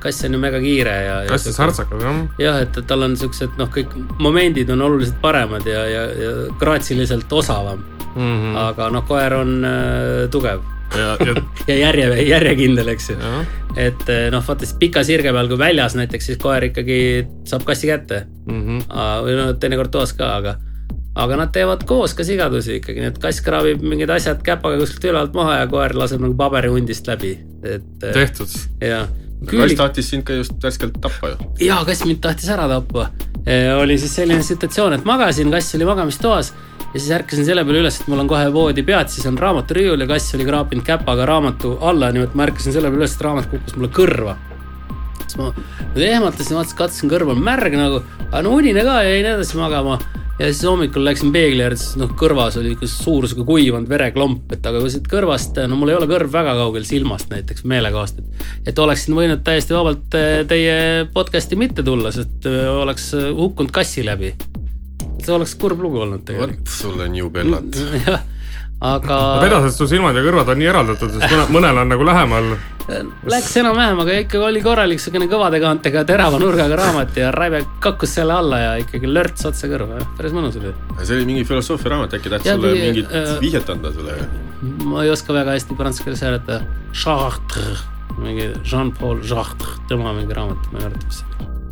[0.00, 1.16] kass on ju mega kiire ja.
[1.28, 2.20] kass on sartsakas jah.
[2.38, 6.30] jah, et tal on siuksed noh, kõik momendid on oluliselt paremad ja, ja, ja
[6.60, 7.82] graatsiliselt osavam,
[8.16, 8.56] Mhm.
[8.56, 10.60] aga noh, koer on äh, tugev
[10.96, 11.34] ja, ja,
[11.68, 13.18] ja järje, järjekindel, eks ju.
[13.20, 16.98] jah, et äh, noh, vaata siis pika sirge peal, kui väljas näiteks, siis koer ikkagi
[17.48, 18.24] saab kassi kätte.
[18.48, 18.88] Mhm.
[19.24, 20.56] või no teinekord toas ka, aga,
[21.18, 25.10] aga nad teevad koos ka sigadusi ikkagi, nii et kass kraabib mingid asjad käpaga kuskilt
[25.10, 28.54] ülevalt maha ja koer laseb nagu paberihundist läbi, et äh, tehtud.
[28.84, 29.06] ja.
[29.50, 31.50] kass tahtis sind ka just värskelt tappa ju.
[31.68, 33.10] jaa, kass mind tahtis ära tappa.
[33.80, 36.54] oli siis selline situatsioon, et magasin, kass oli magamistoas
[36.94, 40.04] ja siis ärkasin selle peale üles, et mul on kohe voodi pead, siis on raamaturiiul
[40.04, 43.24] ja kass oli kraapinud käpaga raamatu alla, nii et ma ärkasin selle peale üles, et
[43.26, 44.36] raamat kukkus mulle kõrva.
[45.24, 45.50] siis ma
[45.96, 49.98] ehmatasin, vaatasin, katsusin kõrva, märg nagu, aga no unine ka ja jäin edasi magama.
[50.38, 54.52] ja siis hommikul läksin peegli äärde, siis noh, kõrvas oli üks suur sihuke kuivanud vereklomp,
[54.54, 58.22] et aga kui siit kõrvast, no mul ei ole kõrv väga kaugel silmast näiteks meelekohast,
[58.22, 58.46] et.
[58.72, 60.78] et oleksin võinud täiesti vabalt eh, teie
[61.12, 64.32] podcast'i mitte tulla, sest eh, oleks eh, hukkunud kassi läbi.
[65.24, 66.64] See oleks kurb lugu olnud tegelikult.
[66.64, 67.78] vot sulle New Bellat.
[68.92, 72.06] aga vedas, et su silmad ja kõrvad on nii eraldatud, sest mõne, mõnel on nagu
[72.06, 72.50] lähemal.
[73.28, 78.14] läks enam-vähem, aga ikka oli korralik siukene kõvade kaantega terava nurgaga raamat ja Raive kakkus
[78.16, 80.72] selle alla ja ikkagi lörts otse kõrva, päris mõnus oli.
[81.02, 84.16] see oli mingi filosoofia raamat, äkki tahtis sulle mingi, mingit äh, vihjet anda sulle?
[84.84, 86.64] ma ei oska väga hästi prantsuse keeles hääletada.
[88.18, 91.22] Mingi Jean-Paul Chartres, tema mingi raamat minu arvates.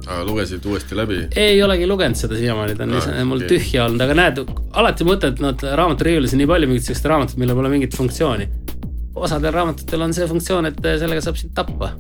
[0.07, 1.21] Aga lugesid uuesti läbi?
[1.37, 3.57] ei olegi lugenud seda siiamaani, ta on Ah, mul okei.
[3.57, 4.43] tühja olnud, aga näed,
[4.73, 8.49] alati mõtled, noh, et raamaturiiulis on nii palju mingit sellist raamatut, millel pole mingit funktsiooni.
[9.17, 11.93] osadel raamatutel on see funktsioon, et sellega saab sind tappa.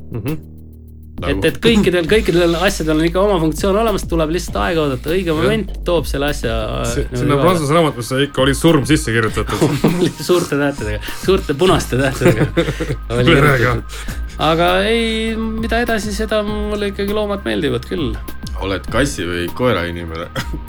[1.26, 5.32] et, et kõikidel, kõikidel asjadel on ikka oma funktsioon olemas, tuleb lihtsalt aega oodata, õige
[5.34, 6.58] moment toob selle asja.
[6.92, 9.64] sinna Prantsuse raamatusse ikka oli surm sisse kirjutatud.
[10.28, 12.46] suurte tähtedega, suurte punaste tähtedega.
[13.32, 13.76] Verega.
[14.38, 18.12] Aga ei, mida edasi, seda mulle ikkagi loomad meeldivad küll
[18.64, 20.26] oled kassi või koera inimene?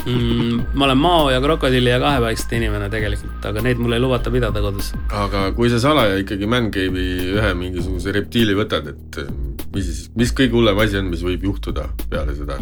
[0.08, 0.76] mm,.
[0.76, 4.64] ma olen mao ja krokodilli ja kahepäiksete inimene tegelikult, aga neid mul ei lubata pidada
[4.64, 4.92] kodus.
[5.12, 9.32] aga kui sa salaja ikkagi Mancave'i ühe mingisuguse reptiili võtad, et eh,
[9.76, 12.60] mis siis, mis kõige hullem asi on, mis võib juhtuda peale seda?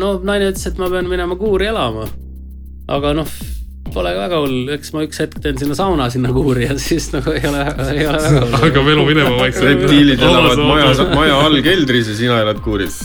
[0.00, 2.08] no naine ütles, et ma pean minema kuuri elama.
[2.90, 3.38] aga noh,
[3.94, 7.08] pole ka väga hull, eks ma üks hetk teen sinna sauna sinna kuuri ja siis
[7.14, 7.64] nagu ei ole,
[7.94, 8.56] ei ole väga hull.
[8.64, 9.68] hakkab elu minema vaikselt.
[9.70, 13.00] reptiilid elavad maja, maja all keldris ja sina elad kuuris.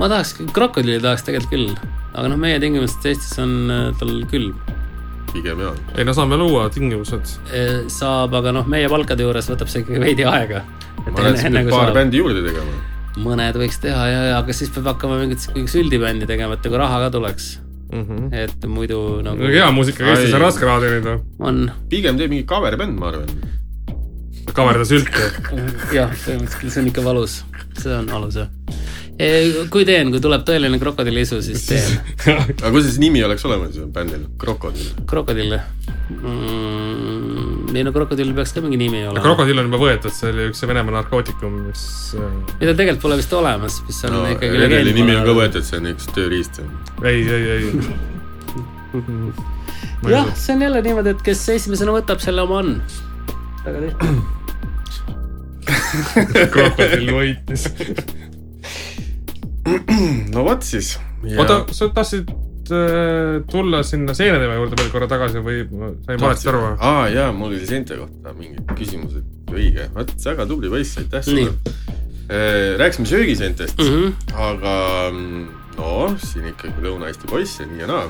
[0.00, 4.58] ma tahaks, krokodilli tahaks tegelikult küll, aga noh, meie tingimustes Eestis on äh, tal külm.
[5.32, 5.72] pigem jaa.
[5.96, 7.36] ei no saame luua tingimused.
[7.92, 10.66] saab, aga noh, meie palkade juures võtab see ikkagi veidi aega.
[11.06, 12.80] ma olen siis nüüd paar bändi juurde tegema.
[13.24, 16.84] mõned võiks teha ja, ja, aga siis peab hakkama mingit mingit süldibändi tegema, et nagu
[16.84, 17.54] raha ka tuleks.
[17.92, 18.32] Mhm.
[18.34, 21.20] et muidu nagu hea muusika Eestis on raske raha teenida.
[21.38, 23.30] on pigem tee mingi cover bänd, ma arvan.
[24.56, 25.12] kaverda sülti.
[25.94, 27.44] jah, põhimõtteliselt küll see on ikka valus,
[27.78, 28.48] see on valus jah.
[29.70, 32.00] kui teen, kui tuleb tõeline krokodilliisu, siis teen
[32.34, 34.26] aga kuidas siis nimi oleks olemas ju bändil?
[34.40, 34.90] Krokodill.
[35.06, 35.62] krokodille
[36.10, 37.45] mm,.
[37.74, 39.22] Ei no krokodillil peaks ka mingi nimi olema.
[39.24, 41.82] krokodill on juba võetud, see oli üks Venemaa narkootikum, mis.
[42.60, 45.34] mida tegelikult pole vist olemas, mis on no ikkagi Redeli nimi on ka.
[45.40, 46.60] võetud, see on üks tööriist.
[47.02, 47.64] ei, ei, ei.
[50.12, 52.72] jah, see on jälle niimoodi, et kes esimesena võtab, selle oma on.
[53.66, 54.08] väga lihtne.
[56.54, 57.62] krokodill võitis.
[60.34, 60.94] no vot siis.
[61.34, 62.45] oota, sa tahtsid äh,
[63.50, 65.62] tulla sinna seeneteema juurde veel korra tagasi või
[66.06, 66.62] sain valesti aru?
[66.78, 71.46] aa jaa, mul oli seente kohta mingid küsimused, õige, vot väga tubli poiss, aitäh sulle
[71.46, 72.76] Nii..
[72.82, 74.04] rääkisime söögiseentest mm, Mhm.
[74.04, 74.40] -hmm.
[74.50, 75.46] aga mm,
[75.76, 78.06] no siin ikkagi Lõuna-Eesti poiss ja nii ja naa.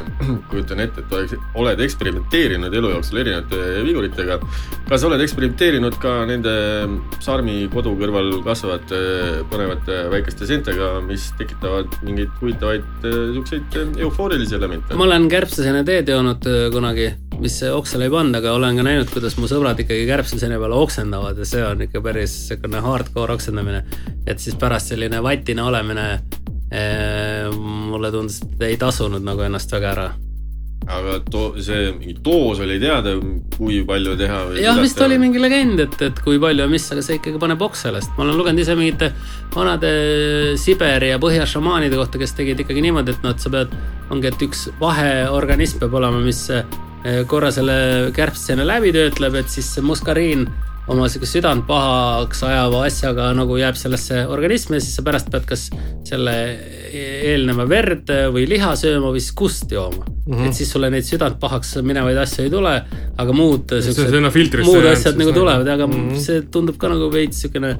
[0.50, 4.38] kujutan ette, et oleks, oled eksperimenteerinud elu jooksul erinevate viguritega.
[4.88, 6.54] kas oled eksperimenteerinud ka nende
[7.22, 9.00] Sarmi kodu kõrval kasvavate
[9.50, 14.98] põnevate väikeste seentega, mis tekitavad mingeid huvitavaid eh, siukseid eh, eufoorilisi elemente?
[14.98, 17.10] ma olen kärbseseene teed joonud öö, kunagi,
[17.40, 21.38] mis oksele ei pannud, aga olen ka näinud, kuidas mu sõbrad ikkagi kärbseseene peale oksendavad
[21.40, 23.84] ja see on ikka päris siukene hardcore oksendamine.
[24.26, 26.06] et siis pärast selline vatine olemine
[26.70, 30.10] mulle tundus, et ei tasunud nagu ennast väga ära.
[30.90, 33.12] aga to-, see mingi doos oli teada,
[33.56, 34.62] kui palju teha või?
[34.62, 37.60] jah, vist oli mingi legend, et, et kui palju ja mis, aga see ikkagi paneb
[37.66, 39.10] oksele, sest ma olen lugenud ise mingite
[39.54, 39.90] vanade
[40.62, 43.76] Siberi ja põhjašamaanide kohta, kes tegid ikkagi niimoodi, et noh, et sa pead,
[44.14, 46.64] ongi, et üks vaheorganism peab olema, mis eh,
[47.28, 47.76] korra selle
[48.16, 50.48] kärbseseene läbi töötleb, et siis see muskariin
[50.90, 55.68] oma siukest südant pahaks ajava asjaga nagu jääb sellesse organismi siis sa pärast pead kas
[56.08, 56.34] selle
[56.90, 60.34] eelneva verd või liha sööma või siis kust jooma mm.
[60.34, 60.48] -hmm.
[60.48, 62.74] et siis sulle neid südant pahaks minevaid asju ei tule,
[63.16, 64.10] aga muud siuksed
[64.66, 65.38] muud asjad nagu nagu.
[65.40, 66.10] tulevad, aga mm.
[66.10, 66.20] -hmm.
[66.26, 67.76] see tundub ka nagu veits siukene,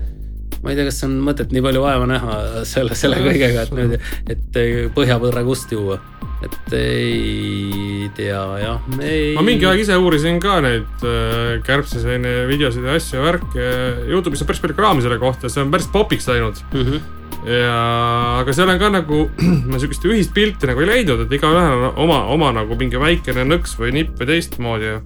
[0.60, 3.94] ma ei tea, kas on mõtet nii palju vaeva näha selle, selle kõigega, et nüüd,
[4.32, 4.58] et
[4.96, 6.00] põhjapõdra kust juua.
[6.40, 9.32] et ei tea jah, ei.
[9.36, 13.70] ma mingi aeg ise uurisin ka neid äh, kärbseseene videosid ja asju ja värke.
[14.08, 16.86] Youtube'is on päris palju kraami selle kohta, see on päris popiks läinud mm.
[16.86, 17.00] -hmm.
[17.52, 17.78] ja,
[18.40, 19.22] aga seal on ka nagu,
[19.70, 23.48] ma sihukest ühist pilti nagu ei leidnud, et igaühel on oma, oma nagu mingi väikene
[23.48, 25.00] nõks või nipp või teistmoodi ja.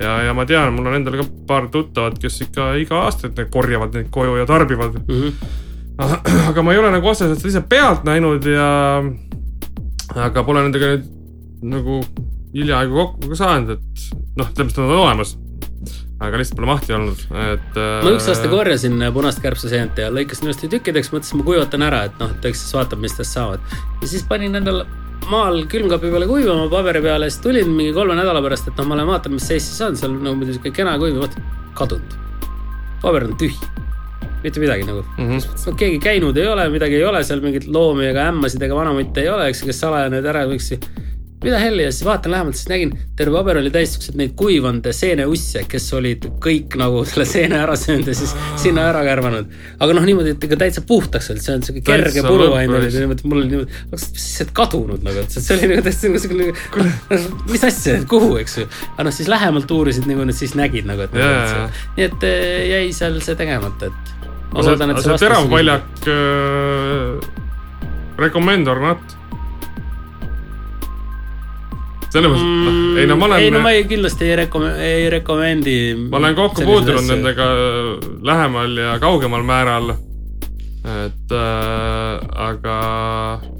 [0.00, 3.94] ja, ja ma tean, mul on endal ka paar tuttavat, kes ikka iga aasta korjavad
[3.96, 5.00] neid koju ja tarbivad.
[5.06, 6.48] Mm -hmm.
[6.50, 9.02] aga ma ei ole nagu otseselt seda ise pealt näinud ja,
[10.14, 11.08] aga pole nendega nüüd
[11.74, 12.00] nagu
[12.54, 14.04] hiljaaegu kokku ka saanud, et
[14.36, 15.36] noh, selles mõttes nad on olemas.
[16.20, 17.20] aga lihtsalt pole mahti olnud,
[17.52, 17.76] et.
[17.76, 22.18] ma üks aasta korjasin punast kärbseseent ja lõikasin ilusti tükkideks, mõtlesin, ma kuivatan ära, et
[22.20, 23.60] noh, et eks siis vaatab, mis tast saavad.
[24.02, 24.84] ja siis panin endal
[25.30, 28.98] maal külmkapi peale kuivama paberi peale siis tulin mingi kolme nädala pärast, et noh, ma
[28.98, 31.46] lähen vaatan, mis seis siis on, seal nagu muidu sihuke kena kuiv vaatan,
[31.78, 32.16] kadunud.
[33.02, 33.56] paber on tühi,
[34.44, 35.28] mitte midagi nagu mm.
[35.28, 35.66] -hmm.
[35.66, 39.22] no keegi käinud ei ole, midagi ei ole seal mingeid loomi ega ämmasid ega vanamutte
[39.22, 40.72] ei ole, eks, kes salaja need ära võiks.
[41.44, 44.84] Mida helli ja siis vaatan lähemalt, siis nägin, terve paber oli täis siukseid neid kuivanud
[44.92, 49.52] seeneusse, kes olid kõik nagu selle seene ära söönud ja siis sinna ära kärvanud.
[49.80, 53.28] aga noh, niimoodi, et ega täitsa puhtaks olnud, see on siuke kerge oli lõpp niimoodi,
[53.30, 56.50] mul oli niimoodi, lihtsalt kadunud nagu, et see oli nagu täiesti nagu siuke,
[57.52, 58.66] mis asja, kuhu, eks ju.
[58.92, 61.68] aga noh, siis lähemalt uurisid nagu siis nägid nagu, et jaa.
[61.96, 64.26] nii et eh, jäi seal see tegemata, et.
[64.52, 67.32] ma loodan, et see vastas teravpaljak äh,,
[68.20, 69.19] recommend or not?
[72.10, 75.08] Selles mõttes mm,, ei no ma olen ei no ma ei, kindlasti ei rekom-, ei
[75.12, 75.76] rekomendi.
[76.10, 77.06] ma olen kokku puutunud.
[77.06, 77.50] nendega
[78.26, 79.94] lähemal ja kaugemal määral.
[80.80, 82.76] et äh, aga.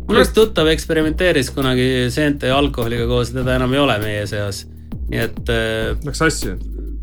[0.09, 4.65] mul üks tuttav eksperimenteeris kunagi seente ja alkoholiga koos, teda enam ei ole meie seas.
[5.11, 6.57] nii et äh, Läks sassi.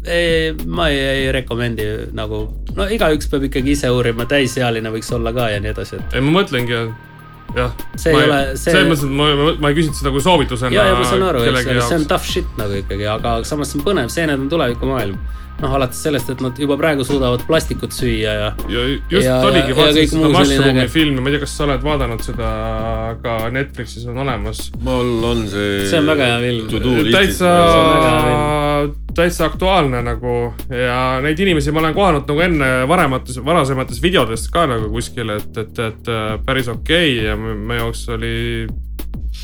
[0.04, 1.88] ei, ma ei, ei rekomendi
[2.18, 2.44] nagu,
[2.76, 6.28] no igaüks peab ikkagi ise uurima, täisealine võiks olla ka ja nii edasi, et ei,
[6.28, 6.88] ma mõtlengi,
[7.56, 7.72] jah.
[7.96, 10.74] See ei ole- see- selles mõttes, et ma, ma, ma ei küsinud seda kui soovitusena.
[10.76, 13.80] ja, ja ma saan aru, eks see on tough shit nagu ikkagi, aga samas see
[13.80, 15.18] on põnev, seened on tulevikumaailm.
[15.62, 19.76] noh, alates sellest, et nad juba praegu suudavad plastikut süüa ja ja just Ja- oligi,
[19.76, 22.52] vaatasin seda Mushroomi filmi, ma ei tea, kas sa oled vaadanud seda,
[23.24, 24.72] ka Netflixis on olemas.
[24.84, 25.88] mul on see.
[25.90, 27.12] See on väga hea film.
[27.12, 27.54] täitsa
[29.18, 34.68] täitsa aktuaalne nagu ja neid inimesi ma olen kohanud nagu enne varemates, varasemates videodes ka
[34.70, 38.68] nagu kuskil, et, et, et äh, päris okei okay ja meie jaoks oli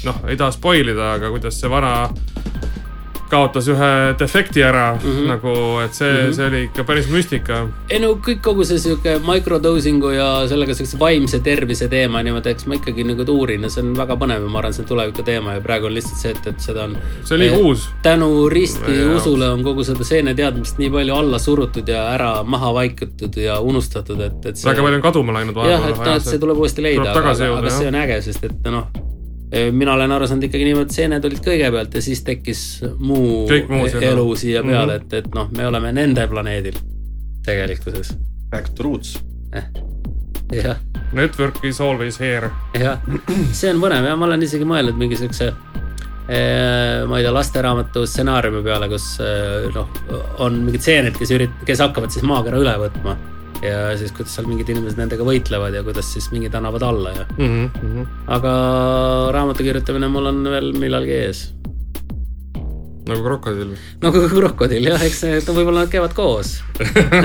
[0.05, 1.95] noh, ei taha spoil ida, aga kuidas see vana
[3.33, 5.09] kaotas ühe defekti ära mm.
[5.09, 5.27] -hmm.
[5.31, 5.53] nagu,
[5.83, 6.35] et see mm, -hmm.
[6.37, 7.67] see oli ikka päris müstika.
[7.89, 12.65] ei no kõik kogu see sihuke microdosing'u ja sellega siukse vaimse tervise teema niimoodi, eks
[12.67, 15.23] ma ikkagi nagu uurin ja see on väga põnev ja ma arvan, see on tuleviku
[15.23, 16.97] teema ja praegu on lihtsalt see, et, et seda on.
[17.23, 17.87] see oli uus.
[18.03, 19.15] tänu risti Jaa.
[19.15, 24.21] usule on kogu seda seeneteadmist nii palju alla surutud ja ära maha vaikutud ja unustatud,
[24.21, 24.69] et, et see.
[24.69, 27.69] väga palju on kaduma läinud jah, et noh, et see tuleb uuesti leida, aga, aga
[27.73, 27.93] see jah.
[27.93, 28.87] on äge, sest et noh,
[29.71, 32.61] mina olen aru saanud ikkagi niimoodi, et seened olid kõigepealt ja siis tekkis
[32.97, 35.03] muu, muu elu siia peale Mhm.
[35.03, 35.13] mm, -hmm.
[35.13, 36.77] et, et noh, me oleme nende planeedil
[37.45, 38.15] tegelikkuses.
[38.51, 39.19] Back to roots.
[40.53, 40.77] jah,
[41.13, 42.49] Network is always here.
[42.79, 42.97] jah,
[43.51, 45.47] see on põnev ja ma olen isegi mõelnud mingi siukse
[46.29, 49.89] eh, ma ei tea, lasteraamatu stsenaariumi peale, kus eh, noh,
[50.39, 53.15] on mingid seened, kes ürit-, kes hakkavad siis maakera üle võtma.
[53.63, 57.25] Ja siis, kuidas seal mingid inimesed nendega võitlevad ja kuidas siis mingid annavad alla ja,
[57.37, 58.07] Mm -hmm.
[58.27, 58.51] aga
[59.31, 61.53] raamatu kirjutamine mul on veel millalgi ees.
[63.07, 63.73] nagu krokodill.
[64.01, 66.61] nagu krokodill jah, eks need võib-olla nad käivad koos.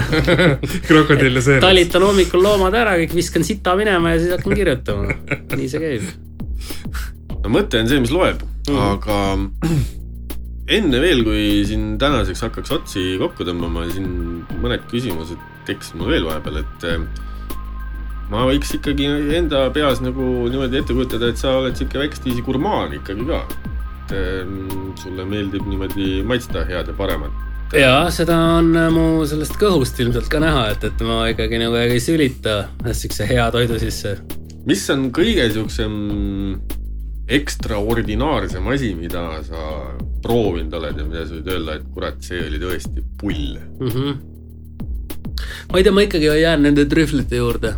[0.89, 1.61] krokodill ja see.
[1.61, 5.15] talitan hommikul loomad ära, kõik viskan sita minema ja siis hakkan kirjutama.
[5.59, 6.03] nii see käib.
[7.43, 9.19] no mõte on see, mis loeb mm., aga
[10.69, 15.39] enne veel, kui siin tänaseks hakkaks otsi kokku tõmbama, siin mõned küsimused
[15.69, 17.03] tekkisid mul veel vahepeal, et eh,
[18.33, 19.09] ma võiks ikkagi
[19.39, 23.43] enda peas nagu niimoodi ette kujutada, et sa oled sihuke väikestviisi gurmaan ikkagi ka.
[24.07, 24.57] et eh,
[25.03, 27.45] sulle meeldib niimoodi maitsta head ja paremat.
[27.77, 32.01] ja seda on mu sellest kõhust ilmselt ka näha, et, et ma ikkagi nagu ei
[32.03, 32.61] sülita
[32.93, 34.19] siukse hea toidu sisse.
[34.67, 35.97] mis on kõige siuksem
[37.29, 39.65] ekstraordinaarsem asi, mida sa
[40.25, 43.89] proovinud oled ja mida sa võid öelda, et kurat, see oli tõesti pull mm.
[43.89, 44.19] -hmm.
[45.73, 47.75] Ma ei tea, ma ikkagi jään nende trühvlite juurde.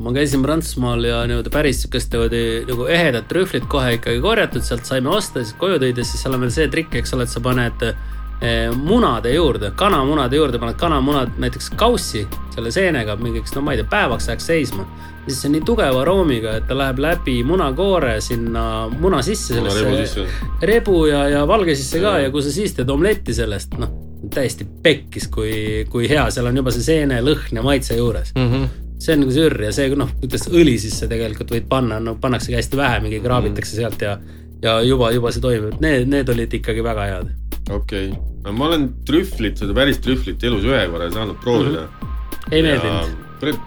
[0.00, 4.88] ma käisin Prantsusmaal ja nii-öelda päris sihukest niimoodi nagu ehedat trühvlit kohe ikkagi korjatud, sealt
[4.88, 7.32] saime osta, siis koju tõid ja siis seal on veel see trikk, eks ole, et
[7.32, 12.24] sa paned eh, munade juurde, kanamunade juurde paned kanamunad näiteks kaussi
[12.54, 14.86] selle seenega mingiks, no ma ei tea, päevaks ajaks seisma.
[15.26, 19.58] siis see on nii tugeva aroomiga, et ta läheb läbi munakoore sinna muna sisse.
[19.60, 20.28] munarebu sisse.
[20.62, 24.66] rebu ja, ja valge sisse ka ja kui sa siis teed omletti sellest, noh, täiesti
[24.82, 25.52] pekkis, kui,
[25.90, 28.34] kui hea seal on juba see seene, lõhn ja maitse juures.
[28.36, 28.50] mm.
[28.52, 28.68] -hmm.
[29.00, 32.58] see on nagu sürr ja see, noh, kuidas õli sisse tegelikult võid panna, no pannaksegi
[32.58, 34.18] hästi vähe, mingi kraabitakse sealt ja,
[34.62, 37.32] ja juba, juba see toimib, need, need olid ikkagi väga head.
[37.70, 42.06] okei okay., ma olen trühvlit, seda päris trühvlit elus ühe korra saanud proovida mm.
[42.06, 42.52] Mhm.
[42.52, 43.18] ei meeldinud.
[43.40, 43.60] kurat,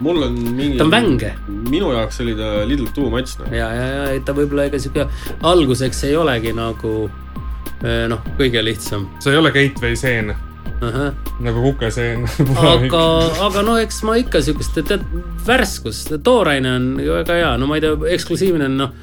[0.00, 0.78] mul on mingi.
[0.78, 1.34] Ta on vänge..
[1.70, 3.52] minu jaoks oli ta little too much noh.
[3.54, 5.06] ja, ja, ja ta võib-olla ega sihuke
[5.42, 7.10] alguseks ei olegi nagu
[7.82, 9.08] noh, kõige lihtsam.
[9.20, 10.34] see ei ole gateway seen
[11.40, 12.24] nagu kukeseen.
[12.56, 13.02] aga,
[13.48, 15.04] aga no eks ma ikka siukest, tead,
[15.46, 18.94] värskust, tooraine on väga hea, no ma ei tea, eksklusiivne on noh.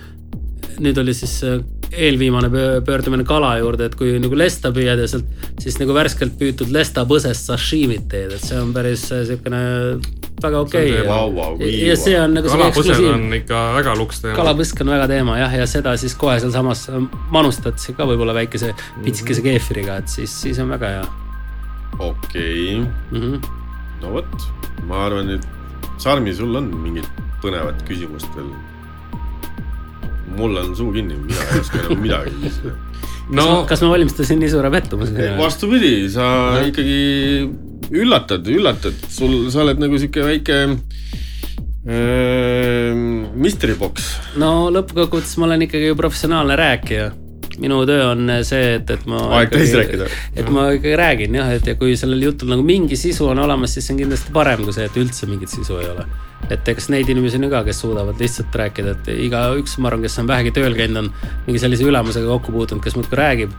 [0.81, 1.59] nüüd oli siis äh,
[1.91, 5.27] eelviimane pöö- pöördumine kala juurde, et kui nagu lesta püüad ja sealt
[5.61, 9.61] siis nagu värskelt püütud lestapõsest sashimit teed, et see on päris äh, siukene
[10.43, 11.07] väga okei okay.
[11.07, 11.55] vau, vau,.
[11.61, 14.35] ja see on nagu kalapõsed on ikka väga luks teema.
[14.39, 16.87] kalapõsk on väga teema jah, ja seda siis kohe sealsamas
[17.33, 21.07] manustad siis ka võib-olla väikese pitsikese keefiriga, et siis, siis on väga hea
[21.99, 23.21] okei okay., mm.
[23.21, 23.49] -hmm.
[24.01, 24.51] no vot,
[24.87, 25.47] ma arvan, et
[26.01, 27.09] Sarmi, sul on mingit
[27.43, 28.49] põnevat küsimust veel?
[30.37, 32.75] mul on suu kinni, mina ei oska enam midagi küsida.
[33.37, 35.33] no kas ma valmistasin nii suure pettumuse?
[35.37, 36.25] vastupidi, sa
[36.67, 37.01] ikkagi
[37.91, 40.59] üllatad, üllatad, sul, sa oled nagu sihuke väike
[41.87, 42.93] äh,
[43.35, 44.13] mystery box.
[44.39, 47.11] no lõppkokkuvõttes ma olen ikkagi ju professionaalne rääkija.
[47.61, 49.17] minu töö on see, et, et ma.
[49.37, 50.07] Aeg täis rääkida.
[50.39, 53.75] et ma ikkagi räägin jah, et ja kui sellel jutul nagu mingi sisu on olemas,
[53.75, 56.07] siis see on kindlasti parem kui see, et üldse mingit sisu ei ole.
[56.49, 60.07] et eks neid inimesi on ju ka, kes suudavad lihtsalt rääkida, et igaüks, ma arvan,
[60.07, 61.11] kes on vähegi tööl käinud, on
[61.45, 63.51] mingi sellise ülemusega kokku puutunud, kes muudkui räägib.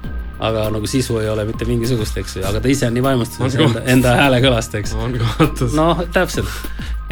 [0.43, 3.59] Aga nagu sisu ei ole mitte mingisugust, eks ju, aga ta ise on nii vaimustuses
[3.63, 5.93] enda, enda hääle kõlast, eks on kaotus no..
[5.93, 6.51] noh, täpselt.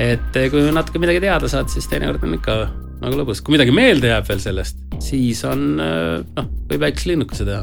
[0.00, 2.56] et eh, kui natuke midagi teada saad, siis teinekord on ikka
[3.00, 7.46] nagu lõbus, kui midagi meelde jääb veel sellest, siis on eh, noh, võib väikese linnukese
[7.46, 7.62] teha.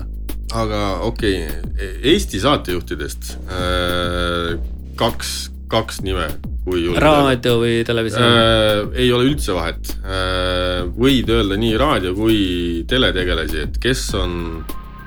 [0.63, 4.55] aga okei okay,, Eesti saatejuhtidest äh,
[4.97, 5.35] kaks,
[5.67, 6.29] kaks nime,
[6.63, 7.03] kui julgeda.
[7.03, 8.81] raadio või televisioon äh,?
[9.03, 10.87] ei ole üldse vahet äh,.
[10.95, 12.41] võid öelda nii raadio kui
[12.87, 14.37] teletegelasi, et kes on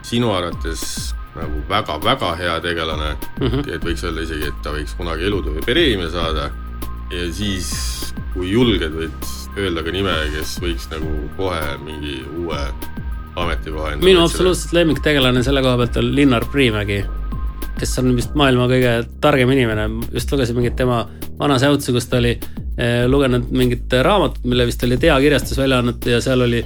[0.02, 3.74] sinu arvates nagu väga-väga hea tegelane mm, -hmm.
[3.74, 6.50] et võiks öelda isegi, et ta võiks kunagi elutöö preemia saada
[7.10, 7.70] ja siis,
[8.34, 12.60] kui julged, võid öelda ka nime, kes võiks nagu kohe mingi uue
[13.36, 14.10] ametikoha endale.
[14.10, 17.04] minu absoluutselt lemmiktegelane selle koha pealt on Linnar Priimägi,
[17.78, 21.04] kes on vist maailma kõige targem inimene, just lugesin mingit tema
[21.38, 25.78] vana säutsu, kus ta oli eh, lugenud mingit raamatut, mille vist oli Tea kirjastus välja
[25.78, 26.64] andnud ja seal oli,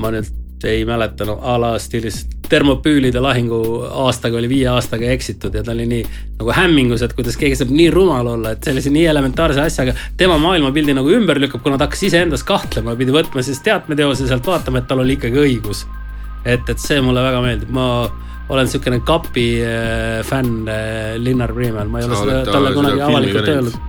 [0.00, 2.22] ma nüüd ei mäleta, no a la stiilis
[2.52, 3.58] termopüülide lahingu
[4.04, 6.02] aastaga oli viie aastaga eksitud ja ta oli nii
[6.40, 10.36] nagu hämmingus, et kuidas keegi saab nii rumal olla, et sellise nii elementaarse asjaga tema
[10.42, 14.82] maailmapildi nagu ümber lükkab, kuna ta hakkas iseendas kahtlema, pidi võtma siis teatmeteose sealt vaatama,
[14.82, 15.86] et tal oli ikkagi õigus.
[16.44, 17.86] et, et see mulle väga meeldib, ma
[18.52, 23.48] olen niisugune kapi äh, fänn äh, Linnar Priimäel, ma ei ole seda talle kunagi avalikult
[23.48, 23.80] öelnud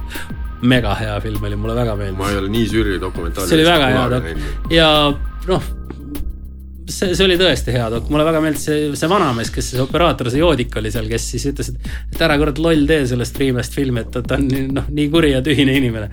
[0.63, 2.17] mega hea film oli, mulle väga meeldis.
[2.17, 3.49] ma ei ole nii süüri dokumentaali.
[3.49, 4.89] see oli väga hea dok- ja
[5.47, 5.63] noh,
[6.89, 10.30] see, see oli tõesti hea dok, mulle väga meeldis see, see vanamees, kes see operaator,
[10.31, 13.76] see joodik oli seal, kes siis ütles, et, et ära kurat loll tee sellest Freemast
[13.77, 14.47] filmi, et ta, on
[14.77, 16.10] noh, nii kuri ja tühine inimene.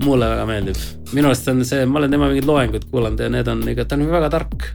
[0.00, 0.78] mulle väga meeldib,
[1.12, 3.98] minu arust on see, ma olen tema mingeid loenguid kuulanud ja need on ikka, ta
[3.98, 4.68] on väga tark.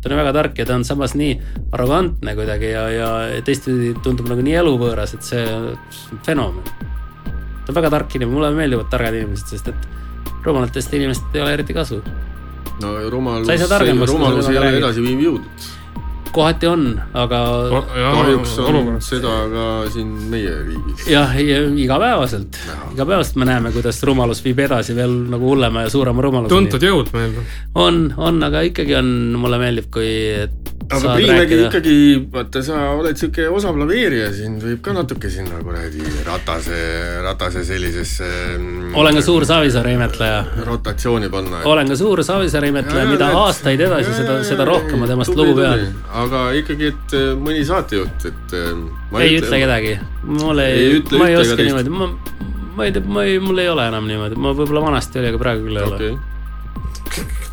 [0.00, 1.34] ta on väga tark ja ta on samas nii
[1.72, 3.08] arrogantne kuidagi ja, ja
[3.44, 6.64] teistpidi tundub nagu nii eluvõõras, et see on fenomen.
[7.64, 9.90] ta on väga tark inimene, mulle meeldivad targad inimesed, sest et
[10.44, 12.00] rumalatest inimestest ei ole eriti kasu
[12.82, 13.48] no rumalus,
[14.10, 15.70] rumalus ei ole edasiviiv jõud.
[16.34, 17.40] kohati on, aga
[17.94, 19.04] kahjuks on olukord.
[19.06, 21.06] seda ka siin meie riigis.
[21.10, 22.58] jah, igapäevaselt,
[22.92, 26.56] igapäevaselt me näeme, kuidas rumalus viib edasi veel nagu hullema ja suurema rumaluseni.
[26.56, 27.38] tuntud jõud meil.
[27.74, 30.10] on, on, aga ikkagi on, mulle meeldib, kui
[30.92, 31.94] aga Priimägi ikkagi,
[32.32, 36.80] vaata, sa oled sihuke osav laveerija, sind võib ka natuke sinna kuradi ratase,
[37.24, 38.28] ratase sellisesse.
[38.58, 40.42] Mm, olen ka suur Savisaare imetleja.
[40.66, 41.68] rotatsiooni panna et....
[41.72, 43.40] olen ka suur Savisaare imetleja, mida et...
[43.44, 45.86] aastaid edasi, seda, seda rohkem ma temast lugu pean.
[46.24, 48.56] aga ikkagi, et äh, mõni saatejuht, et.
[48.60, 49.96] Äh, ei ütle kedagi,
[50.28, 52.12] mul ei, ma ei oska niimoodi, ma,
[52.76, 55.44] ma ei tea, ma ei, mul ei ole enam niimoodi, ma võib-olla vanasti oli, aga
[55.46, 56.14] praegu küll ei okay.
[56.14, 57.52] ole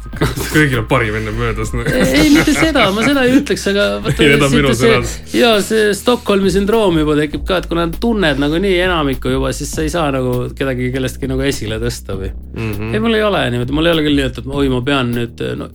[0.52, 1.84] kõigil on parim enne möödas no..
[1.86, 5.00] ei, mitte seda, ma seda ei ütleks, aga vaata see,
[5.40, 9.86] ja see Stockholmi sündroom juba tekib ka, et kuna tunned nagunii enamikku juba, siis sa
[9.86, 12.74] ei saa nagu kedagi kellestki nagu esile tõsta või mm.
[12.74, 12.94] -hmm.
[12.96, 15.16] ei, mul ei ole niimoodi, mul ei ole küll nii, et, et oi, ma pean
[15.16, 15.72] nüüd, no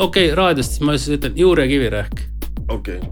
[0.00, 2.24] okei okay,, raadiost siis ma siis ütlen Juure Kivirähk.
[2.68, 3.10] okei okay..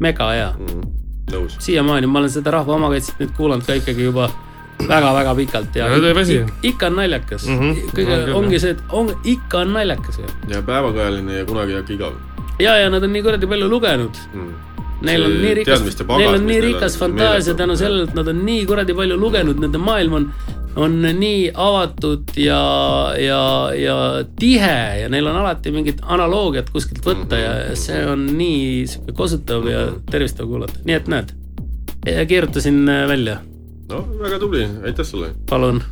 [0.00, 0.66] mega hea mm.
[0.66, 0.90] -hmm.
[1.34, 1.58] nõus.
[1.58, 4.30] siiamaani, ma olen seda Rahva Omakaitset nüüd kuulanud ka ikkagi juba
[4.88, 7.58] väga-väga pikalt ja, ja ikka on naljakas mm.
[7.58, 7.90] -hmm.
[7.96, 10.20] kõige no, ongi see, et on, ikka on naljakas.
[10.48, 12.12] ja päevakajaline ja kunagi ei hakka igav.
[12.60, 14.54] ja, ja nad on nii kuradi palju lugenud mm.
[15.00, 18.62] Neil on nii rikas, neil on nii rikas fantaasia tänu sellele, et nad on nii
[18.66, 20.28] kuradi palju lugenud, nende maailm on,
[20.76, 22.60] on nii avatud ja,
[23.20, 23.40] ja,
[23.76, 23.96] ja
[24.40, 27.82] tihe ja neil on alati mingit analoogiat kuskilt võtta ja mhm.
[27.82, 31.36] see on nii sihuke kosutav ja tervistav kuulata, nii et näed,
[32.28, 33.36] keerutasin välja
[33.90, 35.32] no väga tubli, aitäh sulle.
[35.50, 35.82] palun.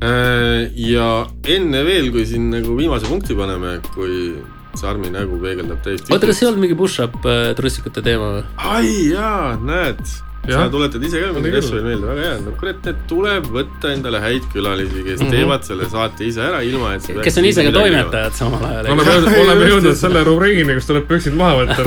[0.00, 4.34] Äh, ja enne veel, kui siin nagu viimase punkti paneme, kui
[4.78, 6.12] Sarmi nägu peegeldab täiesti.
[6.14, 8.44] oota, kas see ei olnud mingi push-up äh, trussikute teema või?
[8.72, 10.00] ai jaa, näed
[10.48, 13.92] sa tuletad ise ka mingeid asju veel meelde, väga hea, no kurat, et tuleb võtta
[13.94, 15.36] endale häid külalisi, kes mm -hmm.
[15.36, 18.90] teevad selle saate ise ära, ilma et kes on ise ka toimetajad samal ajal.
[18.96, 21.82] oleme, oleme jõudnud selle rubriigini, kus tuleb püksid maha võtta.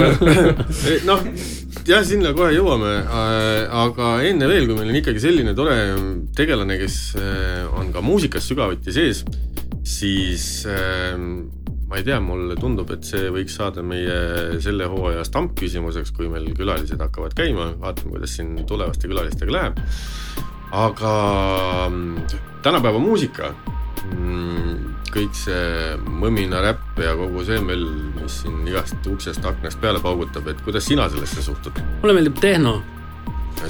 [1.09, 1.27] noh,
[1.91, 2.93] jah, sinna kohe jõuame,
[3.83, 5.75] aga enne veel, kui meil on ikkagi selline tore
[6.37, 9.25] tegelane, kes äh, on ka muusikas sügavuti sees,
[9.85, 11.45] siis ähm,
[11.95, 16.49] ma ei tea, mulle tundub, et see võiks saada meie selle hooaja stampküsimuseks, kui meil
[16.57, 19.79] külalised hakkavad käima, vaatame, kuidas siin tulevaste külalistega läheb.
[20.75, 21.11] aga
[21.87, 23.53] mm, tänapäeva muusika,
[24.09, 24.73] mm,
[25.13, 30.49] kõik see mõmina räpp ja kogu see möll, mis siin igast uksest aknast peale paugutab,
[30.51, 31.79] et kuidas sina sellesse suhtud?
[32.01, 32.81] mulle meeldib tehno.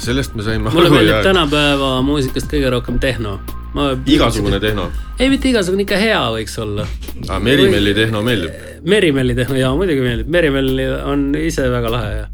[0.02, 3.38] sellest me saime mulle meeldib tänapäeva muusikast kõige rohkem tehno
[3.76, 3.90] ma.
[4.06, 4.88] igasugune tehno?
[5.18, 6.86] ei, mitte igasugune, ikka hea võiks olla.
[7.28, 8.64] aa, Merimelli tehno meeldib?
[8.86, 12.26] Merimelli tehno, jaa, muidugi meeldib, Merimelli on ise väga lahe ja.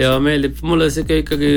[0.00, 1.52] ja meeldib, mulle sihuke ikkagi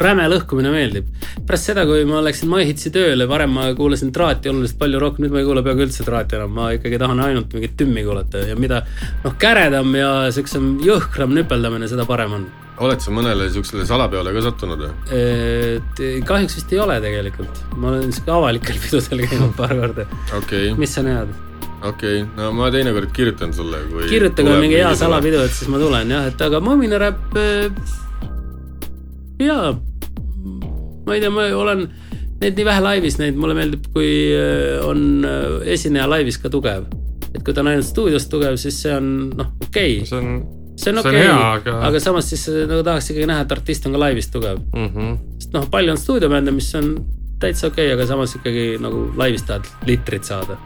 [0.00, 1.08] räme lõhkumine meeldib.
[1.46, 5.34] pärast seda, kui ma läksin MyHitsi tööle, varem ma kuulasin traati oluliselt palju rohkem, nüüd
[5.34, 8.58] ma ei kuula peaaegu üldse traati enam, ma ikkagi tahan ainult mingit tümmi kuulata ja
[8.58, 8.84] mida
[9.24, 12.46] noh, käredam ja siuksem jõhkram nüpeldamine, seda parem on
[12.80, 16.20] oled sa mõnele siuksele salapeole ka sattunud või?
[16.26, 20.06] kahjuks vist ei ole tegelikult, ma olen sihuke avalikel pidudel käinud paar korda,
[20.38, 21.32] okei okay,, mis sa näed?
[21.84, 25.70] okei okay., no ma teinekord kirjutan sulle, kui kirjutage tuleb mingi hea salapidu, et siis
[25.72, 27.90] ma tulen jah, et aga Moominaräpp äh,.
[29.44, 29.74] jaa,
[31.06, 31.84] ma ei tea, ma olen
[32.40, 36.88] neid nii vähe laivis näinud, mulle meeldib, kui äh, on äh, esineja laivis ka tugev.
[37.30, 40.59] et kui ta on ainult stuudios tugev, siis see on noh, okei okay., see on
[40.80, 42.00] see on okei okay,, aga- aga...
[42.02, 44.60] samas siis nagu tahaks ikkagi näha, et artist on ka laivis tugev.
[44.72, 44.88] mm.
[44.94, 45.18] -hmm.
[45.38, 46.94] sest noh, palju on stuudiobände, mis on
[47.40, 50.56] täitsa okei okay,, aga samas ikkagi nagu laivis tahad litrit saada.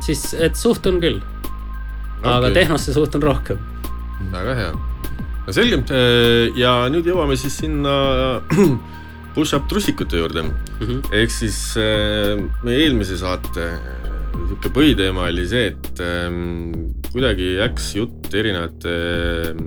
[0.00, 3.58] siis, et suhtun küll okay., aga tehnosse suhtun rohkem.
[4.32, 4.72] väga hea.
[5.46, 5.82] no selge,
[6.56, 7.94] ja nüüd jõuame siis sinna
[9.34, 10.54] push-up trussikute juurde mm.
[10.80, 11.02] -hmm.
[11.12, 14.02] ehk siis äh, meie eelmise saate äh,
[14.48, 18.92] sihuke põhiteema oli see, et ähm, kuidagi läks jutt erinevate
[19.52, 19.62] äh,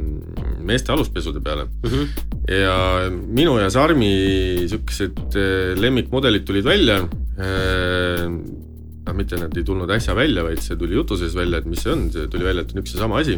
[0.65, 2.05] meeste aluspesude peale Mhm.
[2.49, 2.75] ja
[3.11, 7.01] minu ja Sarmi siuksed äh, lemmikmudelid tulid välja
[7.37, 8.25] äh,
[9.05, 11.83] noh, mitte nad ei tulnud äsja välja, vaid see tuli jutu sees välja, et mis
[11.85, 13.35] see on, see tuli välja, et on üks ja sama asi.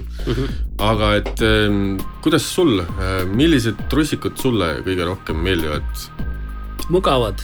[0.80, 2.80] aga et ähm, kuidas sul,
[3.36, 5.84] millised trussikud sulle kõige rohkem meeldivad
[6.94, 7.44] mugavad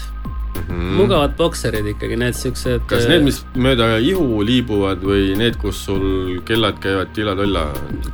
[0.61, 0.95] mm?
[0.97, 2.85] mugavad bokserid ikkagi, need siuksed.
[2.89, 7.67] kas need, mis mööda ihu liibuvad või need, kus sul kellad käivad tilla-tolla?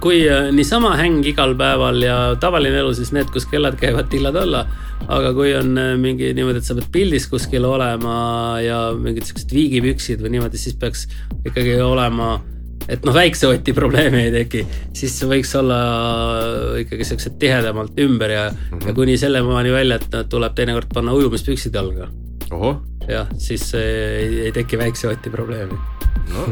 [0.03, 4.66] kui äh, niisama häng igal päeval ja tavaline elu, siis need, kus kellad käivad tilla-tolla.
[5.07, 9.53] aga kui on äh, mingi niimoodi, et sa pead pildis kuskil olema ja mingid siuksed
[9.56, 11.07] viigipüksid või niimoodi, siis peaks
[11.45, 12.38] ikkagi olema
[12.90, 14.64] et noh, väikse oti probleemi ei teki,
[14.98, 15.78] siis võiks olla
[16.82, 18.88] ikkagi siuksed tihedamalt ümber ja mm, -hmm.
[18.88, 22.10] ja kuni sellemaani välja, et tuleb teinekord panna ujumispüksid jalga.
[23.09, 23.85] jah, siis äh,
[24.23, 25.77] ei, ei teki väikse oti probleemi.
[26.34, 26.47] no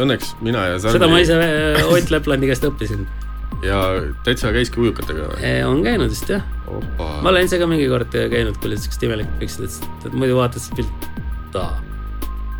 [0.00, 3.06] õnneks mina ja Sarmi seda ma ise äh, Ott Leplandi käest õppisin.
[3.66, 3.82] ja
[4.26, 5.52] täitsa käiski ujukatega või?
[5.68, 6.46] on käinud vist jah,
[6.98, 10.62] ma olen ise ka mingi kord käinud, kui olid siuksed imelikud püksid, et muidu vaatad
[10.64, 11.14] seda pilti.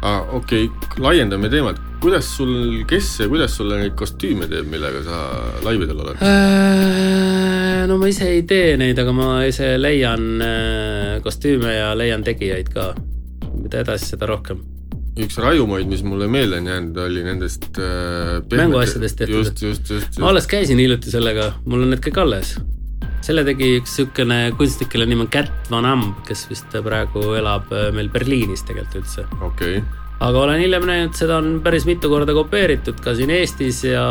[0.02, 5.02] Ah, okei okay., laiendame teemat, kuidas sul, kes ja kuidas sulle neid kostüüme teeb, millega
[5.04, 5.20] sa
[5.66, 6.22] laividel oled?
[6.24, 12.24] Äh, no ma ise ei tee neid, aga ma ise leian äh, kostüüme ja leian
[12.26, 12.92] tegijaid ka.
[13.60, 14.60] mida edasi, seda rohkem.
[15.20, 19.36] üks rajumaid, mis mulle meelde on jäänud, oli nendest äh, pehmete- Mänguasjadest tehtud.
[19.36, 20.18] just, just, just, just.
[20.18, 20.30] ma.
[20.30, 22.54] alles käisin hiljuti sellega, mul on need kõik alles.
[23.24, 27.72] Selle tegi üks siukene kunstnik, kelle nimi on Cat Van Amp, kes vist praegu elab
[27.74, 29.26] äh, meil Berliinis tegelikult üldse.
[29.40, 33.82] okei okay., aga olen hiljem näinud, seda on päris mitu korda kopeeritud ka siin Eestis
[33.86, 34.04] ja,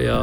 [0.00, 0.18] ja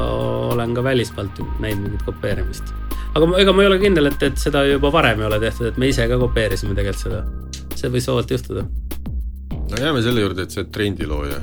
[0.53, 2.73] olen ka välismaalt näinud mingit kopeerimist.
[3.13, 5.71] aga ma- ega ma ei ole kindel, et, et seda juba varem ei ole tehtud,
[5.71, 7.23] et me ise ka kopeerisime tegelikult seda.
[7.79, 8.65] see võis vabalt juhtuda.
[9.69, 11.41] no jääme selle juurde, et sa oled trendilooja.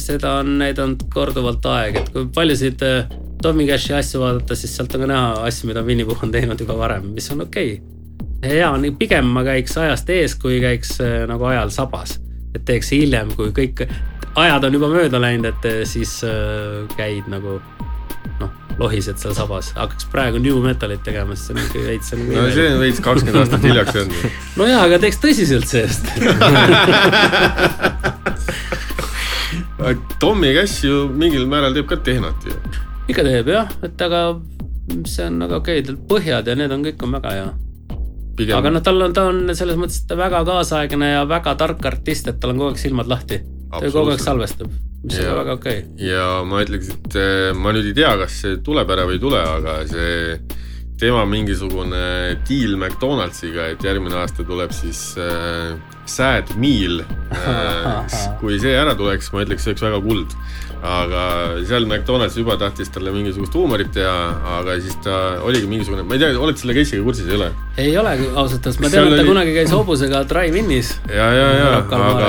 [0.00, 4.94] seda on näidanud korduvalt aeg, et kui paljusid äh, Tommy Cashi asju vaadata, siis sealt
[4.96, 8.50] on ka näha asju, mida Winny Pooh on teinud juba varem, mis on okei okay..
[8.50, 12.18] hea on, pigem ma käiks ajast ees, kui käiks äh, nagu ajal sabas.
[12.54, 13.84] et teeks hiljem, kui kõik
[14.38, 17.60] ajad on juba mööda läinud, et äh, siis äh, käid nagu
[18.40, 22.48] noh, lohised seal sabas, hakkaks praegu new metalit tegema, siis see on ikka veits no
[22.54, 24.14] see on veits kakskümmend aastat hiljaks jäänud.
[24.58, 26.04] nojah, aga teeks tõsiselt seest.
[30.18, 32.54] Tommy Cash ju mingil määral teeb ka tehnot ju.
[33.08, 34.22] Ikka teeb jah, et aga
[35.08, 37.48] see on väga okei, tal põhjad ja need on kõik on väga hea.
[38.56, 42.38] aga noh, tal on, ta on selles mõttes väga kaasaegne ja väga tark artist, et
[42.40, 43.40] tal on kogu aeg silmad lahti.
[43.72, 44.70] ta ju kogu aeg salvestab,
[45.04, 45.32] mis Jaa.
[45.32, 45.84] on väga okei.
[46.04, 49.24] ja ma ütleks, et eh, ma nüüd ei tea, kas see tuleb ära või ei
[49.26, 50.38] tule, aga see
[50.98, 55.76] tema mingisugune deal McDonaldsiga, et järgmine aasta tuleb siis äh,
[56.08, 57.02] sad meal
[57.32, 58.16] äh,.
[58.40, 60.34] kui see ära tuleks, ma ütleks, see oleks väga kuld.
[60.78, 61.22] aga
[61.66, 64.12] seal McDonalds juba tahtis talle mingisugust huumorit teha,
[64.60, 67.48] aga siis ta oligi mingisugune, ma ei tea, oled selle case'iga kursis, ei ole?
[67.82, 70.92] ei ole ausalt öeldes, ma tean, et ta oli- kunagi käis hobusega drive-in'is.
[71.10, 72.28] ja, ja, ja, aga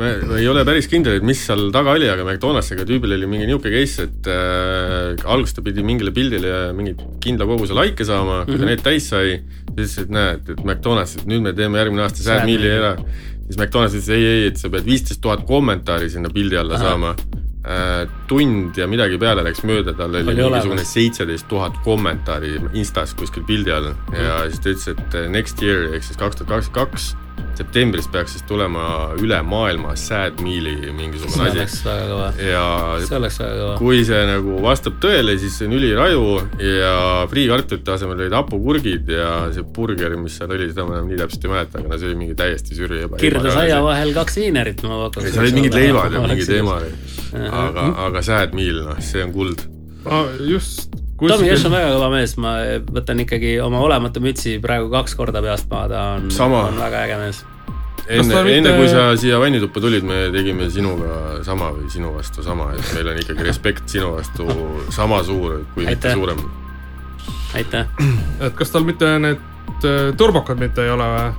[0.00, 3.30] me, me ei ole päris kindel, et mis seal taga oli, aga McDonaldsiga tüübil oli
[3.30, 8.42] mingi niisugune case, et äh, alguses ta pidi mingile pildile mingi kindla koguse laike saama,
[8.50, 11.78] kui ta need täis sai, siis ütles, et näed, et McDonalds, et nüüd me teeme
[11.78, 12.74] järgmine aasta Sad meal'i.
[12.80, 12.92] ära.
[13.46, 16.90] Siis McDonalds ütles ei, ei, et sa pead viisteist tuhat kommentaari sinna pildi alla Ahah.
[16.90, 17.14] saama.
[18.30, 23.42] tund ja midagi peale läks mööda, tal oli Oli mingisugune seitseteist tuhat kommentaari Instas kuskil
[23.42, 23.94] pildi all ja
[24.44, 24.50] Mhm.
[24.52, 27.16] siis ta ütles, et eh, next year ehk siis kaks tuhat kakskümmend kaks
[27.56, 32.64] septembris peaks siis tulema üle maailma sad meal'i mingisugune see asi oleks väga kõva, ja
[33.04, 33.76] see oleks väga kõva.
[33.80, 36.26] kui see nagu vastab tõele, siis see on üliraju
[36.60, 36.92] ja
[37.32, 41.48] friikartulite asemel olid hapukurgid ja see burger, mis seal oli, seda ma enam nii täpselt
[41.48, 43.22] ei mäleta, aga no see oli mingi täiesti süri juba.
[43.22, 45.32] kirdesaia vahel kaks viinerit ma pakuks.
[45.32, 46.92] seal olid mingid leivad ja mingi teema oli.
[47.64, 49.66] aga, aga sad meal, noh, see on kuld.
[50.04, 52.50] ma just Tommy Cash on väga kõva mees, ma
[52.92, 56.66] võtan ikkagi oma olematu mütsi praegu kaks korda peast maha, ta on, Sama.
[56.68, 57.38] on väga äge mees.
[58.08, 62.42] enne mitte- enne kui sa siia vannituppa tulid, me tegime sinuga sama või sinu vastu
[62.44, 64.46] sama, et meil on ikkagi respekt sinu vastu
[64.90, 66.14] sama suur, kui mitte Aitäh.
[66.14, 66.44] suurem.
[67.54, 67.86] aitäh.
[68.40, 69.40] et kas tal mitte need
[69.84, 71.32] äh, turbokad mitte ei ole või?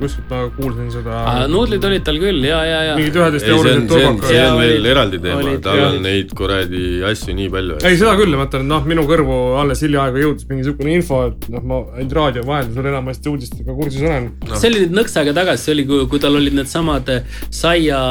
[0.00, 1.20] Kuskilt ma kuulsin seda.
[1.50, 2.94] nuudlid olid tal küll ja, ja, ja.
[2.98, 7.78] mingid üheteist ei, see on, veel eraldi teema, tal on neid kuradi asju nii palju.
[7.84, 11.48] ei, seda küll, ma mõtlen, et noh, minu kõrvu alles hiljaaegu jõudis mingisugune info, et
[11.52, 14.30] noh, ma ainult raadio vahendusel enamasti uudistega kursis olen.
[14.54, 17.12] see oli nüüd nõks aega tagasi, see oli, kui, kui tal olid needsamad
[17.60, 18.02] saia,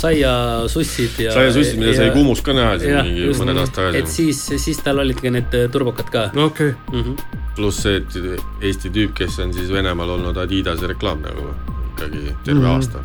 [0.00, 1.36] saiasussid ja.
[1.36, 4.30] saiasussid, mida sai Kumus ka näha siin mingi mõned aastad et tagasi.
[4.32, 7.04] siis, siis tal olid ka need turbokad ka no okei okay., mm.
[7.04, 7.44] -hmm.
[7.56, 8.16] Pluss see, et
[8.64, 11.50] Eesti tüüp, kes on siis Venemaal olnud Adidase reklaam nagu
[11.96, 12.74] ikkagi terve mm -hmm.
[12.74, 12.98] aasta.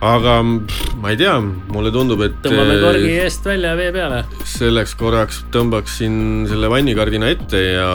[0.00, 0.34] aga
[0.66, 1.40] pff, ma ei tea,
[1.74, 4.24] mulle tundub, et tõmbame eh, korgi eest välja ja vee peale.
[4.44, 7.92] selleks korraks tõmbaksin selle vannikardina ette ja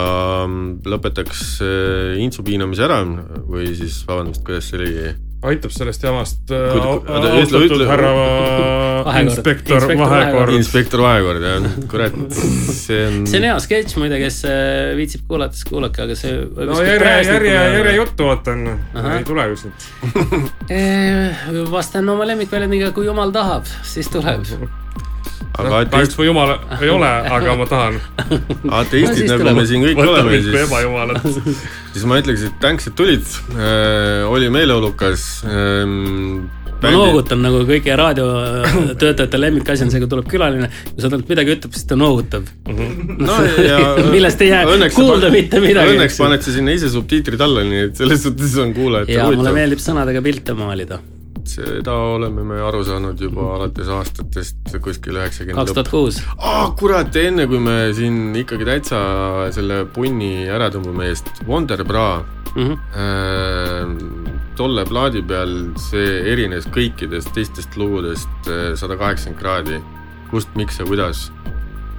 [0.84, 3.00] lõpetaks äh, intsu piinamise ära
[3.48, 5.14] või siis vabandust, kuidas see oligi?
[5.44, 8.12] Aitab sellest jamast äh, austatud härra
[9.20, 10.54] inspektor Vahekord.
[10.56, 13.18] inspektor Vahekord jah, kurat, see on.
[13.28, 16.38] see on hea sketš muide, kes äh, viitsib kuulata, siis kuulake, aga see.
[16.70, 18.64] no järje, järje, järje juttu vaatan,
[18.94, 19.18] Ahah.
[19.18, 19.90] ei tule kuskilt.
[21.76, 24.48] vastan oma lemmikväljendusega, kui jumal tahab, siis tuleb.
[25.54, 28.00] aga kahjuks ateist, mu jumal ei ole, aga ma tahan.
[28.80, 31.28] ateistid No nagu me siin kõik võta oleme, siis, ebajumalat.
[31.94, 33.22] siis ma ütleks, et thanks, et tulid
[33.54, 34.26] äh,.
[34.26, 36.50] oli meeleolukas ähm,.
[36.82, 41.54] ma noogutan nagu kõigi raadiotöötajate lemmikasi on see, kui tuleb külaline, kui sa talt midagi
[41.54, 42.50] ütleb, siis ta noogutab.
[42.66, 43.40] no,
[43.70, 45.94] ja, millest ei jää kuulda mitte midagi.
[45.94, 49.44] Õnneks paned sa sinna ise subtiitrid alla, nii et selles suhtes on kuulajatel ja mulle
[49.44, 49.60] huvitav.
[49.62, 51.04] meeldib sõnadega pilte maalida.
[51.50, 56.20] Seda oleme me aru saanud juba alates aastatest kuskil üheksakümne kaks tuhat kuus.
[56.38, 59.00] aa, kurat, enne kui me siin ikkagi täitsa
[59.54, 62.08] selle punni ära tõmbame eest, Wonder Bra
[62.54, 62.72] Mhm.
[62.94, 63.86] äh,,
[64.56, 65.54] tolle plaadi peal
[65.90, 68.46] see erines kõikidest teistest lugudest
[68.78, 69.80] sada kaheksakümmend kraadi.
[70.30, 71.30] kust, miks ja kuidas?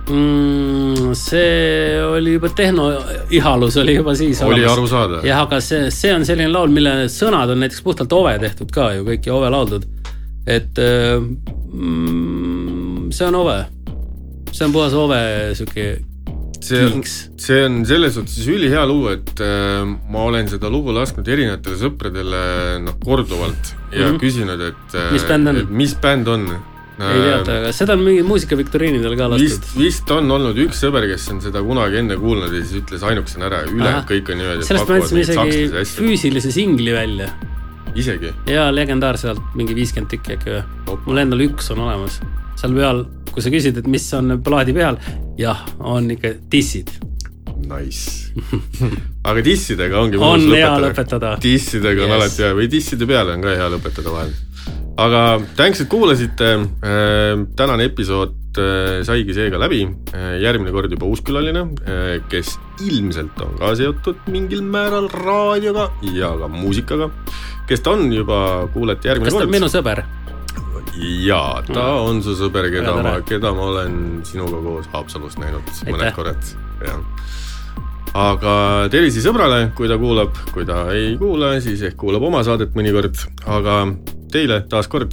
[0.05, 5.21] Mm, see oli juba tehnoihalus oli juba siis oli aru saada?
[5.25, 8.91] jah, aga see, see on selline laul, mille sõnad on näiteks puhtalt Ove tehtud ka
[8.93, 9.87] ju, kõik Ove lauldud.
[10.45, 10.77] et
[11.73, 13.57] mm, see on Ove,
[14.51, 15.21] see on puhas Ove
[15.57, 15.87] sihuke
[16.65, 17.01] see on,
[17.41, 22.45] see on selles suhtes ülihea lugu, et äh, ma olen seda lugu lasknud erinevatele sõpradele
[22.85, 24.05] noh, korduvalt ja mm.
[24.05, 24.21] -hmm.
[24.21, 25.65] küsinud, et Mis bänd on?
[25.81, 26.47] mis bänd on.
[26.99, 31.07] Ei teata, aga seda on mingi muusikaviktoriinidel ka vist lastud., vist on olnud üks sõber,
[31.11, 34.69] kes on seda kunagi enne kuulnud ja siis ütles ainukesena ära, ülejäänud kõik on niimoodi.
[34.69, 37.27] sellest me andsime isegi füüsilise singli välja
[37.95, 40.99] isegi, ja legendaarselt mingi viiskümmend tükki äkki või.
[41.07, 42.19] mul endal üks on olemas,
[42.59, 44.99] seal peal, kui sa küsid, et mis on plaadi peal,
[45.39, 46.91] jah, on ikka dissid.
[47.67, 48.31] nice.
[49.29, 51.35] aga dissidega ongi on hea lõpetada.
[51.43, 52.17] dissidega on Yes.
[52.19, 54.35] alati hea või disside peale on ka hea lõpetada vahel.
[54.97, 55.21] Aga
[55.55, 56.49] thanks, et kuulasite.
[57.55, 59.83] tänane episood äh, saigi seega läbi.
[60.41, 61.67] järgmine kord juba uus külaline,
[62.31, 62.55] kes
[62.85, 67.09] ilmselt on ka seotud mingil määral raadioga ja ka muusikaga.
[67.67, 69.57] kes ta on juba, kuulete järgmine kas ta on kord.
[69.59, 70.05] minu sõber?
[71.25, 73.97] jaa, ta on su sõber, keda ma keda ma olen
[74.27, 76.15] sinuga koos Haapsalus näinud mõned Aitäh.
[76.15, 76.51] korrad,
[76.85, 77.01] jah.
[78.15, 78.53] aga
[78.93, 83.19] tervisi sõbrale, kui ta kuulab, kui ta ei kuula, siis ehk kuulab oma saadet mõnikord,
[83.43, 83.81] aga
[84.35, 85.11] teile taaskord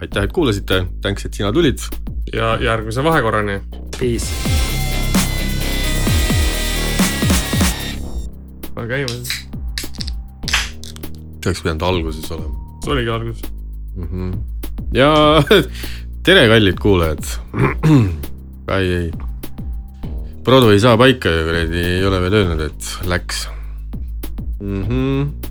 [0.00, 1.78] aitäh, et kuulasite, thanks, et sina tulid.
[2.32, 3.60] ja järgmise vahekorrani.
[3.98, 4.26] Peace.
[8.74, 9.08] pane käima,
[11.40, 13.42] see oleks pidanud alguses olema see oligi algus.
[13.96, 14.08] mm.
[14.12, 14.38] -hmm.
[14.94, 15.10] ja
[16.26, 17.24] tere, kallid kuulajad.
[18.78, 19.10] ei, ei.
[20.44, 23.48] Produ ei saa paika ju kuradi, ei ole veel öelnud, et läks
[24.60, 24.84] mm.
[24.84, 25.50] -hmm.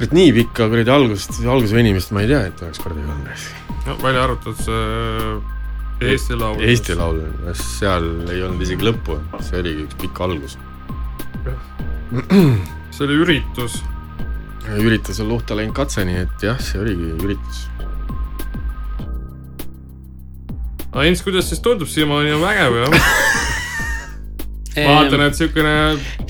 [0.00, 3.44] Et nii pikka kuradi algust, alguse venimist ma ei tea, et oleks kordagi olnud.
[3.86, 5.54] no välja arvatud see
[5.96, 6.60] Eesti Laul.
[6.60, 7.22] Eesti Laul,
[7.56, 10.58] seal ei olnud isegi lõppu, see oligi üks pikk algus.
[12.92, 13.80] see oli üritus.
[14.76, 17.64] üritus on luhta läinud katse, nii et jah, see oligi üritus.
[20.92, 23.00] aga Jens, kuidas siis tundub, siiamaani on vägev jah?
[24.84, 25.72] ma vaatan, et siukene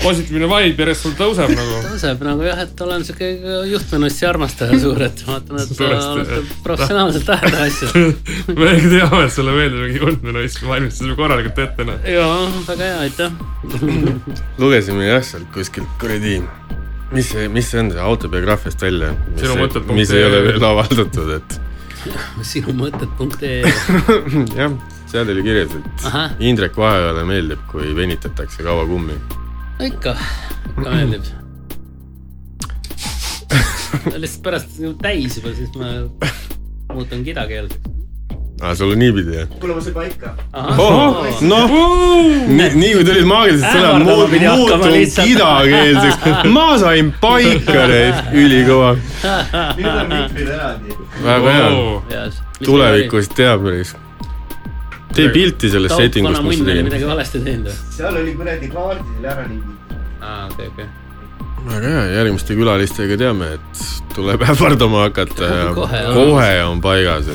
[0.01, 1.79] positiivne vibe järjest sul tõuseb nagu.
[1.87, 3.29] tõuseb nagu jah, et olen siuke
[3.71, 8.05] juhtmenussi armastaja suur, et vaatan, et oled professionaalselt ajada asju.
[8.59, 12.09] me teame, et sulle meeldib mingi juhtmenuisk, valmistasime korralikult ette noh.
[12.15, 13.31] jaa, väga hea, aitäh.
[14.63, 16.39] lugesime jah sealt kuskilt kuradi,
[17.15, 20.29] mis see, mis see on see autobiograafiast välja, punkt mis ei ee.
[20.31, 21.59] ole veel avaldatud, et
[22.53, 23.63] sinu mõtted punkt ee.
[24.55, 24.71] jah
[25.11, 26.31] seal oli kirjas, et Ahah.
[26.39, 29.17] Indrek Vaheojale meeldib, kui venitatakse kaua kummi.
[29.79, 30.15] no ikka,
[30.69, 31.33] ikka meeldib.
[34.21, 35.93] lihtsalt pärast nagu täis juba, siis ma
[36.93, 37.93] muutun kidakeelseks.
[38.61, 39.47] aa, sul on niipidi jah?
[39.59, 40.33] kuule, ma sain paika.
[40.77, 41.75] oh, noh,
[42.47, 44.97] nii, nii kui tulid maagilised sõnad, muutun
[45.29, 46.49] kidakeelseks.
[46.51, 47.85] ma sain paika,
[48.33, 48.97] ülikõva.
[49.77, 50.99] nüüd on mitmeid eraldi.
[51.23, 52.27] väga hea,
[52.65, 53.95] tulevikus teab päris.
[55.17, 56.87] Tee pilti sellest setting ust, mis sa oli tegid.
[56.91, 57.75] midagi valesti teinud või?
[57.97, 59.97] seal oli kuradi kaardidel ära liigitud.
[60.21, 60.87] aa, okei, okei.
[61.67, 63.83] väga hea, järgmiste külalistega teame, et
[64.15, 66.15] tuleb ähvardama hakata ja Kohe on.
[66.21, 67.33] kohe on paigas.